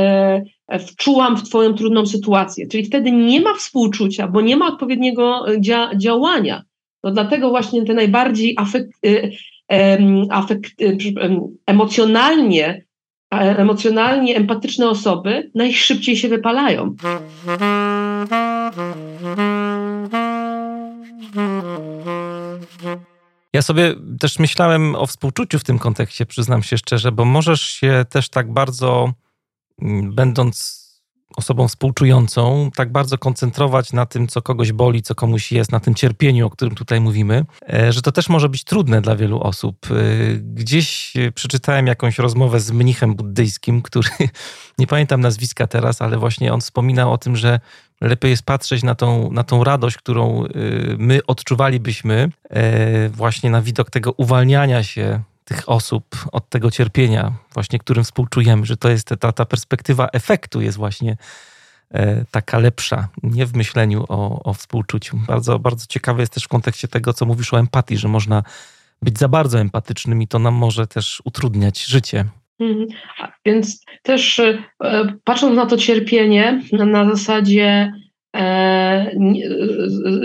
wczułam 0.78 1.36
w 1.36 1.42
Twoją 1.42 1.74
trudną 1.74 2.06
sytuację. 2.06 2.66
Czyli 2.66 2.84
wtedy 2.84 3.12
nie 3.12 3.40
ma 3.40 3.54
współczucia, 3.54 4.28
bo 4.28 4.40
nie 4.40 4.56
ma 4.56 4.66
odpowiedniego 4.66 5.46
dzia 5.58 5.90
działania. 5.96 6.62
No 7.04 7.10
dlatego 7.10 7.50
właśnie 7.50 7.84
te 7.84 7.94
najbardziej 7.94 8.54
afekt, 8.58 8.90
y, 9.06 9.32
afekt, 10.30 10.82
y, 10.82 10.98
emocjonalnie, 11.66 12.84
emocjonalnie 13.30 14.36
empatyczne 14.36 14.88
osoby 14.88 15.50
najszybciej 15.54 16.16
się 16.16 16.28
wypalają. 16.28 16.94
Ja 23.52 23.62
sobie 23.62 23.94
też 24.20 24.38
myślałem 24.38 24.94
o 24.94 25.06
współczuciu 25.06 25.58
w 25.58 25.64
tym 25.64 25.78
kontekście, 25.78 26.26
przyznam 26.26 26.62
się 26.62 26.78
szczerze, 26.78 27.12
bo 27.12 27.24
możesz 27.24 27.62
się 27.62 28.04
też 28.10 28.28
tak 28.28 28.52
bardzo, 28.52 29.12
mm, 29.82 30.14
będąc 30.14 30.79
osobą 31.36 31.68
współczującą, 31.68 32.70
tak 32.74 32.92
bardzo 32.92 33.18
koncentrować 33.18 33.92
na 33.92 34.06
tym, 34.06 34.28
co 34.28 34.42
kogoś 34.42 34.72
boli, 34.72 35.02
co 35.02 35.14
komuś 35.14 35.52
jest, 35.52 35.72
na 35.72 35.80
tym 35.80 35.94
cierpieniu, 35.94 36.46
o 36.46 36.50
którym 36.50 36.74
tutaj 36.74 37.00
mówimy, 37.00 37.44
e, 37.72 37.92
że 37.92 38.02
to 38.02 38.12
też 38.12 38.28
może 38.28 38.48
być 38.48 38.64
trudne 38.64 39.00
dla 39.00 39.16
wielu 39.16 39.40
osób. 39.40 39.76
E, 39.90 39.94
gdzieś 40.36 41.14
przeczytałem 41.34 41.86
jakąś 41.86 42.18
rozmowę 42.18 42.60
z 42.60 42.70
mnichem 42.70 43.14
buddyjskim, 43.14 43.82
który, 43.82 44.08
nie 44.78 44.86
pamiętam 44.86 45.20
nazwiska 45.20 45.66
teraz, 45.66 46.02
ale 46.02 46.18
właśnie 46.18 46.52
on 46.52 46.60
wspominał 46.60 47.12
o 47.12 47.18
tym, 47.18 47.36
że 47.36 47.60
lepiej 48.00 48.30
jest 48.30 48.42
patrzeć 48.42 48.82
na 48.82 48.94
tą, 48.94 49.32
na 49.32 49.44
tą 49.44 49.64
radość, 49.64 49.96
którą 49.96 50.44
my 50.98 51.20
odczuwalibyśmy 51.26 52.30
właśnie 53.10 53.50
na 53.50 53.62
widok 53.62 53.90
tego 53.90 54.12
uwalniania 54.12 54.82
się 54.82 55.22
tych 55.50 55.68
osób 55.68 56.04
od 56.32 56.48
tego 56.48 56.70
cierpienia, 56.70 57.32
właśnie 57.54 57.78
którym 57.78 58.04
współczujemy, 58.04 58.66
że 58.66 58.76
to 58.76 58.88
jest 58.88 59.08
ta, 59.20 59.32
ta 59.32 59.44
perspektywa 59.44 60.08
efektu 60.12 60.60
jest 60.60 60.78
właśnie 60.78 61.16
e, 61.90 62.24
taka 62.30 62.58
lepsza, 62.58 63.08
nie 63.22 63.46
w 63.46 63.54
myśleniu 63.54 64.04
o, 64.08 64.42
o 64.42 64.54
współczuciu. 64.54 65.18
Bardzo, 65.26 65.58
bardzo 65.58 65.86
ciekawe 65.86 66.22
jest 66.22 66.32
też 66.32 66.44
w 66.44 66.48
kontekście 66.48 66.88
tego, 66.88 67.12
co 67.12 67.26
mówisz 67.26 67.54
o 67.54 67.58
empatii, 67.58 67.96
że 67.96 68.08
można 68.08 68.42
być 69.02 69.18
za 69.18 69.28
bardzo 69.28 69.60
empatycznym 69.60 70.22
i 70.22 70.28
to 70.28 70.38
nam 70.38 70.54
może 70.54 70.86
też 70.86 71.22
utrudniać 71.24 71.84
życie. 71.84 72.24
Mhm. 72.60 72.86
Więc 73.44 73.84
też 74.02 74.38
e, 74.38 74.58
patrząc 75.24 75.56
na 75.56 75.66
to 75.66 75.76
cierpienie 75.76 76.62
na 76.72 77.10
zasadzie 77.10 77.92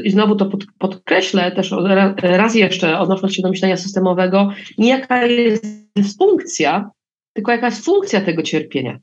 I 0.04 0.12
znowu 0.12 0.36
to 0.36 0.50
podkreślę 0.80 1.52
też 1.52 1.74
raz 2.18 2.56
jeszcze, 2.56 3.00
odnosząc 3.00 3.34
się 3.34 3.42
do 3.42 3.50
myślenia 3.50 3.78
systemowego, 3.78 4.50
nie 4.78 4.90
jaka 4.90 5.26
jest 5.26 6.18
funkcja, 6.18 6.90
tylko 7.34 7.52
jaka 7.52 7.66
jest 7.66 7.86
funkcja 7.86 8.22
tego 8.22 8.44
cierpienia. 8.44 9.00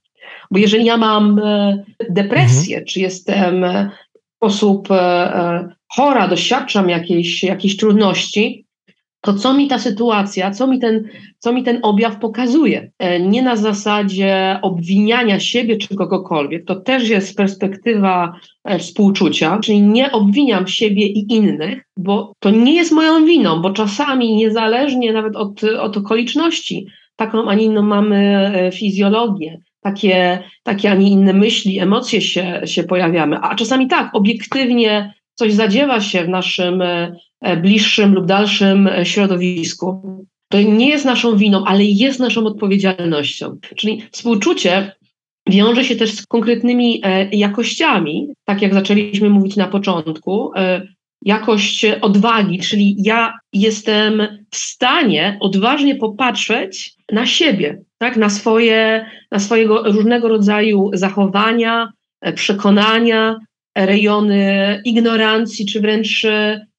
Bo 0.50 0.58
jeżeli 0.58 0.84
ja 0.84 0.96
mam 0.96 1.38
e, 1.38 1.84
depresję, 2.10 2.76
mhm. 2.76 2.86
czy 2.86 3.00
jestem 3.00 3.64
w 4.14 4.36
sposób 4.36 4.90
e, 4.90 5.74
chora, 5.88 6.28
doświadczam 6.28 6.88
jakiejś, 6.88 7.44
jakiejś 7.44 7.76
trudności, 7.76 8.66
to 9.22 9.34
co 9.34 9.54
mi 9.54 9.68
ta 9.68 9.78
sytuacja, 9.78 10.50
co 10.50 10.66
mi 10.66 10.78
ten, 10.78 11.08
co 11.38 11.52
mi 11.52 11.62
ten 11.62 11.78
objaw 11.82 12.18
pokazuje? 12.18 12.90
E, 12.98 13.20
nie 13.20 13.42
na 13.42 13.56
zasadzie 13.56 14.58
obwiniania 14.62 15.40
siebie 15.40 15.76
czy 15.76 15.96
kogokolwiek, 15.96 16.64
to 16.64 16.74
też 16.76 17.08
jest 17.08 17.36
perspektywa 17.36 18.34
e, 18.64 18.78
współczucia, 18.78 19.58
czyli 19.58 19.82
nie 19.82 20.12
obwiniam 20.12 20.68
siebie 20.68 21.06
i 21.06 21.32
innych, 21.32 21.84
bo 21.96 22.32
to 22.38 22.50
nie 22.50 22.74
jest 22.74 22.92
moją 22.92 23.24
winą, 23.24 23.62
bo 23.62 23.70
czasami 23.70 24.34
niezależnie 24.34 25.12
nawet 25.12 25.36
od, 25.36 25.64
od 25.64 25.96
okoliczności, 25.96 26.86
taką, 27.16 27.48
a 27.48 27.54
nie 27.54 27.64
inną 27.64 27.82
mamy 27.82 28.16
e, 28.54 28.72
fizjologię, 28.72 29.60
takie, 29.80 30.42
takie, 30.62 30.90
a 30.90 30.94
nie 30.94 31.10
inne 31.10 31.32
myśli, 31.32 31.78
emocje 31.78 32.20
się, 32.20 32.60
się 32.64 32.84
pojawiamy, 32.84 33.38
a 33.38 33.54
czasami 33.54 33.88
tak, 33.88 34.14
obiektywnie 34.14 35.14
coś 35.34 35.52
zadziewa 35.52 36.00
się 36.00 36.24
w 36.24 36.28
naszym 36.28 36.82
bliższym 37.62 38.14
lub 38.14 38.26
dalszym 38.26 38.86
e, 38.86 39.06
środowisku. 39.06 40.02
To 40.48 40.60
nie 40.60 40.88
jest 40.88 41.04
naszą 41.04 41.36
winą, 41.36 41.64
ale 41.64 41.84
jest 41.84 42.20
naszą 42.20 42.46
odpowiedzialnością. 42.46 43.58
Czyli 43.76 44.02
współczucie 44.12 44.92
wiąże 45.48 45.84
się 45.84 45.96
też 45.96 46.12
z 46.12 46.26
konkretnymi 46.26 47.00
e, 47.04 47.28
jakościami, 47.30 48.28
tak 48.44 48.62
jak 48.62 48.74
zaczęliśmy 48.74 49.30
mówić 49.30 49.56
na 49.56 49.68
początku. 49.68 50.50
Jakość 51.24 51.86
odwagi, 52.00 52.58
czyli 52.58 52.96
ja 52.98 53.32
jestem 53.52 54.22
w 54.50 54.56
stanie 54.56 55.38
odważnie 55.40 55.96
popatrzeć 55.96 56.94
na 57.12 57.26
siebie, 57.26 57.82
tak? 57.98 58.16
na, 58.16 58.30
swoje, 58.30 59.06
na 59.30 59.38
swojego 59.38 59.82
różnego 59.82 60.28
rodzaju 60.28 60.90
zachowania, 60.92 61.92
przekonania, 62.34 63.38
rejony 63.76 64.80
ignorancji, 64.84 65.66
czy 65.66 65.80
wręcz 65.80 66.24
E, 66.24 66.71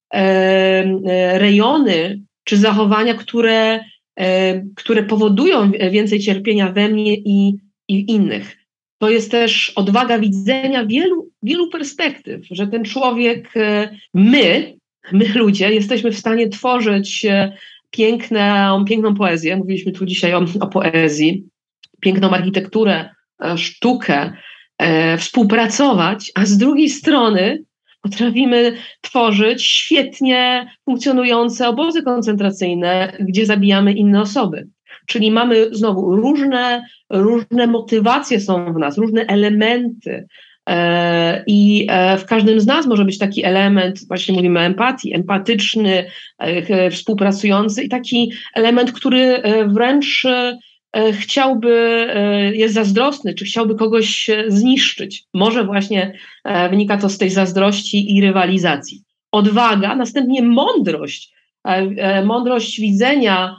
rejony 1.34 2.22
czy 2.44 2.58
zachowania, 2.58 3.14
które, 3.14 3.86
e, 4.16 4.62
które 4.76 5.04
powodują 5.04 5.72
więcej 5.92 6.20
cierpienia 6.20 6.72
we 6.72 6.90
mnie 6.90 7.16
i, 7.16 7.56
i 7.88 8.12
innych. 8.12 8.58
To 8.98 9.10
jest 9.10 9.32
też 9.32 9.70
odwaga 9.76 10.20
widzenia 10.20 10.86
wielu, 10.86 11.30
wielu 11.44 11.70
perspektyw, 11.70 12.46
że 12.52 12.68
ten 12.68 12.84
człowiek, 12.84 13.58
e, 13.58 13.98
my, 14.14 14.76
my 15.12 15.26
ludzie, 15.36 15.74
jesteśmy 15.74 16.12
w 16.12 16.20
stanie 16.20 16.50
tworzyć 16.50 17.26
piękną, 17.92 18.86
piękną 18.86 19.16
poezję. 19.16 19.58
Mówiliśmy 19.58 19.92
tu 19.92 20.06
dzisiaj 20.06 20.34
o, 20.34 20.46
o 20.60 20.68
poezji, 20.68 21.44
piękną 22.02 22.30
architekturę, 22.30 23.10
sztukę, 23.56 24.32
e, 24.78 25.18
współpracować, 25.18 26.32
a 26.36 26.46
z 26.46 26.58
drugiej 26.58 26.90
strony 26.90 27.64
Potrafimy 28.04 28.74
tworzyć 29.02 29.64
świetnie 29.64 30.68
funkcjonujące 30.86 31.68
obozy 31.68 32.04
koncentracyjne, 32.04 33.14
gdzie 33.20 33.46
zabijamy 33.46 33.94
inne 33.94 34.22
osoby. 34.22 34.68
Czyli 35.08 35.32
mamy 35.32 35.68
znowu 35.72 36.16
różne, 36.16 36.86
różne 37.10 37.68
motywacje 37.68 38.40
są 38.40 38.74
w 38.74 38.78
nas, 38.78 38.98
różne 38.98 39.26
elementy. 39.26 40.28
E, 40.70 41.44
I 41.48 41.88
e, 41.90 42.18
w 42.18 42.26
każdym 42.26 42.60
z 42.60 42.66
nas 42.66 42.86
może 42.86 43.06
być 43.06 43.18
taki 43.18 43.46
element, 43.46 44.08
właśnie 44.08 44.36
mówimy 44.36 44.60
empatii, 44.60 45.14
empatyczny, 45.14 46.06
e, 46.40 46.92
współpracujący 46.92 47.84
i 47.84 47.90
taki 47.90 48.32
element, 48.54 48.92
który 48.92 49.42
wręcz 49.68 50.28
chciałby, 50.94 52.08
e, 52.10 52.56
jest 52.56 52.74
zazdrosny, 52.74 53.34
czy 53.34 53.46
chciałby 53.46 53.76
kogoś 53.76 54.30
e, 54.30 54.44
zniszczyć. 54.48 55.24
Może 55.34 55.64
właśnie 55.64 56.14
wynika 56.70 56.98
to 56.98 57.10
z 57.10 57.18
tej 57.18 57.30
zazdrości 57.30 58.16
i 58.16 58.22
rywalizacji. 58.22 59.04
Odwaga, 59.32 59.96
następnie 59.96 60.42
mądrość, 60.42 61.34
mądrość 62.26 62.80
widzenia, 62.80 63.58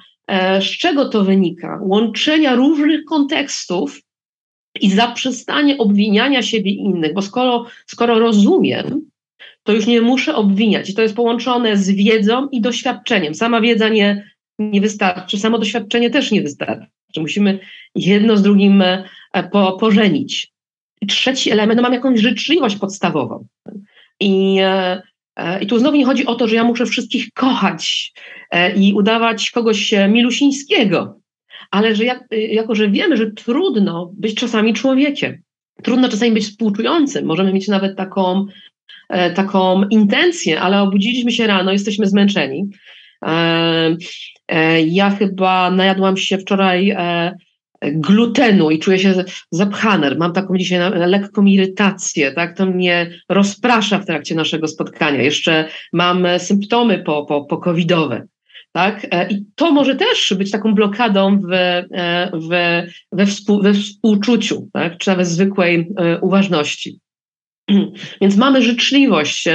z 0.61 0.65
czego 0.65 1.09
to 1.09 1.25
wynika, 1.25 1.81
łączenia 1.83 2.55
różnych 2.55 3.05
kontekstów 3.05 4.01
i 4.81 4.91
zaprzestanie 4.91 5.79
obwiniania 5.79 6.43
siebie 6.43 6.71
i 6.71 6.85
innych, 6.85 7.15
bo 7.15 7.23
skoro, 7.23 7.67
skoro 7.87 8.19
rozumiem, 8.19 9.11
to 9.63 9.73
już 9.73 9.87
nie 9.87 10.01
muszę 10.01 10.35
obwiniać. 10.35 10.91
I 10.91 10.95
to 10.95 11.03
jest 11.03 11.17
połączone 11.17 11.77
z 11.77 11.91
wiedzą 11.91 12.49
i 12.49 12.61
doświadczeniem. 12.61 13.35
Sama 13.35 13.61
wiedza 13.61 13.89
nie, 13.89 14.31
nie 14.59 14.81
wystarczy, 14.81 15.39
samo 15.39 15.59
doświadczenie 15.59 16.11
też 16.11 16.31
nie 16.31 16.43
wystarczy 16.43 16.94
że 17.15 17.21
musimy 17.21 17.59
jedno 17.95 18.37
z 18.37 18.43
drugim 18.43 18.83
e, 18.83 19.05
po, 19.53 19.73
pożenić. 19.73 20.53
I 21.01 21.07
trzeci 21.07 21.51
element, 21.51 21.77
no 21.77 21.83
mam 21.83 21.93
jakąś 21.93 22.21
życzliwość 22.21 22.77
podstawową. 22.77 23.47
I, 24.21 24.59
e, 24.61 25.03
e, 25.37 25.63
I 25.63 25.67
tu 25.67 25.79
znowu 25.79 25.97
nie 25.97 26.05
chodzi 26.05 26.27
o 26.27 26.35
to, 26.35 26.49
że 26.49 26.57
ja 26.57 26.65
muszę 26.65 26.87
wszystkich 26.87 27.33
kochać 27.35 28.13
i 28.77 28.95
udawać 28.95 29.51
kogoś 29.51 29.95
milusińskiego, 30.09 31.21
ale 31.71 31.95
że 31.95 32.05
jak, 32.05 32.25
jako, 32.31 32.75
że 32.75 32.91
wiemy, 32.91 33.17
że 33.17 33.31
trudno 33.31 34.11
być 34.17 34.35
czasami 34.35 34.75
człowiekiem, 34.75 35.43
trudno 35.83 36.09
czasami 36.09 36.33
być 36.33 36.45
współczującym, 36.45 37.27
możemy 37.27 37.53
mieć 37.53 37.69
nawet 37.69 37.97
taką, 37.97 38.47
taką 39.35 39.89
intencję, 39.89 40.61
ale 40.61 40.83
obudziliśmy 40.83 41.33
się 41.33 41.47
rano, 41.47 41.73
jesteśmy 41.73 42.07
zmęczeni, 42.07 42.65
ja 44.87 45.11
chyba 45.11 45.71
najadłam 45.71 46.17
się 46.17 46.39
wczoraj 46.39 46.91
e, 46.91 47.35
glutenu 47.83 48.71
i 48.71 48.79
czuję 48.79 48.99
się 48.99 49.25
zapchany. 49.51 50.15
Mam 50.15 50.33
taką 50.33 50.57
dzisiaj 50.57 50.91
lekką 50.95 51.45
irytację, 51.45 52.33
tak? 52.33 52.57
To 52.57 52.67
mnie 52.67 53.11
rozprasza 53.29 53.99
w 53.99 54.07
trakcie 54.07 54.35
naszego 54.35 54.69
spotkania. 54.69 55.23
Jeszcze 55.23 55.69
mam 55.93 56.27
symptomy 56.39 56.99
po, 56.99 57.27
po, 57.27 57.45
po 57.45 57.59
covidowe. 57.59 58.27
Tak? 58.73 59.07
E, 59.11 59.29
I 59.31 59.45
to 59.55 59.73
może 59.73 59.95
też 59.95 60.35
być 60.39 60.51
taką 60.51 60.75
blokadą 60.75 61.39
w, 61.39 61.49
w, 62.33 62.49
we, 63.13 63.27
współ, 63.27 63.63
we 63.63 63.75
współczuciu, 63.75 64.69
tak? 64.73 64.99
czy 64.99 65.11
nawet 65.11 65.27
zwykłej 65.27 65.89
uważności. 66.21 66.99
Więc 68.21 68.37
mamy 68.37 68.63
życzliwość, 68.63 69.49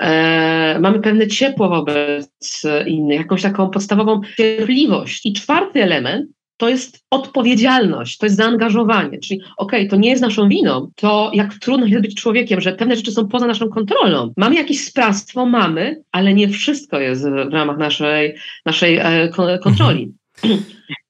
e, 0.00 0.78
mamy 0.80 1.00
pewne 1.00 1.26
ciepło 1.26 1.68
wobec 1.68 2.62
innych, 2.86 3.18
jakąś 3.18 3.42
taką 3.42 3.70
podstawową 3.70 4.20
cierpliwość. 4.36 5.26
I 5.26 5.32
czwarty 5.32 5.82
element 5.82 6.30
to 6.56 6.68
jest 6.68 7.04
odpowiedzialność, 7.10 8.18
to 8.18 8.26
jest 8.26 8.36
zaangażowanie. 8.36 9.18
Czyli 9.18 9.40
okej, 9.56 9.80
okay, 9.80 9.90
to 9.90 9.96
nie 9.96 10.10
jest 10.10 10.22
naszą 10.22 10.48
winą, 10.48 10.90
to 10.94 11.30
jak 11.34 11.54
trudno 11.54 11.86
jest 11.86 12.02
być 12.02 12.14
człowiekiem, 12.14 12.60
że 12.60 12.72
pewne 12.72 12.96
rzeczy 12.96 13.12
są 13.12 13.28
poza 13.28 13.46
naszą 13.46 13.68
kontrolą. 13.68 14.32
Mamy 14.36 14.54
jakieś 14.54 14.84
sprawstwo, 14.84 15.46
mamy, 15.46 16.02
ale 16.12 16.34
nie 16.34 16.48
wszystko 16.48 17.00
jest 17.00 17.22
w 17.22 17.52
ramach 17.52 17.78
naszej, 17.78 18.34
naszej 18.66 18.96
e, 18.96 19.28
kontroli. 19.62 20.12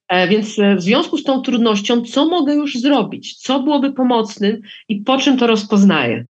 E, 0.07 0.27
więc 0.27 0.59
e, 0.59 0.75
w 0.75 0.81
związku 0.81 1.17
z 1.17 1.23
tą 1.23 1.41
trudnością, 1.41 2.01
co 2.01 2.25
mogę 2.25 2.55
już 2.55 2.75
zrobić? 2.75 3.35
Co 3.35 3.59
byłoby 3.59 3.93
pomocnym 3.93 4.61
i 4.89 5.01
po 5.01 5.17
czym 5.17 5.37
to 5.37 5.47
rozpoznaję? 5.47 6.25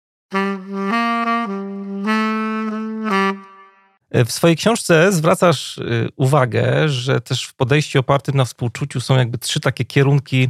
W 4.11 4.31
swojej 4.31 4.55
książce 4.57 5.11
zwracasz 5.11 5.77
y, 5.77 6.09
uwagę, 6.15 6.89
że 6.89 7.21
też 7.21 7.43
w 7.43 7.53
podejściu 7.53 7.99
opartym 7.99 8.35
na 8.35 8.45
współczuciu 8.45 9.01
są 9.01 9.17
jakby 9.17 9.37
trzy 9.37 9.59
takie 9.59 9.85
kierunki 9.85 10.49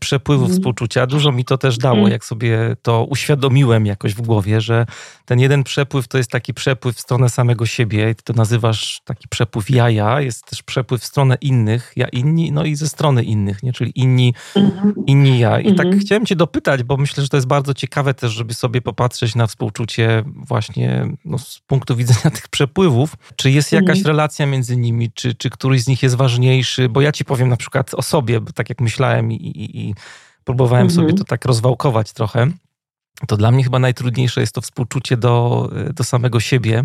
przepływu 0.00 0.44
mm. 0.44 0.56
współczucia. 0.56 1.06
Dużo 1.06 1.32
mi 1.32 1.44
to 1.44 1.58
też 1.58 1.78
dało, 1.78 1.98
mm. 1.98 2.10
jak 2.12 2.24
sobie 2.24 2.76
to 2.82 3.04
uświadomiłem 3.04 3.86
jakoś 3.86 4.14
w 4.14 4.20
głowie, 4.20 4.60
że 4.60 4.86
ten 5.24 5.40
jeden 5.40 5.64
przepływ 5.64 6.08
to 6.08 6.18
jest 6.18 6.30
taki 6.30 6.54
przepływ 6.54 6.96
w 6.96 7.00
stronę 7.00 7.28
samego 7.28 7.66
siebie, 7.66 8.14
ty 8.14 8.22
to 8.22 8.32
nazywasz 8.32 9.00
taki 9.04 9.28
przepływ 9.28 9.70
ja-ja, 9.70 10.20
jest 10.20 10.44
też 10.44 10.62
przepływ 10.62 11.00
w 11.02 11.04
stronę 11.04 11.36
innych, 11.40 11.92
ja 11.96 12.08
inni, 12.08 12.52
no 12.52 12.64
i 12.64 12.76
ze 12.76 12.88
strony 12.88 13.22
innych, 13.22 13.62
nie? 13.62 13.72
czyli 13.72 13.92
inni, 13.94 14.34
mm. 14.56 14.94
inni 15.06 15.38
ja. 15.38 15.60
I 15.60 15.74
tak 15.74 15.86
mhm. 15.86 16.00
chciałem 16.00 16.26
cię 16.26 16.36
dopytać, 16.36 16.82
bo 16.82 16.96
myślę, 16.96 17.22
że 17.22 17.28
to 17.28 17.36
jest 17.36 17.46
bardzo 17.46 17.74
ciekawe 17.74 18.14
też, 18.14 18.32
żeby 18.32 18.54
sobie 18.54 18.80
popatrzeć 18.80 19.34
na 19.34 19.46
współczucie 19.46 20.24
właśnie 20.26 21.06
no, 21.24 21.38
z 21.38 21.60
punktu 21.66 21.96
widzenia 21.96 22.30
tych 22.36 22.48
przepływów. 22.48 23.14
Czy 23.36 23.50
jest 23.50 23.72
jakaś 23.72 23.98
mhm. 23.98 24.06
relacja 24.06 24.46
między 24.46 24.76
nimi, 24.76 25.12
czy, 25.12 25.34
czy 25.34 25.50
któryś 25.50 25.82
z 25.82 25.88
nich 25.88 26.02
jest 26.02 26.14
ważniejszy? 26.14 26.88
Bo 26.88 27.00
ja 27.00 27.12
ci 27.12 27.24
powiem 27.24 27.48
na 27.48 27.56
przykład 27.56 27.94
o 27.94 28.02
sobie, 28.02 28.40
bo 28.40 28.52
tak 28.52 28.68
jak 28.68 28.80
myślałem 28.80 29.32
i, 29.32 29.59
i, 29.64 29.80
i 29.80 29.94
próbowałem 30.44 30.86
mhm. 30.86 31.06
sobie 31.06 31.18
to 31.18 31.24
tak 31.24 31.44
rozwałkować 31.44 32.12
trochę, 32.12 32.46
to 33.26 33.36
dla 33.36 33.50
mnie 33.50 33.64
chyba 33.64 33.78
najtrudniejsze 33.78 34.40
jest 34.40 34.54
to 34.54 34.60
współczucie 34.60 35.16
do, 35.16 35.70
do 35.94 36.04
samego 36.04 36.40
siebie. 36.40 36.84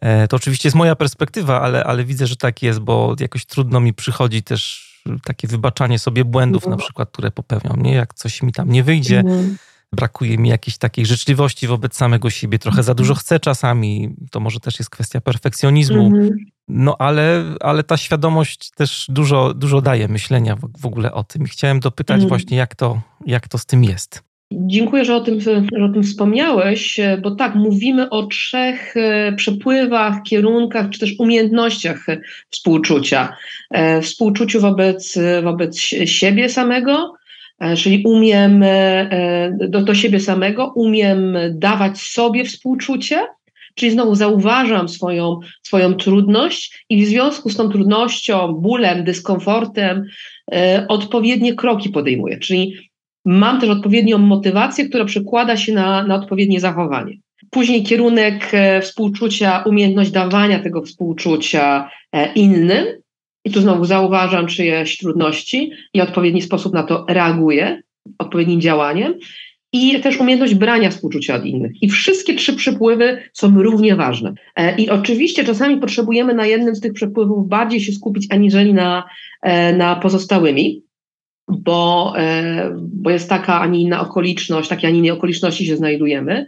E, 0.00 0.28
to 0.28 0.36
oczywiście 0.36 0.68
jest 0.68 0.76
moja 0.76 0.96
perspektywa, 0.96 1.60
ale, 1.60 1.84
ale 1.84 2.04
widzę, 2.04 2.26
że 2.26 2.36
tak 2.36 2.62
jest, 2.62 2.78
bo 2.78 3.16
jakoś 3.20 3.46
trudno 3.46 3.80
mi 3.80 3.94
przychodzi 3.94 4.42
też 4.42 4.94
takie 5.24 5.48
wybaczanie 5.48 5.98
sobie 5.98 6.24
błędów, 6.24 6.62
mhm. 6.62 6.78
na 6.78 6.84
przykład, 6.84 7.10
które 7.10 7.30
popełniam. 7.30 7.82
Nie? 7.82 7.94
Jak 7.94 8.14
coś 8.14 8.42
mi 8.42 8.52
tam 8.52 8.72
nie 8.72 8.82
wyjdzie, 8.82 9.18
mhm. 9.18 9.56
brakuje 9.92 10.38
mi 10.38 10.48
jakiejś 10.48 10.78
takiej 10.78 11.06
życzliwości 11.06 11.66
wobec 11.66 11.96
samego 11.96 12.30
siebie, 12.30 12.58
trochę 12.58 12.82
za 12.82 12.94
dużo 12.94 13.14
chcę 13.14 13.40
czasami, 13.40 14.16
to 14.30 14.40
może 14.40 14.60
też 14.60 14.78
jest 14.78 14.90
kwestia 14.90 15.20
perfekcjonizmu. 15.20 16.06
Mhm. 16.06 16.30
No 16.68 16.96
ale, 16.98 17.44
ale 17.60 17.82
ta 17.82 17.96
świadomość 17.96 18.70
też 18.70 19.06
dużo, 19.08 19.54
dużo 19.54 19.80
daje 19.80 20.08
myślenia 20.08 20.56
w, 20.78 20.86
ogóle 20.86 21.12
o 21.12 21.24
tym. 21.24 21.42
I 21.42 21.48
chciałem 21.48 21.80
dopytać 21.80 22.16
mm. 22.16 22.28
właśnie, 22.28 22.56
jak 22.56 22.74
to, 22.74 23.00
jak 23.26 23.48
to 23.48 23.58
z 23.58 23.66
tym 23.66 23.84
jest. 23.84 24.22
Dziękuję, 24.52 25.04
że 25.04 25.16
o, 25.16 25.20
tym, 25.20 25.40
że 25.40 25.84
o 25.84 25.88
tym 25.88 26.02
wspomniałeś, 26.02 27.00
bo 27.22 27.30
tak, 27.30 27.54
mówimy 27.54 28.10
o 28.10 28.26
trzech 28.26 28.96
e, 28.96 29.32
przepływach, 29.32 30.22
kierunkach, 30.22 30.90
czy 30.90 31.00
też 31.00 31.14
umiejętnościach 31.18 32.06
współczucia. 32.50 33.36
E, 33.70 34.00
współczuciu 34.02 34.60
wobec, 34.60 35.18
wobec 35.42 35.78
siebie 36.04 36.48
samego, 36.48 37.14
e, 37.60 37.76
czyli 37.76 38.02
umiem 38.06 38.64
do, 39.68 39.82
do 39.82 39.94
siebie 39.94 40.20
samego, 40.20 40.72
umiem 40.76 41.36
dawać 41.50 41.98
sobie 41.98 42.44
współczucie, 42.44 43.26
Czyli 43.74 43.92
znowu 43.92 44.14
zauważam 44.14 44.88
swoją, 44.88 45.40
swoją 45.62 45.94
trudność 45.94 46.84
i 46.88 47.04
w 47.04 47.08
związku 47.08 47.50
z 47.50 47.56
tą 47.56 47.68
trudnością, 47.68 48.52
bólem, 48.52 49.04
dyskomfortem 49.04 50.04
e, 50.52 50.86
odpowiednie 50.88 51.54
kroki 51.54 51.88
podejmuję. 51.88 52.38
Czyli 52.38 52.90
mam 53.24 53.60
też 53.60 53.70
odpowiednią 53.70 54.18
motywację, 54.18 54.88
która 54.88 55.04
przekłada 55.04 55.56
się 55.56 55.72
na, 55.72 56.02
na 56.02 56.14
odpowiednie 56.14 56.60
zachowanie. 56.60 57.16
Później 57.50 57.82
kierunek 57.82 58.50
e, 58.52 58.80
współczucia, 58.80 59.62
umiejętność 59.66 60.10
dawania 60.10 60.58
tego 60.58 60.82
współczucia 60.82 61.90
e, 62.12 62.32
innym. 62.32 62.86
I 63.46 63.50
tu 63.50 63.60
znowu 63.60 63.84
zauważam 63.84 64.46
czyjeś 64.46 64.98
trudności 64.98 65.70
i 65.94 66.00
odpowiedni 66.00 66.42
sposób 66.42 66.74
na 66.74 66.82
to 66.82 67.06
reaguję, 67.08 67.82
odpowiednim 68.18 68.60
działaniem 68.60 69.14
i 69.74 70.00
też 70.00 70.20
umiejętność 70.20 70.54
brania 70.54 70.90
współczucia 70.90 71.34
od 71.34 71.44
innych. 71.44 71.82
I 71.82 71.88
wszystkie 71.88 72.34
trzy 72.34 72.52
przepływy 72.56 73.18
są 73.32 73.62
równie 73.62 73.96
ważne. 73.96 74.34
E, 74.56 74.76
I 74.76 74.90
oczywiście 74.90 75.44
czasami 75.44 75.76
potrzebujemy 75.76 76.34
na 76.34 76.46
jednym 76.46 76.74
z 76.74 76.80
tych 76.80 76.92
przepływów 76.92 77.48
bardziej 77.48 77.80
się 77.80 77.92
skupić 77.92 78.26
aniżeli 78.30 78.74
na, 78.74 79.04
e, 79.42 79.76
na 79.76 79.96
pozostałymi, 79.96 80.82
bo, 81.48 82.12
e, 82.18 82.70
bo 82.76 83.10
jest 83.10 83.28
taka, 83.28 83.60
a 83.60 83.66
nie 83.66 83.80
inna 83.80 84.00
okoliczność, 84.00 84.68
takie, 84.68 84.88
a 84.88 84.90
nie 84.90 84.98
inne 84.98 85.12
okoliczności 85.12 85.66
się 85.66 85.76
znajdujemy, 85.76 86.46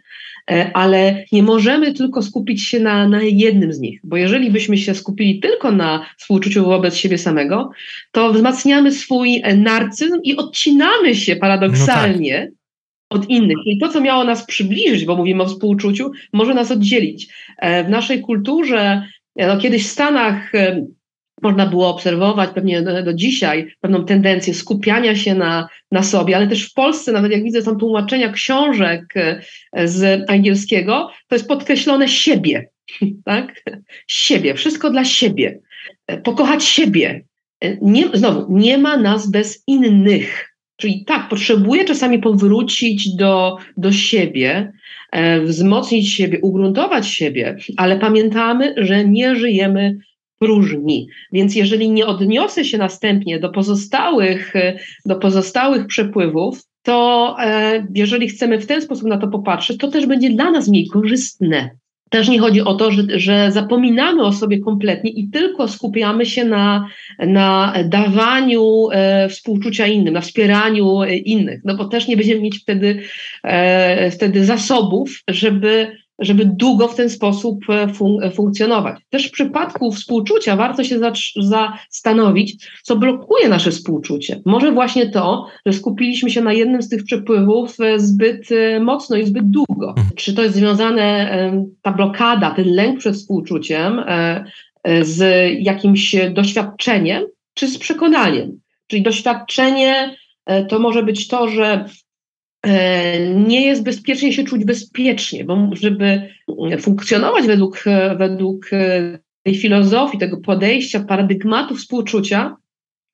ale 0.75 1.25
nie 1.33 1.43
możemy 1.43 1.93
tylko 1.93 2.23
skupić 2.23 2.63
się 2.63 2.81
na, 2.81 3.09
na 3.09 3.23
jednym 3.23 3.73
z 3.73 3.81
nich, 3.81 4.01
bo 4.05 4.17
jeżeli 4.17 4.51
byśmy 4.51 4.79
się 4.79 4.95
skupili 4.95 5.41
tylko 5.41 5.73
na 5.73 6.07
współczuciu 6.19 6.65
wobec 6.65 6.95
siebie 6.95 7.19
samego, 7.19 7.71
to 8.13 8.33
wzmacniamy 8.33 8.93
swój 8.93 9.43
narcyzm 9.57 10.21
i 10.23 10.37
odcinamy 10.37 11.15
się 11.15 11.37
paradoksalnie 11.37 12.41
no 12.41 12.47
tak 12.51 12.66
od 13.11 13.31
innych. 13.31 13.57
I 13.67 13.79
to, 13.79 13.89
co 13.89 14.01
miało 14.01 14.25
nas 14.25 14.47
przybliżyć, 14.47 15.05
bo 15.05 15.17
mówimy 15.17 15.43
o 15.43 15.47
współczuciu, 15.47 16.13
może 16.33 16.55
nas 16.55 16.71
oddzielić. 16.71 17.29
E, 17.59 17.85
w 17.85 17.89
naszej 17.89 18.21
kulturze, 18.21 19.03
e, 19.37 19.47
no 19.47 19.59
kiedyś 19.59 19.87
w 19.87 19.91
Stanach 19.91 20.55
e, 20.55 20.87
można 21.43 21.67
było 21.67 21.89
obserwować 21.89 22.51
pewnie 22.51 22.83
do, 22.83 23.13
dzisiaj 23.13 23.75
pewną 23.81 24.05
tendencję 24.05 24.55
skupiania 24.55 25.17
się 25.17 25.35
na, 25.35 25.69
na 25.93 26.03
sobie, 26.03 26.37
ale 26.37 26.47
też 26.47 26.71
w 26.71 26.75
Polsce, 26.75 27.13
nawet 27.13 27.33
jak 27.33 27.43
widzę 27.43 27.63
są 27.63 27.77
tłumaczenia 27.77 28.33
książek 28.33 29.15
z 29.85 30.31
angielskiego, 30.31 31.11
to 31.29 31.35
jest 31.35 31.49
podkreślone 31.49 32.09
siebie, 32.09 32.69
tak? 33.25 33.63
Siebie, 34.07 34.55
wszystko 34.55 34.91
dla 34.91 35.05
siebie. 35.05 35.61
Pokochać 36.25 36.65
siebie. 36.65 37.25
Nie, 37.83 38.09
znowu, 38.15 38.47
nie 38.57 38.79
ma 38.79 38.97
nas 38.97 39.31
bez 39.31 39.63
innych. 39.67 40.56
Czyli 40.77 41.05
tak, 41.05 41.29
potrzebuję 41.29 41.85
czasami 41.85 42.19
powrócić 42.19 43.15
do, 43.15 43.57
do 43.77 43.93
siebie, 43.93 44.73
e, 45.13 45.41
wzmocnić 45.41 46.15
siebie, 46.15 46.41
ugruntować 46.43 47.07
siebie, 47.07 47.57
ale 47.77 47.99
pamiętamy, 47.99 48.75
że 48.77 49.05
nie 49.05 49.37
żyjemy 49.37 49.99
próżni. 50.39 51.09
Więc 51.33 51.57
jeżeli 51.57 51.91
nie 51.91 52.07
odniosę 52.07 52.65
się 52.65 52.79
następnie 52.79 53.41
do 53.41 53.49
pozostałych, 53.49 54.57
e, 54.57 54.79
do 55.07 55.17
pozostałych 55.17 55.87
przepływów, 55.87 56.63
to 56.83 57.37
e, 57.41 57.87
jeżeli 57.95 58.29
chcemy 58.29 58.61
w 58.61 58.67
ten 58.67 58.83
sposób 58.83 59.09
na 59.09 59.19
to 59.19 59.29
popatrzeć, 59.29 59.79
to 59.79 59.89
też 59.89 60.07
będzie 60.07 60.31
dla 60.31 60.51
nas 60.51 60.69
mniej 60.69 60.87
korzystne. 60.87 61.71
Też 62.11 62.29
nie 62.29 62.41
chodzi 62.41 62.61
o 62.61 62.75
to, 62.75 62.91
że, 62.91 63.03
że 63.09 63.53
zapominamy 63.53 64.25
o 64.25 64.33
sobie 64.33 64.59
kompletnie 64.59 65.11
i 65.11 65.29
tylko 65.29 65.69
skupiamy 65.69 66.27
się 66.27 66.45
na, 66.45 66.89
na 67.19 67.75
dawaniu 67.85 68.89
e, 68.93 69.29
współczucia 69.29 69.87
innym, 69.87 70.15
na 70.15 70.21
wspieraniu 70.21 71.05
innych, 71.25 71.61
no 71.65 71.77
bo 71.77 71.85
też 71.85 72.09
nie 72.09 72.17
będziemy 72.17 72.41
mieć 72.41 72.59
wtedy, 72.59 73.03
e, 73.43 74.11
wtedy 74.11 74.45
zasobów, 74.45 75.23
żeby 75.29 75.97
żeby 76.19 76.45
długo 76.45 76.89
w 76.89 76.95
ten 76.95 77.11
sposób 77.11 77.71
e, 77.71 77.89
fun 77.89 78.23
e, 78.23 78.31
funkcjonować. 78.31 79.01
Też 79.11 79.29
w 79.29 79.33
przypadku 79.33 79.93
współczucia 79.93 80.57
warto 80.57 80.85
się 80.85 80.99
zastanowić, 81.37 82.69
co 82.83 82.97
blokuje 82.97 83.49
nasze 83.49 83.71
współczucie. 83.71 84.41
Może 84.45 84.73
właśnie 84.73 85.11
to, 85.11 85.47
że 85.67 85.73
skupiliśmy 85.73 86.31
się 86.31 86.41
na 86.41 86.53
jednym 86.53 86.83
z 86.83 86.89
tych 86.89 87.05
przepływów 87.05 87.81
e, 87.81 87.99
zbyt 87.99 88.49
mocno 88.81 89.17
i 89.17 89.27
zbyt 89.27 89.51
długo. 89.51 89.89
Mhm. 89.89 90.07
Czy 90.17 90.35
to 90.35 90.43
jest 90.43 90.55
związane, 90.55 91.07
ta 91.83 91.93
blokada, 91.93 92.51
ten 92.51 92.75
lęk 92.75 92.99
przed 92.99 93.15
współczuciem 93.15 94.05
z 95.03 95.21
jakimś 95.59 96.17
doświadczeniem, 96.31 97.25
czy 97.55 97.69
z 97.69 97.79
przekonaniem? 97.79 98.61
Czyli 98.87 99.03
doświadczenie 99.03 100.17
to 100.69 100.79
może 100.79 101.03
być 101.03 101.29
to, 101.29 101.49
że 101.49 101.85
nie 103.35 103.67
jest 103.67 103.83
bezpiecznie 103.83 104.33
się 104.33 104.45
czuć 104.45 104.65
bezpiecznie, 104.65 105.45
bo 105.45 105.71
żeby 105.73 106.29
funkcjonować 106.81 107.47
według, 107.47 107.85
według 108.19 108.67
e, 108.73 109.19
tej 109.43 109.55
filozofii, 109.55 110.19
tego 110.19 110.37
podejścia, 110.37 111.05
paradygmatu 111.05 111.75
współczucia, 111.75 112.57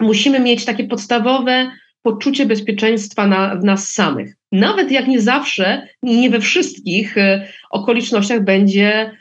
musimy 0.01 0.41
mieć 0.41 0.65
takie 0.65 0.85
podstawowe 0.85 1.71
poczucie 2.03 2.47
bezpieczeństwa 2.47 3.27
na, 3.27 3.57
w 3.57 3.65
nas 3.65 3.91
samych. 3.91 4.37
Nawet 4.53 4.91
jak 4.91 5.09
nie 5.09 5.21
zawsze, 5.21 5.89
nie 6.03 6.31
we 6.31 6.41
wszystkich 6.41 7.19
e, 7.19 7.49
okolicznościach 7.71 8.45
będzie 8.45 9.13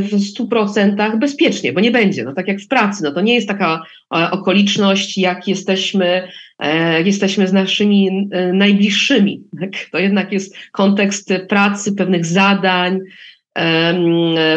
w 0.00 0.12
100% 0.38 1.18
bezpiecznie, 1.18 1.72
bo 1.72 1.80
nie 1.80 1.90
będzie. 1.90 2.24
No, 2.24 2.32
tak 2.32 2.48
jak 2.48 2.60
w 2.60 2.68
pracy, 2.68 3.04
no, 3.04 3.12
to 3.12 3.20
nie 3.20 3.34
jest 3.34 3.48
taka 3.48 3.82
okoliczność, 4.10 5.18
jak 5.18 5.48
jesteśmy 5.48 6.28
E, 6.58 7.02
jesteśmy 7.02 7.48
z 7.48 7.52
naszymi 7.52 8.28
e, 8.32 8.52
najbliższymi. 8.52 9.42
Tak? 9.60 9.70
To 9.92 9.98
jednak 9.98 10.32
jest 10.32 10.56
kontekst 10.72 11.32
pracy, 11.48 11.94
pewnych 11.94 12.26
zadań, 12.26 12.98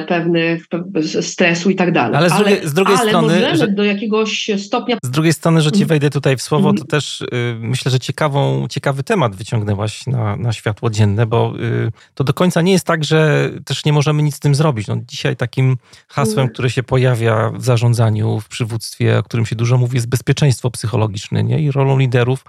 pewnych 0.07 0.65
stresu 1.21 1.69
i 1.69 1.75
tak 1.75 1.91
dalej. 1.91 2.17
Ale 2.17 2.29
z 2.29 2.33
drugiej, 2.33 2.67
z 2.67 2.73
drugiej 2.73 2.95
ale 2.95 3.09
strony. 3.09 3.57
Że, 3.57 3.67
do 3.67 3.83
jakiegoś 3.83 4.51
stopnia. 4.57 4.97
Z 5.03 5.09
drugiej 5.09 5.33
strony, 5.33 5.61
że 5.61 5.71
ci 5.71 5.81
mhm. 5.81 5.87
wejdę 5.87 6.09
tutaj 6.09 6.37
w 6.37 6.41
słowo, 6.41 6.63
to 6.63 6.81
mhm. 6.81 6.87
też 6.87 7.21
y, 7.21 7.25
myślę, 7.59 7.91
że 7.91 7.99
ciekawą, 7.99 8.67
ciekawy 8.69 9.03
temat 9.03 9.35
wyciągnęłaś 9.35 10.07
na, 10.07 10.35
na 10.35 10.53
światło 10.53 10.89
dzienne, 10.89 11.25
bo 11.25 11.53
y, 11.59 11.91
to 12.15 12.23
do 12.23 12.33
końca 12.33 12.61
nie 12.61 12.71
jest 12.71 12.85
tak, 12.85 13.03
że 13.03 13.49
też 13.65 13.85
nie 13.85 13.93
możemy 13.93 14.23
nic 14.23 14.35
z 14.35 14.39
tym 14.39 14.55
zrobić. 14.55 14.87
No, 14.87 14.95
dzisiaj 15.07 15.35
takim 15.35 15.77
hasłem, 16.07 16.39
mhm. 16.39 16.49
które 16.49 16.69
się 16.69 16.83
pojawia 16.83 17.51
w 17.55 17.65
zarządzaniu, 17.65 18.39
w 18.39 18.47
przywództwie, 18.47 19.17
o 19.17 19.23
którym 19.23 19.45
się 19.45 19.55
dużo 19.55 19.77
mówi, 19.77 19.95
jest 19.95 20.09
bezpieczeństwo 20.09 20.71
psychologiczne 20.71 21.43
nie? 21.43 21.59
i 21.59 21.71
rolą 21.71 21.97
liderów 21.97 22.43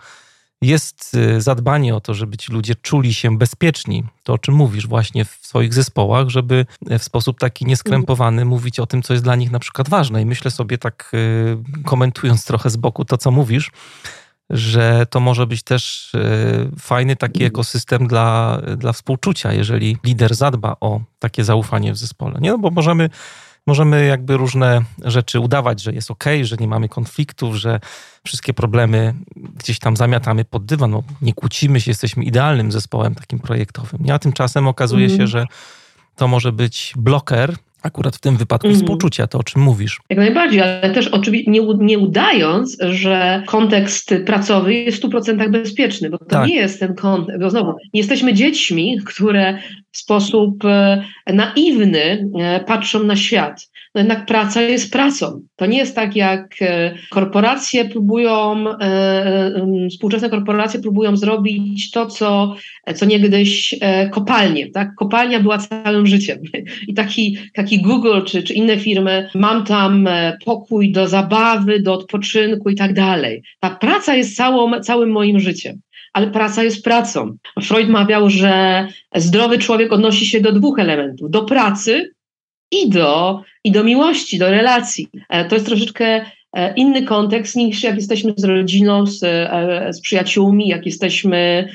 jest 0.63 1.15
y, 1.15 1.41
zadbanie 1.41 1.95
o 1.95 2.01
to, 2.01 2.15
żeby 2.15 2.37
ci 2.37 2.53
ludzie 2.53 2.75
czuli 2.75 3.15
się 3.15 3.39
bezpieczni. 3.39 4.05
To, 4.23 4.33
o 4.33 4.39
czym 4.39 4.55
mówisz 4.55 4.87
właśnie 4.87 5.25
w 5.25 5.39
swoich 5.43 5.75
zespołach, 5.75 6.29
żeby 6.29 6.67
w 6.99 7.03
sposób 7.03 7.39
taki 7.39 7.67
nieskrępowany 7.67 8.45
mówić 8.45 8.81
o 8.81 8.87
tym, 8.87 9.03
co 9.03 9.13
jest 9.13 9.25
dla 9.25 9.37
nich 9.37 9.51
na 9.51 9.59
przykład 9.59 9.89
ważne. 9.89 10.23
I 10.23 10.27
myślę 10.27 10.51
sobie 10.51 10.79
tak, 10.79 11.13
y, 11.15 11.83
komentując 11.85 12.45
trochę 12.45 12.71
z 12.71 12.77
boku 12.77 13.05
to, 13.05 13.19
co 13.19 13.31
mówisz, 13.31 13.71
że 14.51 15.07
to 15.11 15.21
może 15.21 15.47
być 15.47 15.63
też 15.63 16.13
fajny 16.79 17.17
taki 17.17 17.45
ekosystem 17.45 18.07
dla, 18.09 18.61
dla 18.77 18.93
współczucia, 18.93 19.53
jeżeli 19.53 19.97
lider 20.05 20.35
zadba 20.35 20.77
o 20.81 21.01
takie 21.19 21.45
zaufanie 21.45 21.93
w 21.93 21.97
zespole. 21.97 22.41
Nie, 22.41 22.51
no 22.51 22.59
bo 22.59 22.71
możemy 22.71 23.11
możemy 23.67 24.07
jakby 24.07 24.37
różne 24.37 24.83
rzeczy 25.05 25.41
udawać, 25.41 25.83
że 25.83 25.93
jest 25.93 26.11
ok, 26.11 26.25
że 26.43 26.57
nie 26.57 26.69
mamy 26.69 26.89
konfliktów, 26.89 27.57
że 27.57 27.81
wszystkie 28.27 28.55
problemy 28.55 29.15
gdzieś 29.37 29.79
tam 29.79 29.97
zamiatamy 29.97 30.45
pod 30.45 30.65
dywan, 30.65 30.91
no, 30.91 31.03
nie 31.23 31.35
kłócimy 31.35 31.81
się, 31.81 31.91
jesteśmy 31.91 32.25
idealnym 32.25 32.73
zespołem 32.73 33.15
takim 33.15 33.39
projektowym. 33.39 34.01
A 34.13 34.19
tymczasem 34.19 34.69
okazuje 34.69 35.07
mm. 35.07 35.19
się, 35.19 35.27
że 35.27 35.47
to 36.17 36.29
może 36.29 36.53
być 36.53 36.93
bloker, 36.97 37.55
akurat 37.83 38.17
w 38.17 38.21
tym 38.21 38.37
wypadku 38.37 38.67
mm. 38.67 38.81
współczucia, 38.81 39.27
to 39.27 39.39
o 39.39 39.43
czym 39.43 39.63
mówisz. 39.63 40.01
Jak 40.11 40.19
najbardziej, 40.19 40.61
ale 40.61 40.91
też 40.91 41.09
oczywiście 41.09 41.51
nie, 41.51 41.61
nie 41.79 41.99
udając, 41.99 42.77
że 42.81 43.43
kontekst 43.47 44.15
pracowy 44.27 44.75
jest 44.75 45.03
w 45.03 45.09
100% 45.09 45.51
bezpieczny, 45.51 46.11
bo 46.11 46.19
to 46.19 46.25
tak. 46.25 46.49
nie 46.49 46.57
jest 46.57 46.81
ten 46.81 46.95
kontekst, 46.95 47.41
bo 47.41 47.51
znowu, 47.51 47.73
nie 47.95 48.01
jesteśmy 48.01 48.35
dziećmi, 48.35 48.99
które 49.07 49.59
w 49.93 49.99
sposób 49.99 50.65
e, 50.65 51.05
naiwny 51.27 52.31
e, 52.39 52.61
patrzą 52.61 53.05
na 53.05 53.17
świat. 53.17 53.71
No 53.95 54.01
jednak 54.01 54.27
praca 54.27 54.63
jest 54.63 54.93
pracą. 54.93 55.43
To 55.57 55.67
nie 55.67 55.79
jest 55.79 55.95
tak, 55.95 56.17
jak 56.17 56.55
e, 56.61 56.95
korporacje 57.11 57.85
próbują, 57.85 58.65
współczesne 59.91 60.31
korporacje 60.31 60.81
próbują 60.81 61.17
zrobić 61.17 61.91
to, 61.91 62.07
co, 62.07 62.55
co 62.95 63.07
niegdyś 63.07 63.75
kopalnie. 64.11 64.71
Tak? 64.71 64.95
Kopalnia 64.95 65.41
była 65.41 65.59
całym 65.59 66.07
życiem. 66.07 66.39
I 66.89 66.95
taki, 66.95 67.39
taki 67.55 67.83
Google 67.83 68.23
czy, 68.27 68.43
czy 68.43 68.55
inne 68.55 68.79
firmy, 68.79 69.29
mam 69.35 69.65
tam 69.65 70.09
pokój 70.45 70.93
do 70.93 71.09
zabawy, 71.09 71.81
do 71.81 71.95
odpoczynku 71.95 72.71
i 72.71 72.75
tak 72.75 72.95
dalej. 72.95 73.43
Ta 73.61 73.71
praca 73.71 74.15
jest 74.15 74.37
całą, 74.37 74.81
całym 74.81 75.11
moim 75.11 75.41
życiem 75.41 75.81
ale 76.13 76.31
praca 76.31 76.63
jest 76.63 76.85
pracą. 76.85 77.37
Freud 77.63 77.89
mawiał, 77.89 78.31
że 78.31 78.87
zdrowy 79.15 79.59
człowiek 79.59 79.93
odnosi 79.93 80.27
się 80.27 80.41
do 80.41 80.53
dwóch 80.53 80.79
elementów: 80.79 81.31
do 81.31 81.45
pracy 81.45 82.11
i 82.71 82.91
do, 82.91 83.43
i 83.65 83.73
do 83.73 83.85
miłości, 83.85 84.39
do 84.39 84.51
relacji. 84.51 85.09
E, 85.29 85.45
to 85.45 85.55
jest 85.55 85.67
troszeczkę 85.67 86.25
e, 86.53 86.75
inny 86.75 87.03
kontekst 87.03 87.57
niż 87.57 87.83
jak 87.83 87.97
jesteśmy 87.97 88.33
z 88.37 88.45
rodziną, 88.45 89.07
z, 89.07 89.23
e, 89.23 89.93
z 89.93 90.01
przyjaciółmi, 90.01 90.69
jak 90.69 90.87
jesteśmy 90.87 91.69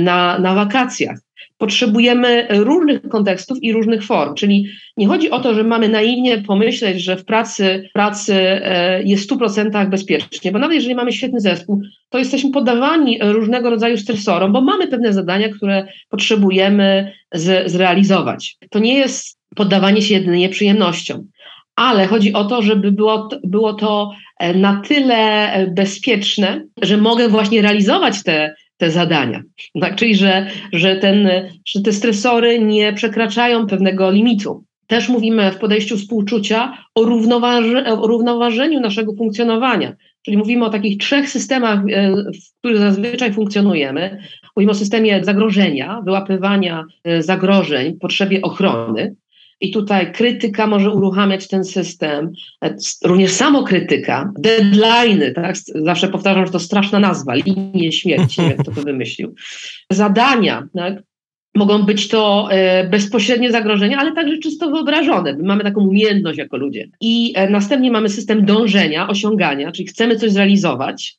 na, 0.00 0.38
na 0.38 0.54
wakacjach 0.54 1.18
potrzebujemy 1.58 2.46
różnych 2.50 3.08
kontekstów 3.08 3.58
i 3.62 3.72
różnych 3.72 4.04
form. 4.04 4.34
Czyli 4.34 4.66
nie 4.96 5.06
chodzi 5.06 5.30
o 5.30 5.40
to, 5.40 5.54
że 5.54 5.64
mamy 5.64 5.88
naiwnie 5.88 6.38
pomyśleć, 6.38 7.02
że 7.02 7.16
w 7.16 7.24
pracy, 7.24 7.90
pracy 7.94 8.34
e, 8.34 9.02
jest 9.02 9.30
w 9.30 9.36
100% 9.36 9.88
bezpiecznie, 9.88 10.52
bo 10.52 10.58
nawet 10.58 10.74
jeżeli 10.74 10.94
mamy 10.94 11.12
świetny 11.12 11.40
zespół, 11.40 11.82
to 12.10 12.18
jesteśmy 12.18 12.50
poddawani 12.50 13.18
różnego 13.22 13.70
rodzaju 13.70 13.98
stresorom, 13.98 14.52
bo 14.52 14.60
mamy 14.60 14.88
pewne 14.88 15.12
zadania, 15.12 15.48
które 15.48 15.86
potrzebujemy 16.08 17.12
z, 17.32 17.70
zrealizować. 17.70 18.56
To 18.70 18.78
nie 18.78 18.94
jest 18.94 19.38
poddawanie 19.56 20.02
się 20.02 20.14
jedynie 20.14 20.48
przyjemnościom 20.48 21.28
ale 21.76 22.06
chodzi 22.06 22.32
o 22.32 22.44
to, 22.44 22.62
żeby 22.62 22.92
było, 22.92 23.28
było 23.44 23.74
to 23.74 24.10
e, 24.38 24.54
na 24.54 24.82
tyle 24.88 25.50
bezpieczne, 25.70 26.64
że 26.82 26.96
mogę 26.96 27.28
właśnie 27.28 27.62
realizować 27.62 28.22
te, 28.22 28.54
te 28.82 28.90
zadania. 28.90 29.42
Tak? 29.80 29.94
Czyli, 29.96 30.14
że, 30.14 30.46
że, 30.72 30.96
ten, 30.96 31.30
że 31.64 31.80
te 31.80 31.92
stresory 31.92 32.58
nie 32.58 32.92
przekraczają 32.92 33.66
pewnego 33.66 34.10
limitu. 34.10 34.64
Też 34.86 35.08
mówimy 35.08 35.52
w 35.52 35.58
podejściu 35.58 35.96
współczucia 35.96 36.78
o, 36.94 37.04
równoważy, 37.04 37.84
o 37.84 38.06
równoważeniu 38.06 38.80
naszego 38.80 39.14
funkcjonowania. 39.14 39.92
Czyli 40.22 40.36
mówimy 40.36 40.64
o 40.64 40.70
takich 40.70 40.98
trzech 40.98 41.28
systemach, 41.28 41.78
e, 41.90 42.12
w 42.12 42.58
których 42.58 42.78
zazwyczaj 42.78 43.32
funkcjonujemy. 43.32 44.18
Mówimy 44.56 44.72
o 44.72 44.74
systemie 44.74 45.24
zagrożenia, 45.24 46.02
wyłapywania 46.04 46.84
e, 47.04 47.22
zagrożeń, 47.22 47.98
potrzebie 47.98 48.42
ochrony. 48.42 49.14
I 49.62 49.70
tutaj 49.70 50.12
krytyka 50.12 50.66
może 50.66 50.90
uruchamiać 50.90 51.48
ten 51.48 51.64
system, 51.64 52.32
również 53.04 53.32
samokrytyka, 53.32 54.32
deadline'y, 54.38 55.32
tak? 55.34 55.56
zawsze 55.74 56.08
powtarzam, 56.08 56.46
że 56.46 56.52
to 56.52 56.60
straszna 56.60 56.98
nazwa, 56.98 57.34
linie 57.34 57.92
śmierci, 57.92 58.40
wiem 58.40 58.58
kto 58.58 58.72
to 58.72 58.82
wymyślił. 58.82 59.34
Zadania, 59.90 60.68
tak? 60.76 61.02
Mogą 61.54 61.82
być 61.82 62.08
to 62.08 62.48
e, 62.50 62.88
bezpośrednie 62.88 63.52
zagrożenia, 63.52 63.98
ale 63.98 64.12
także 64.12 64.38
czysto 64.38 64.70
wyobrażone. 64.70 65.32
My 65.32 65.42
mamy 65.42 65.64
taką 65.64 65.80
umiejętność 65.80 66.38
jako 66.38 66.56
ludzie. 66.56 66.88
I 67.00 67.32
e, 67.36 67.50
następnie 67.50 67.90
mamy 67.90 68.08
system 68.08 68.44
dążenia, 68.44 69.08
osiągania, 69.08 69.72
czyli 69.72 69.88
chcemy 69.88 70.16
coś 70.16 70.32
zrealizować, 70.32 71.16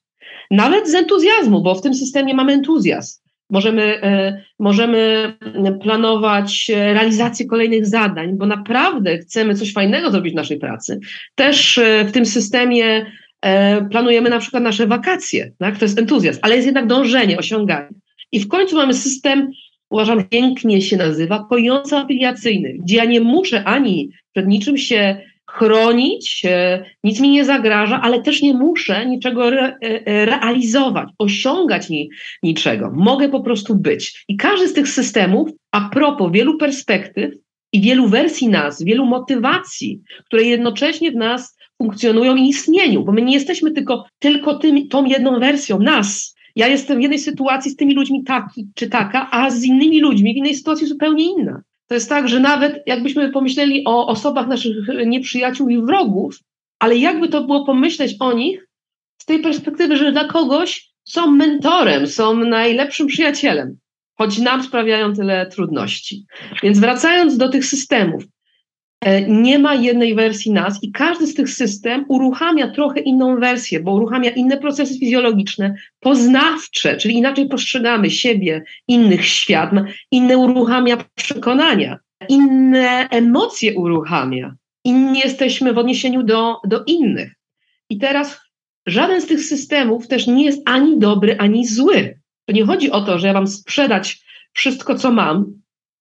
nawet 0.52 0.90
z 0.90 0.96
entuzjazmu, 0.96 1.62
bo 1.62 1.76
w 1.76 1.82
tym 1.82 1.94
systemie 1.94 2.34
mamy 2.34 2.54
entuzjazm. 2.54 3.23
Możemy, 3.54 4.02
e, 4.04 4.44
możemy 4.60 5.34
planować 5.82 6.72
realizację 6.76 7.46
kolejnych 7.46 7.86
zadań, 7.86 8.38
bo 8.38 8.46
naprawdę 8.46 9.18
chcemy 9.18 9.56
coś 9.56 9.74
fajnego 9.74 10.12
zrobić 10.12 10.34
w 10.34 10.36
naszej 10.36 10.60
pracy. 10.60 11.00
Też 11.36 11.78
e, 11.78 12.06
w 12.06 12.12
tym 12.12 12.26
systemie 12.26 13.06
e, 13.42 13.82
planujemy 13.86 14.30
na 14.30 14.40
przykład 14.40 14.64
nasze 14.64 14.88
wakacje, 14.88 15.52
tak? 15.60 15.78
to 15.78 15.86
jest 15.86 16.00
entuzjazm, 16.00 16.40
ale 16.42 16.56
jest 16.56 16.66
jednak 16.66 16.88
dążenie, 16.88 17.38
osiąganie. 17.38 17.90
I 18.32 18.40
w 18.40 18.48
końcu 18.48 18.76
mamy 18.76 18.94
system, 18.94 19.52
uważam, 19.90 20.24
pięknie 20.24 20.82
się 20.82 20.98
nazywa, 20.98 21.48
kojąco-afiliacyjny, 21.50 22.78
gdzie 22.80 22.96
ja 22.96 23.06
nie 23.06 23.22
muszę 23.22 23.64
ani 23.64 24.10
przed 24.32 24.48
niczym 24.48 24.78
się 24.78 25.18
chronić, 25.54 26.46
e, 26.46 26.86
nic 27.04 27.20
mi 27.20 27.30
nie 27.30 27.46
zagraża, 27.46 28.02
ale 28.02 28.22
też 28.22 28.42
nie 28.42 28.54
muszę 28.54 29.06
niczego 29.06 29.48
re, 29.48 29.78
e, 29.82 30.26
realizować, 30.26 31.10
osiągać 31.18 31.90
ni, 31.90 32.10
niczego. 32.44 32.92
Mogę 32.96 33.30
po 33.30 33.42
prostu 33.42 33.76
być. 33.76 34.26
I 34.28 34.38
każdy 34.38 34.68
z 34.68 34.74
tych 34.74 34.88
systemów, 34.88 35.50
a 35.72 35.90
propos 35.90 36.32
wielu 36.32 36.58
perspektyw 36.58 37.34
i 37.74 37.82
wielu 37.82 38.08
wersji 38.08 38.50
nas, 38.50 38.84
wielu 38.84 39.06
motywacji, 39.06 40.02
które 40.26 40.44
jednocześnie 40.44 41.12
w 41.12 41.16
nas 41.16 41.58
funkcjonują 41.78 42.36
i 42.36 42.50
istnieniu, 42.50 43.04
bo 43.04 43.12
my 43.12 43.22
nie 43.22 43.34
jesteśmy 43.34 43.72
tylko, 43.72 44.06
tylko 44.20 44.60
tym, 44.60 44.88
tą 44.88 45.06
jedną 45.06 45.40
wersją 45.40 45.80
nas. 45.80 46.36
Ja 46.56 46.68
jestem 46.68 46.98
w 46.98 47.02
jednej 47.02 47.20
sytuacji 47.20 47.72
z 47.72 47.76
tymi 47.76 47.94
ludźmi 47.94 48.24
taki 48.24 48.68
czy 48.76 48.90
taka, 48.90 49.30
a 49.32 49.50
z 49.50 49.64
innymi 49.64 50.02
ludźmi 50.02 50.34
w 50.34 50.38
innej 50.38 50.56
sytuacji 50.56 50.88
zupełnie 50.88 51.26
inna. 51.32 51.62
To 51.88 51.94
jest 51.96 52.10
tak, 52.10 52.30
że 52.30 52.40
nawet 52.40 52.84
jakbyśmy 52.86 53.32
pomyśleli 53.32 53.84
o 53.86 54.08
osobach 54.08 54.48
naszych 54.48 54.76
nieprzyjaciół 55.06 55.70
i 55.70 55.82
wrogów, 55.82 56.40
ale 56.80 56.98
jakby 56.98 57.30
to 57.30 57.44
było 57.44 57.66
pomyśleć 57.66 58.16
o 58.20 58.34
nich 58.34 58.68
z 59.18 59.26
tej 59.26 59.40
perspektywy, 59.40 59.98
że 59.98 60.12
dla 60.12 60.28
kogoś 60.28 60.90
są 61.04 61.32
mentorem, 61.32 62.08
są 62.08 62.36
najlepszym 62.36 63.08
przyjacielem, 63.08 63.78
choć 64.18 64.40
nam 64.40 64.64
sprawiają 64.64 65.14
tyle 65.14 65.46
trudności. 65.46 66.26
Więc 66.64 66.80
wracając 66.80 67.38
do 67.38 67.50
tych 67.50 67.66
systemów, 67.66 68.24
nie 69.28 69.60
ma 69.60 69.76
jednej 69.76 70.16
wersji 70.16 70.52
nas 70.52 70.84
i 70.84 70.92
każdy 70.92 71.28
z 71.28 71.34
tych 71.34 71.50
system 71.50 72.06
uruchamia 72.08 72.68
trochę 72.68 73.00
inną 73.00 73.40
wersję, 73.40 73.80
bo 73.80 73.94
uruchamia 73.94 74.30
inne 74.30 74.58
procesy 74.58 75.00
fizjologiczne, 75.00 75.76
poznawcze, 76.00 76.98
czyli 76.98 77.16
inaczej 77.16 77.48
postrzegamy 77.48 78.10
siebie, 78.10 78.64
innych 78.88 79.26
świat, 79.26 79.72
inne 80.12 80.38
uruchamia 80.38 80.98
przekonania, 81.16 81.98
inne 82.30 83.10
emocje 83.10 83.74
uruchamia, 83.74 84.56
inni 84.84 85.20
jesteśmy 85.20 85.74
w 85.74 85.78
odniesieniu 85.78 86.24
do, 86.24 86.56
do 86.68 86.84
innych. 86.88 87.32
I 87.90 87.98
teraz 87.98 88.42
żaden 88.86 89.22
z 89.22 89.26
tych 89.26 89.42
systemów 89.42 90.08
też 90.08 90.28
nie 90.28 90.46
jest 90.46 90.62
ani 90.66 91.00
dobry, 91.00 91.38
ani 91.38 91.68
zły. 91.68 92.20
To 92.46 92.54
nie 92.54 92.66
chodzi 92.66 92.92
o 92.92 93.02
to, 93.02 93.20
że 93.20 93.28
ja 93.28 93.34
mam 93.34 93.48
sprzedać 93.48 94.24
wszystko, 94.54 94.96
co 94.96 95.12
mam 95.12 95.46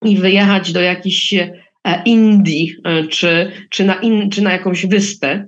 i 0.04 0.16
wyjechać 0.16 0.72
do 0.72 0.80
jakichś 0.80 1.34
E, 1.34 1.61
Indii 2.04 2.76
e, 2.84 3.06
czy, 3.06 3.52
czy, 3.70 3.84
na 3.84 3.94
in, 3.94 4.30
czy 4.30 4.42
na 4.42 4.52
jakąś 4.52 4.86
wyspę 4.86 5.46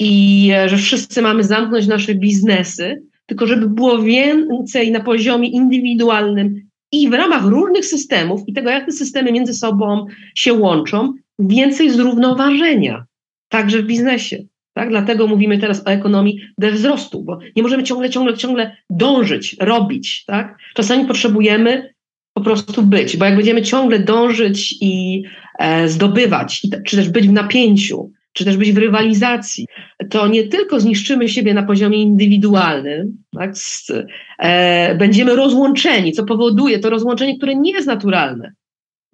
i 0.00 0.50
e, 0.54 0.68
że 0.68 0.76
wszyscy 0.76 1.22
mamy 1.22 1.44
zamknąć 1.44 1.86
nasze 1.86 2.14
biznesy, 2.14 3.02
tylko 3.26 3.46
żeby 3.46 3.68
było 3.68 4.02
więcej 4.02 4.92
na 4.92 5.00
poziomie 5.00 5.48
indywidualnym 5.48 6.62
i 6.92 7.08
w 7.08 7.12
ramach 7.12 7.44
różnych 7.44 7.86
systemów 7.86 8.40
i 8.46 8.52
tego, 8.52 8.70
jak 8.70 8.86
te 8.86 8.92
systemy 8.92 9.32
między 9.32 9.54
sobą 9.54 10.06
się 10.34 10.52
łączą, 10.52 11.12
więcej 11.38 11.90
zrównoważenia, 11.90 13.04
także 13.48 13.82
w 13.82 13.86
biznesie. 13.86 14.44
Tak? 14.74 14.88
Dlatego 14.88 15.26
mówimy 15.26 15.58
teraz 15.58 15.86
o 15.86 15.90
ekonomii 15.90 16.40
wzrostu, 16.58 17.22
bo 17.24 17.38
nie 17.56 17.62
możemy 17.62 17.82
ciągle, 17.82 18.10
ciągle, 18.10 18.36
ciągle 18.36 18.76
dążyć, 18.90 19.56
robić. 19.60 20.24
Tak? 20.24 20.58
Czasami 20.74 21.06
potrzebujemy 21.06 21.91
po 22.32 22.40
prostu 22.40 22.82
być, 22.82 23.16
bo 23.16 23.24
jak 23.24 23.36
będziemy 23.36 23.62
ciągle 23.62 23.98
dążyć 23.98 24.74
i 24.80 25.22
e, 25.58 25.88
zdobywać, 25.88 26.64
i, 26.64 26.70
czy 26.86 26.96
też 26.96 27.08
być 27.08 27.28
w 27.28 27.32
napięciu, 27.32 28.10
czy 28.32 28.44
też 28.44 28.56
być 28.56 28.72
w 28.72 28.78
rywalizacji, 28.78 29.66
to 30.10 30.28
nie 30.28 30.48
tylko 30.48 30.80
zniszczymy 30.80 31.28
siebie 31.28 31.54
na 31.54 31.62
poziomie 31.62 32.02
indywidualnym, 32.02 33.16
tak, 33.38 33.58
z, 33.58 33.92
e, 34.38 34.94
będziemy 34.94 35.36
rozłączeni, 35.36 36.12
co 36.12 36.24
powoduje 36.24 36.78
to 36.78 36.90
rozłączenie, 36.90 37.36
które 37.36 37.54
nie 37.54 37.72
jest 37.72 37.86
naturalne. 37.86 38.52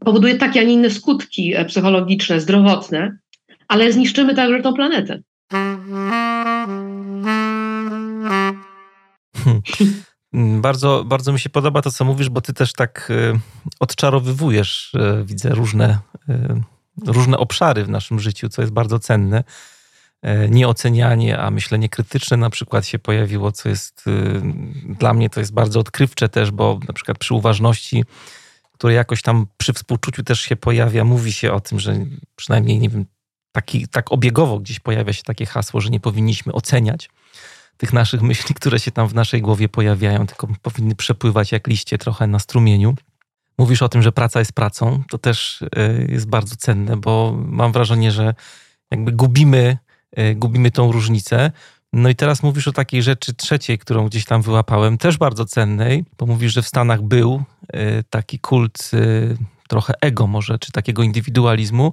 Powoduje 0.00 0.34
takie, 0.34 0.60
a 0.60 0.62
nie 0.62 0.72
inne 0.72 0.90
skutki 0.90 1.54
e, 1.54 1.64
psychologiczne, 1.64 2.40
zdrowotne, 2.40 3.18
ale 3.68 3.92
zniszczymy 3.92 4.34
także 4.34 4.62
tą 4.62 4.74
planetę. 4.74 5.22
Bardzo, 10.32 11.04
bardzo 11.04 11.32
mi 11.32 11.40
się 11.40 11.50
podoba 11.50 11.82
to, 11.82 11.90
co 11.90 12.04
mówisz, 12.04 12.28
bo 12.28 12.40
ty 12.40 12.52
też 12.52 12.72
tak 12.72 13.12
odczarowywujesz, 13.80 14.92
widzę, 15.24 15.48
różne, 15.48 15.98
różne 17.06 17.38
obszary 17.38 17.84
w 17.84 17.88
naszym 17.88 18.20
życiu, 18.20 18.48
co 18.48 18.62
jest 18.62 18.72
bardzo 18.72 18.98
cenne. 18.98 19.44
E, 20.22 20.48
nieocenianie, 20.48 21.38
a 21.38 21.50
myślenie 21.50 21.88
krytyczne 21.88 22.36
na 22.36 22.50
przykład 22.50 22.86
się 22.86 22.98
pojawiło, 22.98 23.52
co 23.52 23.68
jest 23.68 24.04
y, 24.06 24.42
dla 24.98 25.14
mnie 25.14 25.30
to 25.30 25.40
jest 25.40 25.52
bardzo 25.52 25.80
odkrywcze 25.80 26.28
też, 26.28 26.50
bo 26.50 26.80
na 26.88 26.94
przykład 26.94 27.18
przy 27.18 27.34
uważności, 27.34 28.04
które 28.72 28.92
jakoś 28.94 29.22
tam 29.22 29.46
przy 29.56 29.72
współczuciu 29.72 30.22
też 30.22 30.40
się 30.40 30.56
pojawia, 30.56 31.04
mówi 31.04 31.32
się 31.32 31.52
o 31.52 31.60
tym, 31.60 31.80
że 31.80 31.96
przynajmniej 32.36 32.78
nie 32.78 32.88
wiem, 32.88 33.06
taki, 33.52 33.88
tak 33.88 34.12
obiegowo 34.12 34.58
gdzieś 34.58 34.80
pojawia 34.80 35.12
się 35.12 35.22
takie 35.22 35.46
hasło, 35.46 35.80
że 35.80 35.90
nie 35.90 36.00
powinniśmy 36.00 36.52
oceniać 36.52 37.10
tych 37.78 37.92
naszych 37.92 38.22
myśli, 38.22 38.54
które 38.54 38.78
się 38.78 38.90
tam 38.90 39.08
w 39.08 39.14
naszej 39.14 39.42
głowie 39.42 39.68
pojawiają, 39.68 40.26
tylko 40.26 40.48
powinny 40.62 40.94
przepływać 40.94 41.52
jak 41.52 41.66
liście 41.66 41.98
trochę 41.98 42.26
na 42.26 42.38
strumieniu. 42.38 42.94
Mówisz 43.58 43.82
o 43.82 43.88
tym, 43.88 44.02
że 44.02 44.12
praca 44.12 44.38
jest 44.38 44.52
pracą, 44.52 45.02
to 45.10 45.18
też 45.18 45.62
y, 45.62 46.06
jest 46.08 46.28
bardzo 46.28 46.56
cenne, 46.56 46.96
bo 46.96 47.38
mam 47.46 47.72
wrażenie, 47.72 48.12
że 48.12 48.34
jakby 48.90 49.12
gubimy 49.12 49.78
E, 50.12 50.34
gubimy 50.34 50.70
tą 50.70 50.92
różnicę. 50.92 51.52
No 51.92 52.08
i 52.08 52.14
teraz 52.14 52.42
mówisz 52.42 52.68
o 52.68 52.72
takiej 52.72 53.02
rzeczy 53.02 53.34
trzeciej, 53.34 53.78
którą 53.78 54.06
gdzieś 54.06 54.24
tam 54.24 54.42
wyłapałem, 54.42 54.98
też 54.98 55.18
bardzo 55.18 55.44
cennej, 55.44 56.04
bo 56.18 56.26
mówisz, 56.26 56.52
że 56.52 56.62
w 56.62 56.68
Stanach 56.68 57.02
był 57.02 57.42
e, 57.72 58.02
taki 58.02 58.38
kult 58.38 58.90
e, 58.94 58.98
trochę 59.68 59.94
ego 60.00 60.26
może, 60.26 60.58
czy 60.58 60.72
takiego 60.72 61.02
indywidualizmu. 61.02 61.92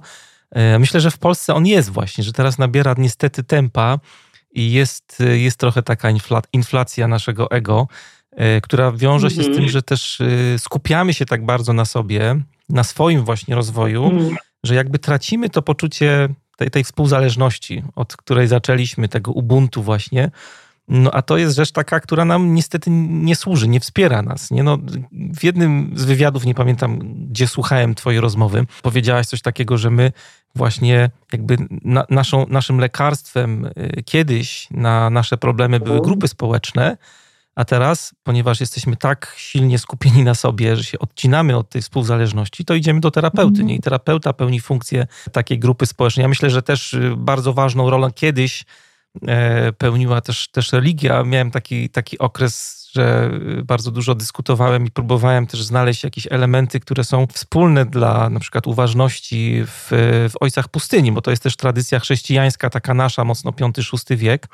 Myślę, 0.78 1.00
że 1.00 1.10
w 1.10 1.18
Polsce 1.18 1.54
on 1.54 1.66
jest 1.66 1.90
właśnie, 1.90 2.24
że 2.24 2.32
teraz 2.32 2.58
nabiera 2.58 2.94
niestety 2.98 3.44
tempa 3.44 3.98
i 4.56 4.72
jest, 4.72 5.22
jest 5.34 5.58
trochę 5.58 5.82
taka 5.82 6.08
inflacja 6.52 7.08
naszego 7.08 7.50
ego, 7.50 7.88
która 8.62 8.92
wiąże 8.92 9.30
się 9.30 9.42
z 9.42 9.44
tym, 9.44 9.52
mhm. 9.52 9.68
że 9.68 9.82
też 9.82 10.22
skupiamy 10.58 11.14
się 11.14 11.26
tak 11.26 11.44
bardzo 11.44 11.72
na 11.72 11.84
sobie, 11.84 12.36
na 12.68 12.84
swoim 12.84 13.24
właśnie 13.24 13.54
rozwoju, 13.54 14.04
mhm. 14.04 14.36
że 14.64 14.74
jakby 14.74 14.98
tracimy 14.98 15.50
to 15.50 15.62
poczucie 15.62 16.28
tej, 16.56 16.70
tej 16.70 16.84
współzależności, 16.84 17.82
od 17.94 18.16
której 18.16 18.48
zaczęliśmy, 18.48 19.08
tego 19.08 19.32
ubuntu 19.32 19.82
właśnie. 19.82 20.30
No 20.88 21.10
a 21.10 21.22
to 21.22 21.36
jest 21.36 21.56
rzecz 21.56 21.72
taka, 21.72 22.00
która 22.00 22.24
nam 22.24 22.54
niestety 22.54 22.90
nie 22.90 23.36
służy, 23.36 23.68
nie 23.68 23.80
wspiera 23.80 24.22
nas. 24.22 24.50
Nie? 24.50 24.62
No, 24.62 24.78
w 25.12 25.44
jednym 25.44 25.92
z 25.94 26.04
wywiadów, 26.04 26.44
nie 26.44 26.54
pamiętam, 26.54 26.98
gdzie 27.30 27.48
słuchałem 27.48 27.94
twojej 27.94 28.20
rozmowy, 28.20 28.66
powiedziałaś 28.82 29.26
coś 29.26 29.42
takiego, 29.42 29.78
że 29.78 29.90
my 29.90 30.12
właśnie 30.54 31.10
jakby 31.32 31.56
na, 31.70 32.06
naszą, 32.10 32.46
naszym 32.48 32.78
lekarstwem 32.78 33.64
y, 33.64 34.02
kiedyś 34.04 34.68
na 34.70 35.10
nasze 35.10 35.36
problemy 35.36 35.80
były 35.80 36.00
grupy 36.00 36.28
społeczne, 36.28 36.96
a 37.54 37.64
teraz, 37.64 38.14
ponieważ 38.22 38.60
jesteśmy 38.60 38.96
tak 38.96 39.34
silnie 39.36 39.78
skupieni 39.78 40.24
na 40.24 40.34
sobie, 40.34 40.76
że 40.76 40.84
się 40.84 40.98
odcinamy 40.98 41.56
od 41.56 41.68
tej 41.68 41.82
współzależności, 41.82 42.64
to 42.64 42.74
idziemy 42.74 43.00
do 43.00 43.10
terapeuty. 43.10 43.64
Nie? 43.64 43.74
I 43.74 43.80
terapeuta 43.80 44.32
pełni 44.32 44.60
funkcję 44.60 45.06
takiej 45.32 45.58
grupy 45.58 45.86
społecznej. 45.86 46.22
Ja 46.22 46.28
myślę, 46.28 46.50
że 46.50 46.62
też 46.62 46.94
y, 46.94 47.14
bardzo 47.16 47.52
ważną 47.52 47.90
rolę 47.90 48.10
kiedyś 48.14 48.64
pełniła 49.78 50.20
też, 50.20 50.48
też 50.48 50.72
religia. 50.72 51.24
Miałem 51.24 51.50
taki, 51.50 51.88
taki 51.88 52.18
okres, 52.18 52.86
że 52.92 53.30
bardzo 53.64 53.90
dużo 53.90 54.14
dyskutowałem 54.14 54.86
i 54.86 54.90
próbowałem 54.90 55.46
też 55.46 55.62
znaleźć 55.62 56.04
jakieś 56.04 56.26
elementy, 56.30 56.80
które 56.80 57.04
są 57.04 57.26
wspólne 57.26 57.84
dla 57.84 58.30
na 58.30 58.40
przykład 58.40 58.66
uważności 58.66 59.62
w, 59.66 59.88
w 60.30 60.34
Ojcach 60.40 60.68
Pustyni, 60.68 61.12
bo 61.12 61.22
to 61.22 61.30
jest 61.30 61.42
też 61.42 61.56
tradycja 61.56 62.00
chrześcijańska, 62.00 62.70
taka 62.70 62.94
nasza, 62.94 63.24
mocno 63.24 63.52
V-VI 63.52 64.16
wiek 64.16 64.48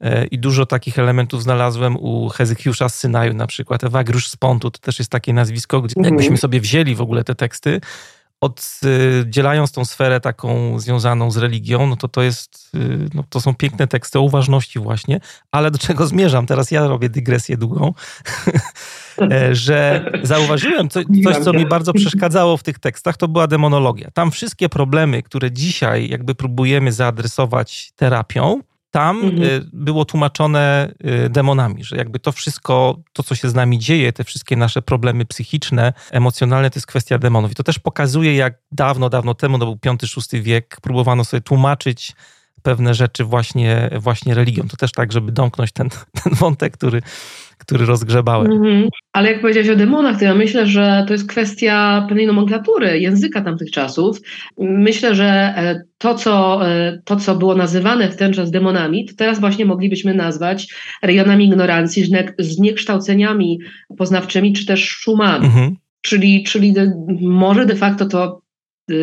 E, 0.00 0.26
I 0.26 0.38
dużo 0.38 0.66
takich 0.66 0.98
elementów 0.98 1.42
znalazłem 1.42 1.96
u 1.96 2.28
Hezykiusza 2.28 2.88
z 2.88 2.94
Synaju, 2.98 3.34
na 3.34 3.46
przykład 3.46 3.84
Ewagrusz 3.84 4.28
z 4.28 4.36
Pontu, 4.36 4.70
to 4.70 4.78
też 4.78 4.98
jest 4.98 5.10
takie 5.10 5.32
nazwisko, 5.32 5.82
gdzie 5.82 5.94
mhm. 5.96 6.14
jakbyśmy 6.14 6.36
sobie 6.36 6.60
wzięli 6.60 6.94
w 6.94 7.00
ogóle 7.00 7.24
te 7.24 7.34
teksty, 7.34 7.80
oddzielając 8.46 9.72
tą 9.72 9.84
sferę 9.84 10.20
taką 10.20 10.78
związaną 10.78 11.30
z 11.30 11.36
religią, 11.36 11.86
no 11.86 11.96
to 11.96 12.08
to 12.08 12.22
jest, 12.22 12.70
y, 12.74 13.08
no 13.14 13.24
to 13.28 13.40
są 13.40 13.54
piękne 13.54 13.86
teksty 13.86 14.18
o 14.18 14.22
uważności 14.22 14.78
właśnie, 14.78 15.20
ale 15.50 15.70
do 15.70 15.78
czego 15.78 16.06
zmierzam? 16.06 16.46
Teraz 16.46 16.70
ja 16.70 16.88
robię 16.88 17.08
dygresję 17.08 17.56
długą, 17.56 17.94
e, 19.20 19.54
że 19.54 20.10
zauważyłem 20.22 20.88
coś, 20.88 21.04
co 21.44 21.52
mi 21.52 21.66
bardzo 21.66 21.92
przeszkadzało 21.92 22.56
w 22.56 22.62
tych 22.62 22.78
tekstach, 22.78 23.16
to 23.16 23.28
była 23.28 23.46
demonologia. 23.46 24.10
Tam 24.14 24.30
wszystkie 24.30 24.68
problemy, 24.68 25.22
które 25.22 25.52
dzisiaj 25.52 26.08
jakby 26.08 26.34
próbujemy 26.34 26.92
zaadresować 26.92 27.92
terapią, 27.96 28.62
tam 28.96 29.24
mhm. 29.24 29.42
Y, 29.42 29.66
było 29.72 30.04
tłumaczone 30.04 30.92
y, 31.26 31.28
demonami, 31.30 31.84
że 31.84 31.96
jakby 31.96 32.18
to 32.18 32.32
wszystko, 32.32 32.98
to 33.12 33.22
co 33.22 33.34
się 33.34 33.48
z 33.48 33.54
nami 33.54 33.78
dzieje, 33.78 34.12
te 34.12 34.24
wszystkie 34.24 34.56
nasze 34.56 34.82
problemy 34.82 35.24
psychiczne, 35.24 35.92
emocjonalne, 36.10 36.70
to 36.70 36.78
jest 36.78 36.86
kwestia 36.86 37.18
demonów. 37.18 37.52
I 37.52 37.54
to 37.54 37.62
też 37.62 37.78
pokazuje, 37.78 38.36
jak 38.36 38.58
dawno, 38.72 39.08
dawno 39.08 39.34
temu, 39.34 39.58
to 39.58 39.66
był 39.66 39.78
V-VI 39.84 40.42
wiek, 40.42 40.78
próbowano 40.82 41.24
sobie 41.24 41.40
tłumaczyć 41.40 42.14
pewne 42.62 42.94
rzeczy 42.94 43.24
właśnie, 43.24 43.90
właśnie 43.98 44.34
religią. 44.34 44.68
To 44.68 44.76
też 44.76 44.92
tak, 44.92 45.12
żeby 45.12 45.32
domknąć 45.32 45.72
ten, 45.72 45.88
ten 46.24 46.34
wątek, 46.34 46.76
który, 46.76 47.02
który 47.58 47.86
rozgrzebałem. 47.86 48.52
Mm-hmm. 48.52 48.88
Ale 49.12 49.32
jak 49.32 49.40
powiedziałeś 49.40 49.68
o 49.68 49.76
demonach, 49.76 50.18
to 50.18 50.24
ja 50.24 50.34
myślę, 50.34 50.66
że 50.66 51.04
to 51.06 51.12
jest 51.12 51.28
kwestia 51.28 52.04
pewnej 52.08 52.26
nomenklatury, 52.26 53.00
języka 53.00 53.40
tamtych 53.40 53.70
czasów. 53.70 54.20
Myślę, 54.58 55.14
że 55.14 55.24
e, 55.56 55.82
to 55.98 56.14
co, 56.14 56.66
e, 56.68 57.00
to, 57.04 57.16
co 57.16 57.36
było 57.36 57.54
nazywane 57.54 58.10
w 58.10 58.16
ten 58.16 58.32
czas 58.32 58.50
demonami, 58.50 59.06
to 59.06 59.14
teraz 59.16 59.40
właśnie 59.40 59.64
moglibyśmy 59.64 60.14
nazwać 60.14 60.74
rejonami 61.02 61.44
ignorancji, 61.44 62.04
zniekształceniami 62.38 63.58
poznawczymi, 63.98 64.52
czy 64.52 64.66
też 64.66 64.88
szumami. 64.88 65.48
Mm-hmm. 65.48 65.72
Czyli, 66.00 66.44
czyli 66.44 66.72
de, 66.72 66.92
może 67.20 67.66
de 67.66 67.76
facto 67.76 68.06
to 68.06 68.45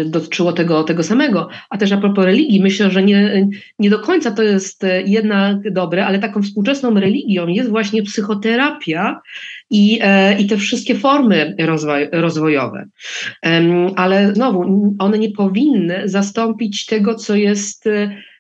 dotyczyło 0.06 0.54
tego, 0.54 0.84
tego 0.84 1.04
samego. 1.04 1.50
A 1.70 1.78
też 1.78 1.92
a 1.92 1.98
propos 1.98 2.26
religii, 2.26 2.62
myślę, 2.62 2.92
że 2.92 3.04
nie, 3.04 3.48
nie 3.80 3.90
do 3.90 4.00
końca 4.00 4.32
to 4.32 4.44
jest 4.44 4.84
y, 4.84 5.04
jednak 5.06 5.72
dobre, 5.72 6.06
ale 6.06 6.20
taką 6.20 6.42
współczesną 6.42 6.94
religią 6.94 7.48
jest 7.48 7.70
właśnie 7.70 8.04
psychoterapia 8.04 9.22
i, 9.70 10.00
e, 10.02 10.40
i 10.40 10.48
te 10.48 10.58
wszystkie 10.58 10.96
formy 10.96 11.56
rozwoj, 11.60 12.10
rozwojowe. 12.12 12.86
Ale 13.96 14.36
znowu, 14.36 14.96
one 15.00 15.20
nie 15.20 15.32
powinny 15.32 16.02
zastąpić 16.06 16.86
tego, 16.86 17.16
co 17.16 17.36
jest 17.36 17.88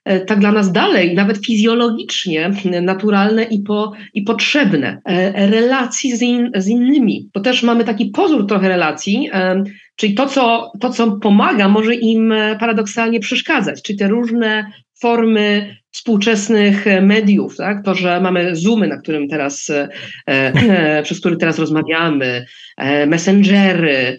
e, 0.06 0.20
tak 0.20 0.39
dla 0.39 0.52
nas 0.52 0.72
dalej, 0.72 1.16
nawet 1.16 1.46
fizjologicznie 1.46 2.52
naturalne 2.82 3.44
i, 3.44 3.60
po, 3.60 3.91
i 4.14 4.22
potrzebne. 4.22 5.02
E, 5.06 5.48
relacji 5.48 6.18
z, 6.18 6.22
in, 6.22 6.52
z 6.56 6.68
innymi. 6.68 7.30
Bo 7.34 7.39
też 7.39 7.64
mamy 7.64 7.84
taki 7.84 8.06
pozór 8.06 8.48
trochę 8.48 8.70
relacji, 8.70 9.30
Czyli 9.96 10.14
to 10.14 10.28
co, 10.28 10.72
to, 10.80 10.89
co 10.89 11.12
pomaga, 11.12 11.70
może 11.70 11.96
im 11.96 12.32
e, 12.32 12.58
paradoksalnie 12.60 13.20
przeszkadzać, 13.20 13.82
czyli 13.82 14.00
te 14.00 14.08
różne 14.08 14.72
formy 15.02 15.76
współczesnych 15.91 16.88
e, 16.88 17.02
mediów, 17.02 17.58
tak? 17.58 17.86
to, 17.86 17.96
że 17.96 18.22
mamy 18.22 18.56
Zoomy, 18.56 18.88
na 18.88 18.98
którym 18.98 19.28
teraz, 19.28 19.72
e, 20.28 21.02
przez 21.04 21.20
który 21.20 21.38
teraz 21.38 21.60
rozmawiamy, 21.60 22.46
Messengery, 23.08 24.18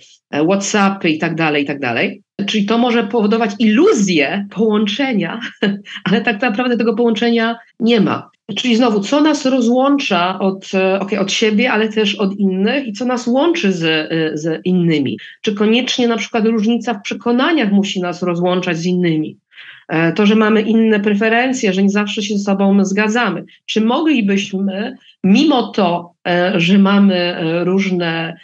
Whatsappy 0.49 1.11
i 1.11 1.19
tak 1.19 1.35
dalej, 1.35 1.63
i 1.63 1.67
tak 1.67 1.81
dalej. 1.81 2.23
Czyli 2.47 2.67
to 2.67 2.79
może 2.79 3.05
powodować 3.05 3.51
iluzję 3.59 4.47
połączenia, 4.51 5.41
ale 6.05 6.21
tak 6.21 6.43
naprawdę 6.43 6.77
tego 6.77 6.95
połączenia 6.95 7.57
nie 7.81 8.01
ma. 8.01 8.31
Czyli 8.57 8.77
znowu, 8.77 9.01
co 9.01 9.21
nas 9.21 9.47
rozłącza 9.47 10.39
od, 10.39 10.75
e, 10.75 11.01
okay, 11.01 11.21
od 11.21 11.33
siebie, 11.33 11.73
ale 11.73 11.89
też 11.89 12.15
od 12.15 12.37
innych 12.37 12.87
i 12.87 12.93
co 12.93 13.05
nas 13.05 13.27
łączy 13.27 13.73
z, 13.73 13.85
e, 13.85 14.39
z 14.39 14.61
innymi? 14.65 15.19
Czy 15.43 15.55
koniecznie 15.55 16.09
na 16.09 16.17
przykład 16.17 16.47
różnica 16.47 16.95
w 16.95 17.03
przekonaniach 17.03 17.73
musi 17.73 18.01
nas 18.01 18.23
rozłączać 18.23 18.77
z 18.77 18.87
innymi? 18.87 19.39
E, 19.89 20.13
to, 20.13 20.27
że 20.27 20.35
mamy 20.35 20.63
inne 20.63 21.01
preferencje, 21.01 21.73
że 21.73 21.83
nie 21.83 21.91
zawsze 21.91 22.23
się 22.23 22.39
ze 22.39 22.45
sobą 22.45 22.85
zgadzamy. 22.85 23.45
Czy 23.67 23.81
moglibyśmy, 23.81 24.97
mimo 25.25 25.63
to, 25.69 26.15
że 26.55 26.79
mamy 26.79 27.37
różne 27.65 28.37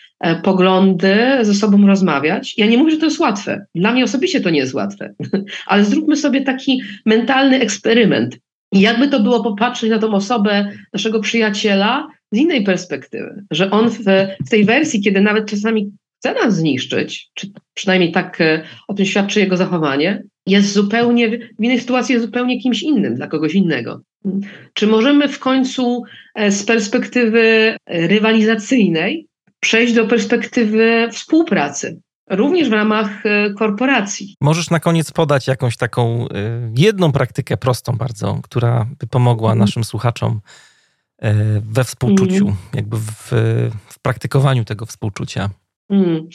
poglądy, 0.43 1.17
ze 1.43 1.55
sobą 1.55 1.87
rozmawiać? 1.87 2.59
Ja 2.59 2.67
nie 2.67 2.79
mówię, 2.79 2.91
że 2.91 2.97
to 2.97 3.07
jest 3.07 3.19
łatwe. 3.19 3.67
Dla 3.75 3.93
mnie 3.93 4.05
osobiście 4.05 4.41
to 4.41 4.51
nie 4.51 4.59
jest 4.59 4.75
łatwe, 4.75 5.15
ale 5.67 5.85
zróbmy 5.85 6.17
sobie 6.17 6.41
taki 6.41 6.83
mentalny 7.07 7.61
eksperyment. 7.61 8.39
I 8.73 8.81
jakby 8.81 9.09
to 9.09 9.21
było 9.21 9.43
popatrzeć 9.43 9.91
na 9.91 9.99
tą 9.99 10.15
osobę, 10.15 10.73
naszego 10.93 11.21
przyjaciela 11.21 12.09
z 12.33 12.37
innej 12.37 12.65
perspektywy, 12.65 13.45
że 13.51 13.71
on 13.71 13.91
w, 13.91 13.99
w 14.47 14.51
tej 14.51 14.65
wersji, 14.65 15.01
kiedy 15.01 15.21
nawet 15.21 15.47
czasami 15.47 15.93
chce 16.19 16.35
nas 16.35 16.57
zniszczyć, 16.57 17.31
czy 17.35 17.51
przynajmniej 17.75 18.13
tak 18.13 18.41
e, 18.41 18.63
o 18.89 18.95
tym 18.95 19.07
świadczy 19.07 19.41
jego 19.41 19.57
zachowanie, 19.57 20.23
jest 20.47 20.73
zupełnie, 20.73 21.39
w 21.59 21.65
innej 21.65 21.81
sytuacji 21.81 22.13
jest 22.13 22.25
zupełnie 22.25 22.61
kimś 22.61 22.83
innym, 22.83 23.15
dla 23.15 23.27
kogoś 23.27 23.55
innego. 23.55 24.01
Czy 24.75 24.87
możemy 24.87 25.29
w 25.29 25.39
końcu 25.39 26.03
e, 26.35 26.51
z 26.51 26.65
perspektywy 26.65 27.77
rywalizacyjnej 27.87 29.27
przejść 29.61 29.95
do 29.95 30.07
perspektywy 30.07 31.09
współpracy? 31.13 32.01
Również 32.31 32.69
w 32.69 32.73
ramach 32.73 33.27
e, 33.27 33.51
korporacji. 33.51 34.37
Możesz 34.41 34.71
na 34.71 34.81
koniec 34.81 35.13
podać 35.13 35.47
jakąś 35.47 35.77
taką 35.77 36.29
e, 36.29 36.35
jedną 36.77 37.13
praktykę 37.13 37.57
prostą 37.57 37.93
bardzo, 37.93 38.41
która 38.43 38.87
by 38.99 39.07
pomogła 39.07 39.51
mhm. 39.51 39.59
naszym 39.59 39.85
słuchaczom 39.85 40.41
we 41.63 41.85
współczuciu, 41.85 42.45
mm. 42.45 42.57
jakby 42.75 42.97
w, 42.97 43.33
w, 43.89 43.99
praktykowaniu 44.03 44.65
tego 44.65 44.87
współczucia? 44.87 45.51
Mm. 45.91 46.29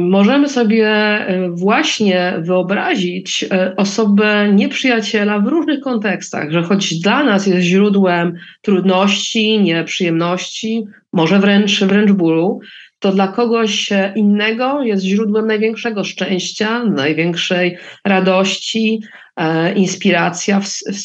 Możemy 0.00 0.48
sobie 0.48 0.90
właśnie 1.50 2.34
wyobrazić 2.38 3.44
osobę 3.76 4.52
nieprzyjaciela 4.52 5.38
w 5.38 5.46
różnych 5.46 5.80
kontekstach, 5.80 6.50
że 6.50 6.62
choć 6.62 7.00
dla 7.00 7.24
nas 7.24 7.46
jest 7.46 7.62
źródłem 7.62 8.34
trudności, 8.62 9.60
nieprzyjemności, 9.60 10.84
może 11.12 11.38
wręcz, 11.38 11.84
wręcz 11.84 12.12
bólu, 12.12 12.60
to 13.02 13.12
dla 13.12 13.28
kogoś 13.28 13.88
innego 14.16 14.82
jest 14.82 15.04
źródłem 15.04 15.46
największego 15.46 16.04
szczęścia, 16.04 16.84
największej 16.84 17.76
radości, 18.04 19.00
e, 19.36 19.72
inspiracja, 19.74 20.60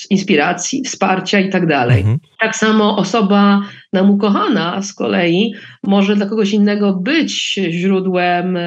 inspiracji, 0.10 0.84
wsparcia 0.84 1.39
i 1.39 1.50
tak 1.50 1.68
dalej. 1.68 2.00
Mhm. 2.00 2.18
Tak 2.39 2.56
samo 2.56 2.98
osoba 2.98 3.62
nam 3.98 4.12
ukochana 4.12 4.82
z 4.82 4.93
kolei 4.93 5.54
może 5.84 6.16
dla 6.16 6.26
kogoś 6.26 6.52
innego 6.52 6.93
być 6.93 7.54
źródłem 7.70 8.58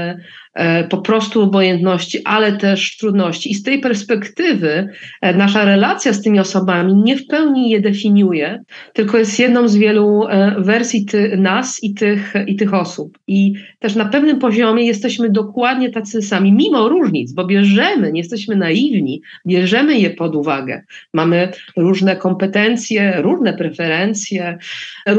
E, 0.55 0.85
po 0.85 0.99
prostu 0.99 1.43
obojętności, 1.43 2.19
ale 2.25 2.53
też 2.53 2.97
trudności. 2.97 3.51
I 3.51 3.55
z 3.55 3.63
tej 3.63 3.81
perspektywy 3.81 4.89
e, 5.21 5.35
nasza 5.35 5.65
relacja 5.65 6.13
z 6.13 6.23
tymi 6.23 6.41
osobami 6.41 6.95
nie 6.95 7.17
w 7.17 7.27
pełni 7.27 7.71
je 7.71 7.81
definiuje, 7.81 8.63
tylko 8.93 9.19
jest 9.19 9.39
jedną 9.39 9.69
z 9.69 9.77
wielu 9.77 10.27
e, 10.29 10.55
wersji 10.59 11.07
ty, 11.07 11.37
nas 11.37 11.83
i 11.83 11.95
tych, 11.95 12.35
i 12.47 12.57
tych 12.57 12.75
osób. 12.75 13.19
I 13.27 13.53
też 13.79 13.95
na 13.95 14.05
pewnym 14.05 14.39
poziomie 14.39 14.87
jesteśmy 14.87 15.31
dokładnie 15.31 15.91
tacy 15.91 16.23
sami, 16.23 16.53
mimo 16.53 16.89
różnic, 16.89 17.33
bo 17.33 17.47
bierzemy, 17.47 18.13
nie 18.13 18.21
jesteśmy 18.21 18.57
naiwni, 18.57 19.23
bierzemy 19.47 19.99
je 19.99 20.11
pod 20.11 20.37
uwagę. 20.37 20.83
Mamy 21.15 21.49
różne 21.77 22.17
kompetencje, 22.17 23.23
różne 23.23 23.53
preferencje, 23.53 24.59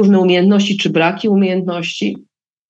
różne 0.02 0.20
umiejętności 0.20 0.78
czy 0.78 0.90
braki 0.90 1.30
umiejętności. 1.30 2.18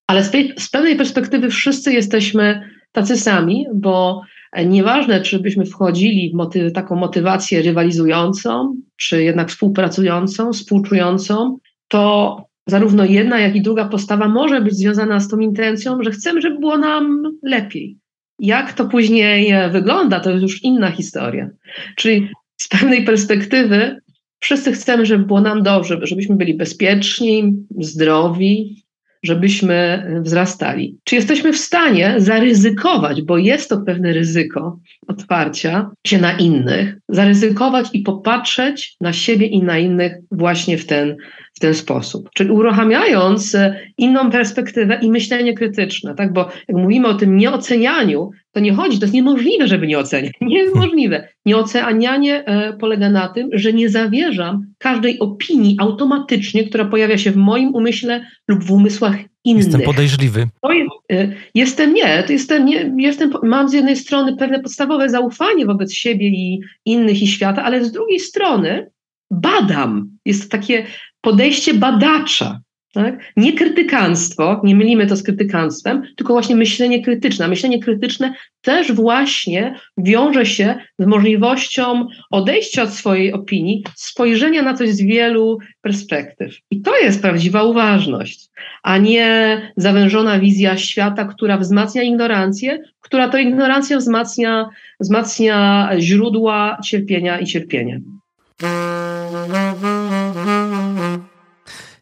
Ale 0.06 0.24
z, 0.24 0.30
tej, 0.30 0.52
z 0.58 0.70
pewnej 0.70 0.96
perspektywy 0.96 1.50
wszyscy 1.50 1.92
jesteśmy 1.92 2.70
tacy 2.92 3.16
sami, 3.16 3.66
bo 3.74 4.22
nieważne, 4.66 5.20
czy 5.20 5.40
byśmy 5.40 5.66
wchodzili 5.66 6.30
w 6.30 6.34
moty 6.34 6.70
taką 6.70 6.96
motywację 6.96 7.62
rywalizującą, 7.62 8.76
czy 8.96 9.22
jednak 9.22 9.50
współpracującą, 9.50 10.52
współczującą, 10.52 11.58
to 11.88 12.36
zarówno 12.66 13.04
jedna, 13.04 13.38
jak 13.40 13.56
i 13.56 13.62
druga 13.62 13.88
postawa 13.88 14.28
może 14.28 14.60
być 14.60 14.74
związana 14.74 15.20
z 15.20 15.28
tą 15.28 15.38
intencją, 15.38 16.02
że 16.02 16.10
chcemy, 16.10 16.40
żeby 16.40 16.58
było 16.58 16.78
nam 16.78 17.22
lepiej. 17.42 17.96
Jak 18.38 18.72
to 18.72 18.88
później 18.88 19.54
wygląda, 19.70 20.20
to 20.20 20.30
jest 20.30 20.42
już 20.42 20.64
inna 20.64 20.90
historia. 20.90 21.50
Czyli 21.96 22.28
z 22.56 22.68
pewnej 22.68 23.04
perspektywy 23.04 23.96
wszyscy 24.42 24.72
chcemy, 24.72 25.06
żeby 25.06 25.24
było 25.24 25.40
nam 25.40 25.62
dobrze, 25.62 25.98
żebyśmy 26.02 26.36
byli 26.36 26.54
bezpieczni, 26.54 27.54
zdrowi, 27.78 28.82
żebyśmy 29.22 30.06
wzrastali. 30.22 30.98
Czy 31.04 31.16
jesteśmy 31.16 31.52
w 31.52 31.58
stanie 31.58 32.14
zaryzykować, 32.16 33.22
bo 33.22 33.38
jest 33.38 33.70
to 33.70 33.80
pewne 33.80 34.12
ryzyko 34.12 34.78
otwarcia 35.06 35.90
się 36.06 36.18
na 36.18 36.38
innych, 36.38 36.96
zaryzykować 37.08 37.86
i 37.92 38.00
popatrzeć 38.00 38.96
na 39.00 39.12
siebie 39.12 39.46
i 39.46 39.62
na 39.62 39.78
innych 39.78 40.12
właśnie 40.30 40.78
w 40.78 40.86
ten, 40.86 41.16
ten 41.62 41.74
sposób. 41.74 42.30
Czyli 42.34 42.50
uruchamiając 42.50 43.56
inną 43.98 44.30
perspektywę 44.30 44.98
i 45.02 45.10
myślenie 45.10 45.54
krytyczne, 45.54 46.14
tak? 46.14 46.32
Bo 46.32 46.48
jak 46.68 46.76
mówimy 46.76 47.08
o 47.08 47.14
tym 47.14 47.36
nieocenianiu, 47.36 48.30
to 48.52 48.60
nie 48.60 48.72
chodzi, 48.72 48.98
to 48.98 49.04
jest 49.04 49.14
niemożliwe, 49.14 49.68
żeby 49.68 49.86
nie 49.86 49.98
oceniać. 49.98 50.32
Nie 50.40 50.58
jest 50.58 50.74
możliwe. 50.74 51.28
Nieocenianie 51.46 52.44
e, 52.44 52.72
polega 52.72 53.10
na 53.10 53.28
tym, 53.28 53.48
że 53.52 53.72
nie 53.72 53.88
zawierzam 53.88 54.66
każdej 54.78 55.18
opinii 55.18 55.76
automatycznie, 55.80 56.64
która 56.64 56.84
pojawia 56.84 57.18
się 57.18 57.30
w 57.30 57.36
moim 57.36 57.74
umyśle 57.74 58.26
lub 58.48 58.64
w 58.64 58.70
umysłach 58.70 59.16
innych. 59.44 59.64
Jestem 59.64 59.82
podejrzliwy. 59.82 60.40
Jest, 60.40 60.90
e, 61.12 61.32
jestem 61.54 61.94
nie, 61.94 62.22
to 62.26 62.32
jestem 62.32 62.64
nie, 62.64 62.94
jestem, 62.98 63.32
mam 63.42 63.68
z 63.68 63.72
jednej 63.72 63.96
strony 63.96 64.36
pewne 64.36 64.60
podstawowe 64.60 65.08
zaufanie 65.08 65.66
wobec 65.66 65.92
siebie 65.92 66.28
i 66.28 66.60
innych 66.84 67.22
i 67.22 67.26
świata, 67.26 67.64
ale 67.64 67.84
z 67.84 67.92
drugiej 67.92 68.20
strony 68.20 68.90
badam. 69.30 70.18
Jest 70.24 70.42
to 70.42 70.48
takie 70.48 70.86
podejście 71.22 71.74
badacza. 71.74 72.60
Tak? 72.92 73.32
Nie 73.36 73.52
krytykanstwo, 73.52 74.60
nie 74.64 74.76
mylimy 74.76 75.06
to 75.06 75.16
z 75.16 75.22
krytykanstwem, 75.22 76.02
tylko 76.16 76.32
właśnie 76.32 76.56
myślenie 76.56 77.04
krytyczne. 77.04 77.48
Myślenie 77.48 77.78
krytyczne 77.78 78.34
też 78.60 78.92
właśnie 78.92 79.74
wiąże 79.98 80.46
się 80.46 80.74
z 80.98 81.06
możliwością 81.06 82.06
odejścia 82.30 82.82
od 82.82 82.90
swojej 82.90 83.32
opinii, 83.32 83.84
spojrzenia 83.94 84.62
na 84.62 84.74
coś 84.74 84.90
z 84.90 85.02
wielu 85.02 85.58
perspektyw. 85.82 86.56
I 86.70 86.80
to 86.80 86.98
jest 86.98 87.22
prawdziwa 87.22 87.62
uważność, 87.62 88.48
a 88.82 88.98
nie 88.98 89.60
zawężona 89.76 90.38
wizja 90.38 90.76
świata, 90.76 91.24
która 91.24 91.58
wzmacnia 91.58 92.02
ignorancję, 92.02 92.78
która 93.00 93.28
to 93.28 93.38
ignorancja 93.38 93.98
wzmacnia, 93.98 94.68
wzmacnia 95.00 95.88
źródła 95.98 96.78
cierpienia 96.84 97.38
i 97.38 97.46
cierpienia. 97.46 97.98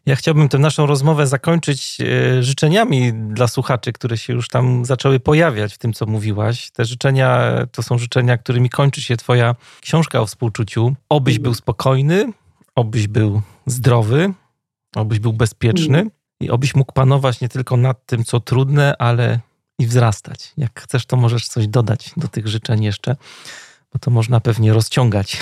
Ja 0.05 0.15
chciałbym 0.15 0.49
tę 0.49 0.59
naszą 0.59 0.85
rozmowę 0.85 1.27
zakończyć 1.27 1.97
e, 2.01 2.43
życzeniami 2.43 3.13
dla 3.13 3.47
słuchaczy, 3.47 3.93
które 3.93 4.17
się 4.17 4.33
już 4.33 4.47
tam 4.47 4.85
zaczęły 4.85 5.19
pojawiać 5.19 5.73
w 5.73 5.77
tym, 5.77 5.93
co 5.93 6.05
mówiłaś. 6.05 6.71
Te 6.71 6.85
życzenia 6.85 7.53
to 7.71 7.83
są 7.83 7.97
życzenia, 7.97 8.37
którymi 8.37 8.69
kończy 8.69 9.01
się 9.01 9.17
Twoja 9.17 9.55
książka 9.81 10.21
o 10.21 10.25
współczuciu. 10.25 10.95
Obyś 11.09 11.39
był 11.39 11.53
spokojny, 11.53 12.33
obyś 12.75 13.07
był 13.07 13.41
zdrowy, 13.65 14.33
obyś 14.95 15.19
był 15.19 15.33
bezpieczny 15.33 16.05
i 16.39 16.49
obyś 16.49 16.75
mógł 16.75 16.93
panować 16.93 17.41
nie 17.41 17.49
tylko 17.49 17.77
nad 17.77 18.05
tym, 18.05 18.23
co 18.23 18.39
trudne, 18.39 18.97
ale 18.97 19.39
i 19.79 19.87
wzrastać. 19.87 20.53
Jak 20.57 20.81
chcesz, 20.81 21.05
to 21.05 21.17
możesz 21.17 21.47
coś 21.47 21.67
dodać 21.67 22.11
do 22.17 22.27
tych 22.27 22.47
życzeń 22.47 22.83
jeszcze 22.83 23.15
bo 23.93 23.99
to 23.99 24.11
można 24.11 24.39
pewnie 24.39 24.73
rozciągać. 24.73 25.37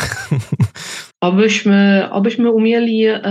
Obyśmy, 1.22 2.08
obyśmy 2.12 2.52
umieli 2.52 3.06
e, 3.06 3.22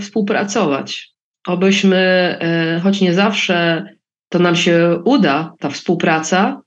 współpracować, 0.00 1.10
obyśmy, 1.46 1.96
e, 2.40 2.80
choć 2.82 3.00
nie 3.00 3.14
zawsze 3.14 3.86
to 4.28 4.38
nam 4.38 4.56
się 4.56 4.98
uda, 5.04 5.54
ta 5.58 5.70
współpraca, 5.70 6.60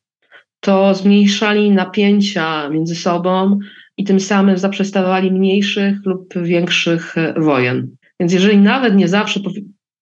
to 0.59 0.95
zmniejszali 0.95 1.71
napięcia 1.71 2.69
między 2.69 2.95
sobą 2.95 3.59
i 3.97 4.03
tym 4.03 4.19
samym 4.19 4.57
zaprzestawali 4.57 5.31
mniejszych 5.31 5.97
lub 6.05 6.33
większych 6.43 7.15
wojen. 7.37 7.95
Więc 8.19 8.33
jeżeli 8.33 8.57
nawet 8.57 8.95
nie 8.95 9.07
zawsze 9.07 9.39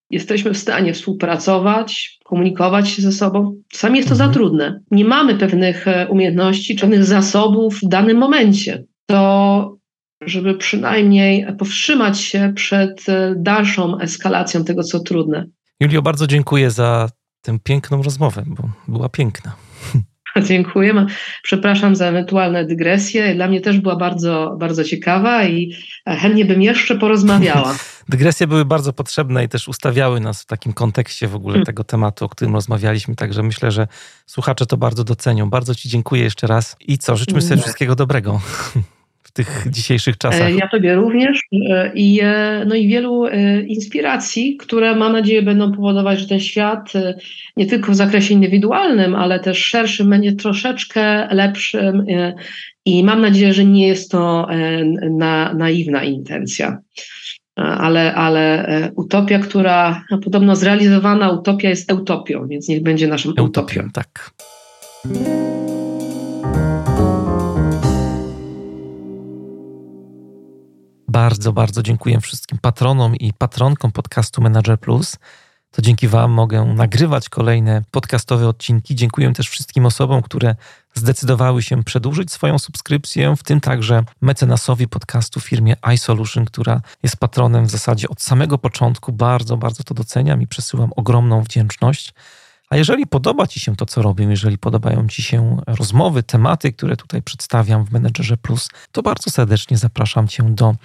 jesteśmy 0.09 0.53
w 0.53 0.57
stanie 0.57 0.93
współpracować, 0.93 2.19
komunikować 2.23 2.89
się 2.89 3.01
ze 3.01 3.11
sobą. 3.11 3.61
Czasami 3.71 3.97
jest 3.97 4.09
to 4.09 4.15
mhm. 4.15 4.29
za 4.29 4.33
trudne. 4.33 4.81
Nie 4.91 5.05
mamy 5.05 5.35
pewnych 5.35 5.87
e, 5.87 6.07
umiejętności, 6.07 6.75
pewnych 6.75 7.05
zasobów 7.05 7.79
w 7.83 7.87
danym 7.87 8.17
momencie. 8.17 8.83
To, 9.05 9.77
żeby 10.21 10.57
przynajmniej 10.57 11.47
powstrzymać 11.59 12.19
się 12.19 12.53
przed 12.55 13.09
e, 13.09 13.33
dalszą 13.37 13.99
eskalacją 13.99 14.63
tego, 14.63 14.83
co 14.83 14.99
trudne. 14.99 15.45
Julio, 15.79 16.01
bardzo 16.01 16.27
dziękuję 16.27 16.71
za 16.71 17.09
tę 17.41 17.57
piękną 17.63 18.01
rozmowę, 18.01 18.43
bo 18.47 18.69
była 18.87 19.09
piękna. 19.09 19.66
Dziękuję. 20.49 21.05
Przepraszam 21.43 21.95
za 21.95 22.05
ewentualne 22.05 22.65
dygresje. 22.65 23.35
Dla 23.35 23.47
mnie 23.47 23.61
też 23.61 23.79
była 23.79 23.95
bardzo, 23.95 24.55
bardzo 24.59 24.83
ciekawa 24.83 25.45
i 25.45 25.75
chętnie 26.05 26.45
bym 26.45 26.61
jeszcze 26.61 26.95
porozmawiała. 26.95 27.75
Dygresje 28.09 28.47
były 28.47 28.65
bardzo 28.65 28.93
potrzebne 28.93 29.43
i 29.43 29.49
też 29.49 29.67
ustawiały 29.67 30.19
nas 30.19 30.41
w 30.41 30.45
takim 30.45 30.73
kontekście 30.73 31.27
w 31.27 31.35
ogóle 31.35 31.53
hmm. 31.53 31.65
tego 31.65 31.83
tematu, 31.83 32.25
o 32.25 32.29
którym 32.29 32.53
rozmawialiśmy. 32.53 33.15
Także 33.15 33.43
myślę, 33.43 33.71
że 33.71 33.87
słuchacze 34.25 34.65
to 34.65 34.77
bardzo 34.77 35.03
docenią. 35.03 35.49
Bardzo 35.49 35.75
Ci 35.75 35.89
dziękuję 35.89 36.23
jeszcze 36.23 36.47
raz 36.47 36.75
i 36.79 36.97
co, 36.97 37.17
życzmy 37.17 37.41
sobie 37.41 37.61
wszystkiego 37.61 37.95
dobrego 37.95 38.41
tych 39.37 39.67
dzisiejszych 39.69 40.17
czasach. 40.17 40.47
E, 40.47 40.51
ja 40.51 40.67
Tobie 40.67 40.95
również 40.95 41.41
e, 41.69 41.91
i, 41.95 42.19
e, 42.23 42.65
no 42.67 42.75
i 42.75 42.87
wielu 42.87 43.27
inspiracji, 43.67 44.57
które 44.57 44.95
mam 44.95 45.11
nadzieję 45.13 45.41
będą 45.41 45.71
powodować, 45.71 46.19
że 46.19 46.27
ten 46.27 46.39
świat 46.39 46.93
nie 47.57 47.65
tylko 47.65 47.91
w 47.91 47.95
zakresie 47.95 48.33
indywidualnym, 48.33 49.15
ale 49.15 49.39
też 49.39 49.65
szerszym 49.65 50.09
będzie 50.09 50.33
troszeczkę 50.33 51.35
lepszym 51.35 52.05
i 52.85 53.03
mam 53.03 53.21
nadzieję, 53.21 53.53
że 53.53 53.65
nie 53.65 53.87
jest 53.87 54.11
to 54.11 54.47
na, 55.11 55.53
naiwna 55.53 56.03
intencja. 56.03 56.77
Ale, 57.55 58.15
ale 58.15 58.67
utopia, 58.95 59.39
która 59.39 60.03
no, 60.11 60.17
podobno 60.17 60.55
zrealizowana 60.55 61.31
utopia 61.31 61.69
jest 61.69 61.91
utopią, 61.91 62.47
więc 62.47 62.67
niech 62.67 62.83
będzie 62.83 63.07
naszą 63.07 63.29
utopią. 63.29 63.49
utopią 63.49 63.89
tak. 63.93 64.31
Bardzo, 71.17 71.53
bardzo 71.53 71.83
dziękuję 71.83 72.21
wszystkim 72.21 72.57
patronom 72.61 73.15
i 73.15 73.33
patronkom 73.33 73.91
podcastu 73.91 74.41
Manager 74.41 74.79
Plus. 74.79 75.17
to 75.71 75.81
dzięki 75.81 76.07
Wam 76.07 76.31
mogę 76.31 76.65
nagrywać 76.65 77.29
kolejne 77.29 77.81
podcastowe 77.91 78.47
odcinki. 78.47 78.95
Dziękuję 78.95 79.33
też 79.33 79.49
wszystkim 79.49 79.85
osobom, 79.85 80.21
które 80.21 80.55
zdecydowały 80.93 81.61
się 81.61 81.83
przedłużyć 81.83 82.31
swoją 82.31 82.59
subskrypcję, 82.59 83.35
w 83.35 83.43
tym 83.43 83.61
także 83.61 84.03
mecenasowi 84.21 84.87
podcastu 84.87 85.39
firmie 85.39 85.75
iSolution, 85.93 86.45
która 86.45 86.81
jest 87.03 87.17
patronem 87.17 87.65
w 87.65 87.69
zasadzie 87.69 88.09
od 88.09 88.21
samego 88.21 88.57
początku. 88.57 89.13
Bardzo, 89.13 89.57
bardzo 89.57 89.83
to 89.83 89.93
doceniam 89.93 90.41
i 90.41 90.47
przesyłam 90.47 90.89
ogromną 90.95 91.43
wdzięczność. 91.43 92.13
A 92.69 92.77
jeżeli 92.77 93.07
podoba 93.07 93.47
Ci 93.47 93.59
się 93.59 93.75
to, 93.75 93.85
co 93.85 94.01
robię, 94.01 94.25
jeżeli 94.25 94.57
podobają 94.57 95.07
Ci 95.07 95.23
się 95.23 95.57
rozmowy, 95.67 96.23
tematy, 96.23 96.73
które 96.73 96.97
tutaj 96.97 97.21
przedstawiam 97.21 97.85
w 97.85 97.91
Menedżerze 97.91 98.37
Plus, 98.37 98.69
to 98.91 99.01
bardzo 99.01 99.31
serdecznie 99.31 99.77
zapraszam 99.77 100.27
Cię 100.27 100.43
do 100.43 100.75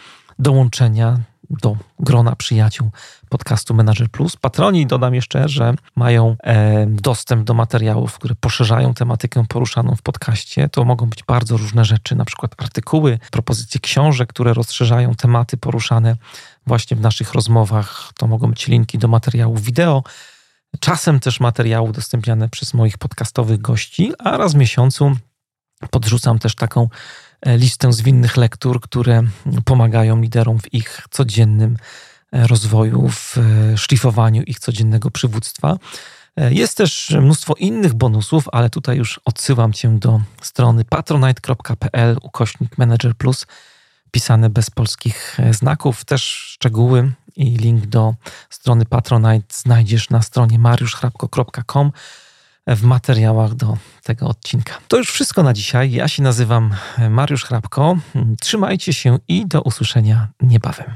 dołączenia 0.43 1.19
do 1.51 1.77
grona 1.99 2.37
przyjaciół 2.37 2.91
podcastu 3.29 3.75
Manager 3.75 4.11
Plus. 4.11 4.37
Patroni, 4.37 4.87
dodam 4.87 5.15
jeszcze, 5.15 5.49
że 5.49 5.75
mają 5.97 6.37
e, 6.45 6.87
dostęp 6.87 7.45
do 7.45 7.55
materiałów, 7.55 8.15
które 8.15 8.35
poszerzają 8.35 8.95
tematykę 8.95 9.45
poruszaną 9.49 9.97
w 9.97 10.03
podcaście. 10.03 10.69
To 10.69 10.85
mogą 10.85 11.07
być 11.07 11.25
bardzo 11.25 11.57
różne 11.57 11.85
rzeczy, 11.85 12.15
na 12.15 12.25
przykład 12.25 12.55
artykuły, 12.59 13.19
propozycje 13.31 13.81
książek, 13.81 14.29
które 14.29 14.55
rozszerzają 14.55 15.15
tematy 15.15 15.57
poruszane 15.57 16.17
właśnie 16.67 16.97
w 16.97 17.01
naszych 17.01 17.35
rozmowach. 17.35 18.13
To 18.17 18.27
mogą 18.27 18.51
być 18.51 18.67
linki 18.67 18.99
do 18.99 19.09
materiałów 19.09 19.63
wideo, 19.63 20.03
czasem 20.81 21.21
też 21.21 21.41
materiały 21.41 21.89
udostępniane 21.89 22.49
przez 22.49 22.75
moich 22.75 22.99
podcastowych 22.99 23.61
gości, 23.61 24.13
a 24.19 24.37
raz 24.37 24.53
w 24.53 24.57
miesiącu 24.57 25.17
podrzucam 25.91 26.39
też 26.39 26.55
taką 26.55 26.89
listę 27.47 27.93
zwinnych 27.93 28.37
lektur, 28.37 28.81
które 28.81 29.23
pomagają 29.65 30.21
liderom 30.21 30.59
w 30.59 30.75
ich 30.75 31.01
codziennym 31.11 31.77
e, 32.33 32.47
rozwoju, 32.47 33.09
w 33.09 33.39
e, 33.39 33.79
szlifowaniu 33.79 34.43
ich 34.43 34.59
codziennego 34.59 35.11
przywództwa. 35.11 35.79
Jest 36.37 36.77
też 36.77 37.17
mnóstwo 37.21 37.55
innych 37.55 37.95
bonusów, 37.95 38.49
ale 38.53 38.71
tutaj 38.71 38.97
już 38.97 39.21
odsyłam 39.25 39.73
Cię 39.73 39.99
do 39.99 40.21
strony 40.43 40.85
patronite.pl 40.85 42.17
ukośnik 42.23 42.79
manager 42.79 43.15
plus 43.15 43.47
pisane 44.11 44.51
bez 44.51 44.71
polskich 44.71 45.39
znaków. 45.51 46.05
Też 46.05 46.23
szczegóły 46.23 47.13
i 47.37 47.57
link 47.57 47.87
do 47.87 48.15
strony 48.51 48.85
Patronite 48.85 49.55
znajdziesz 49.55 50.11
na 50.11 50.23
stronie 50.23 50.59
mariuszchrapko.com 50.59 51.93
w 52.68 52.84
materiałach 52.84 53.54
do 53.54 53.78
tego 54.04 54.28
odcinka. 54.28 54.74
To 54.88 54.98
już 54.98 55.12
wszystko 55.12 55.44
na 55.44 55.54
dzisiaj. 55.54 55.92
Ja 55.92 56.08
się 56.08 56.24
nazywam 56.24 56.76
Mariusz 57.10 57.46
Hrabko. 57.46 57.98
Trzymajcie 58.40 58.94
się 58.94 59.20
i 59.28 59.46
do 59.46 59.62
usłyszenia 59.62 60.28
niebawem. 60.42 60.94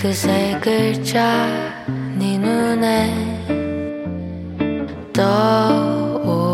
그세 0.00 0.58
글자 0.60 1.73
네 2.17 2.37
눈에 2.37 3.13
떠올라. 5.11 6.45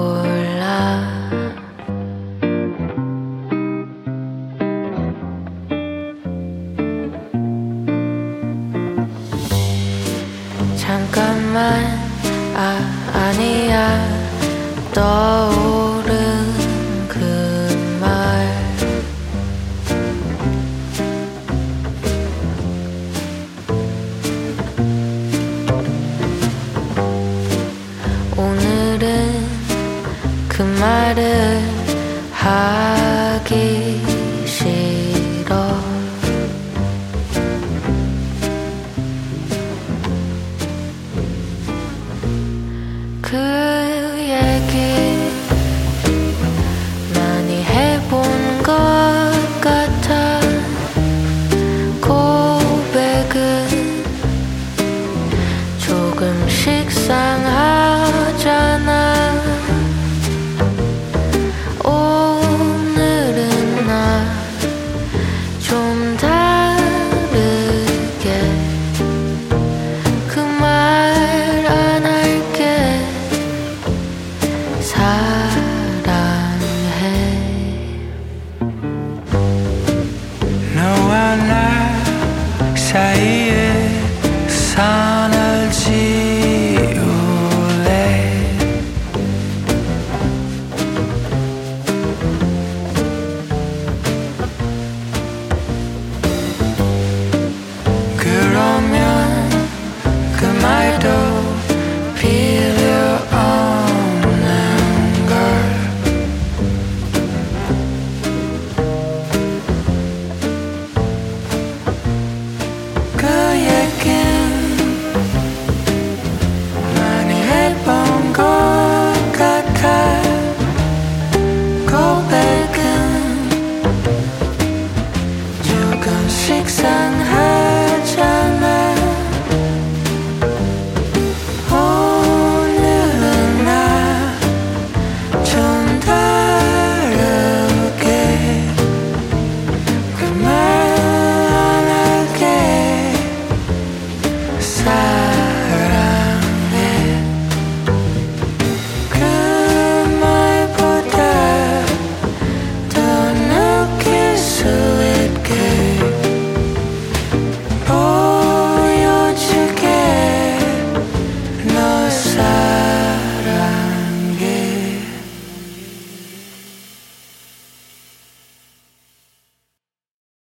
잠깐만 10.78 11.86
아 12.56 12.80
아니야. 13.14 14.02
떠 14.94 15.61
하기 32.32 34.02
싫어. 34.46 35.54
그 43.22 43.38
얘기 44.20 44.91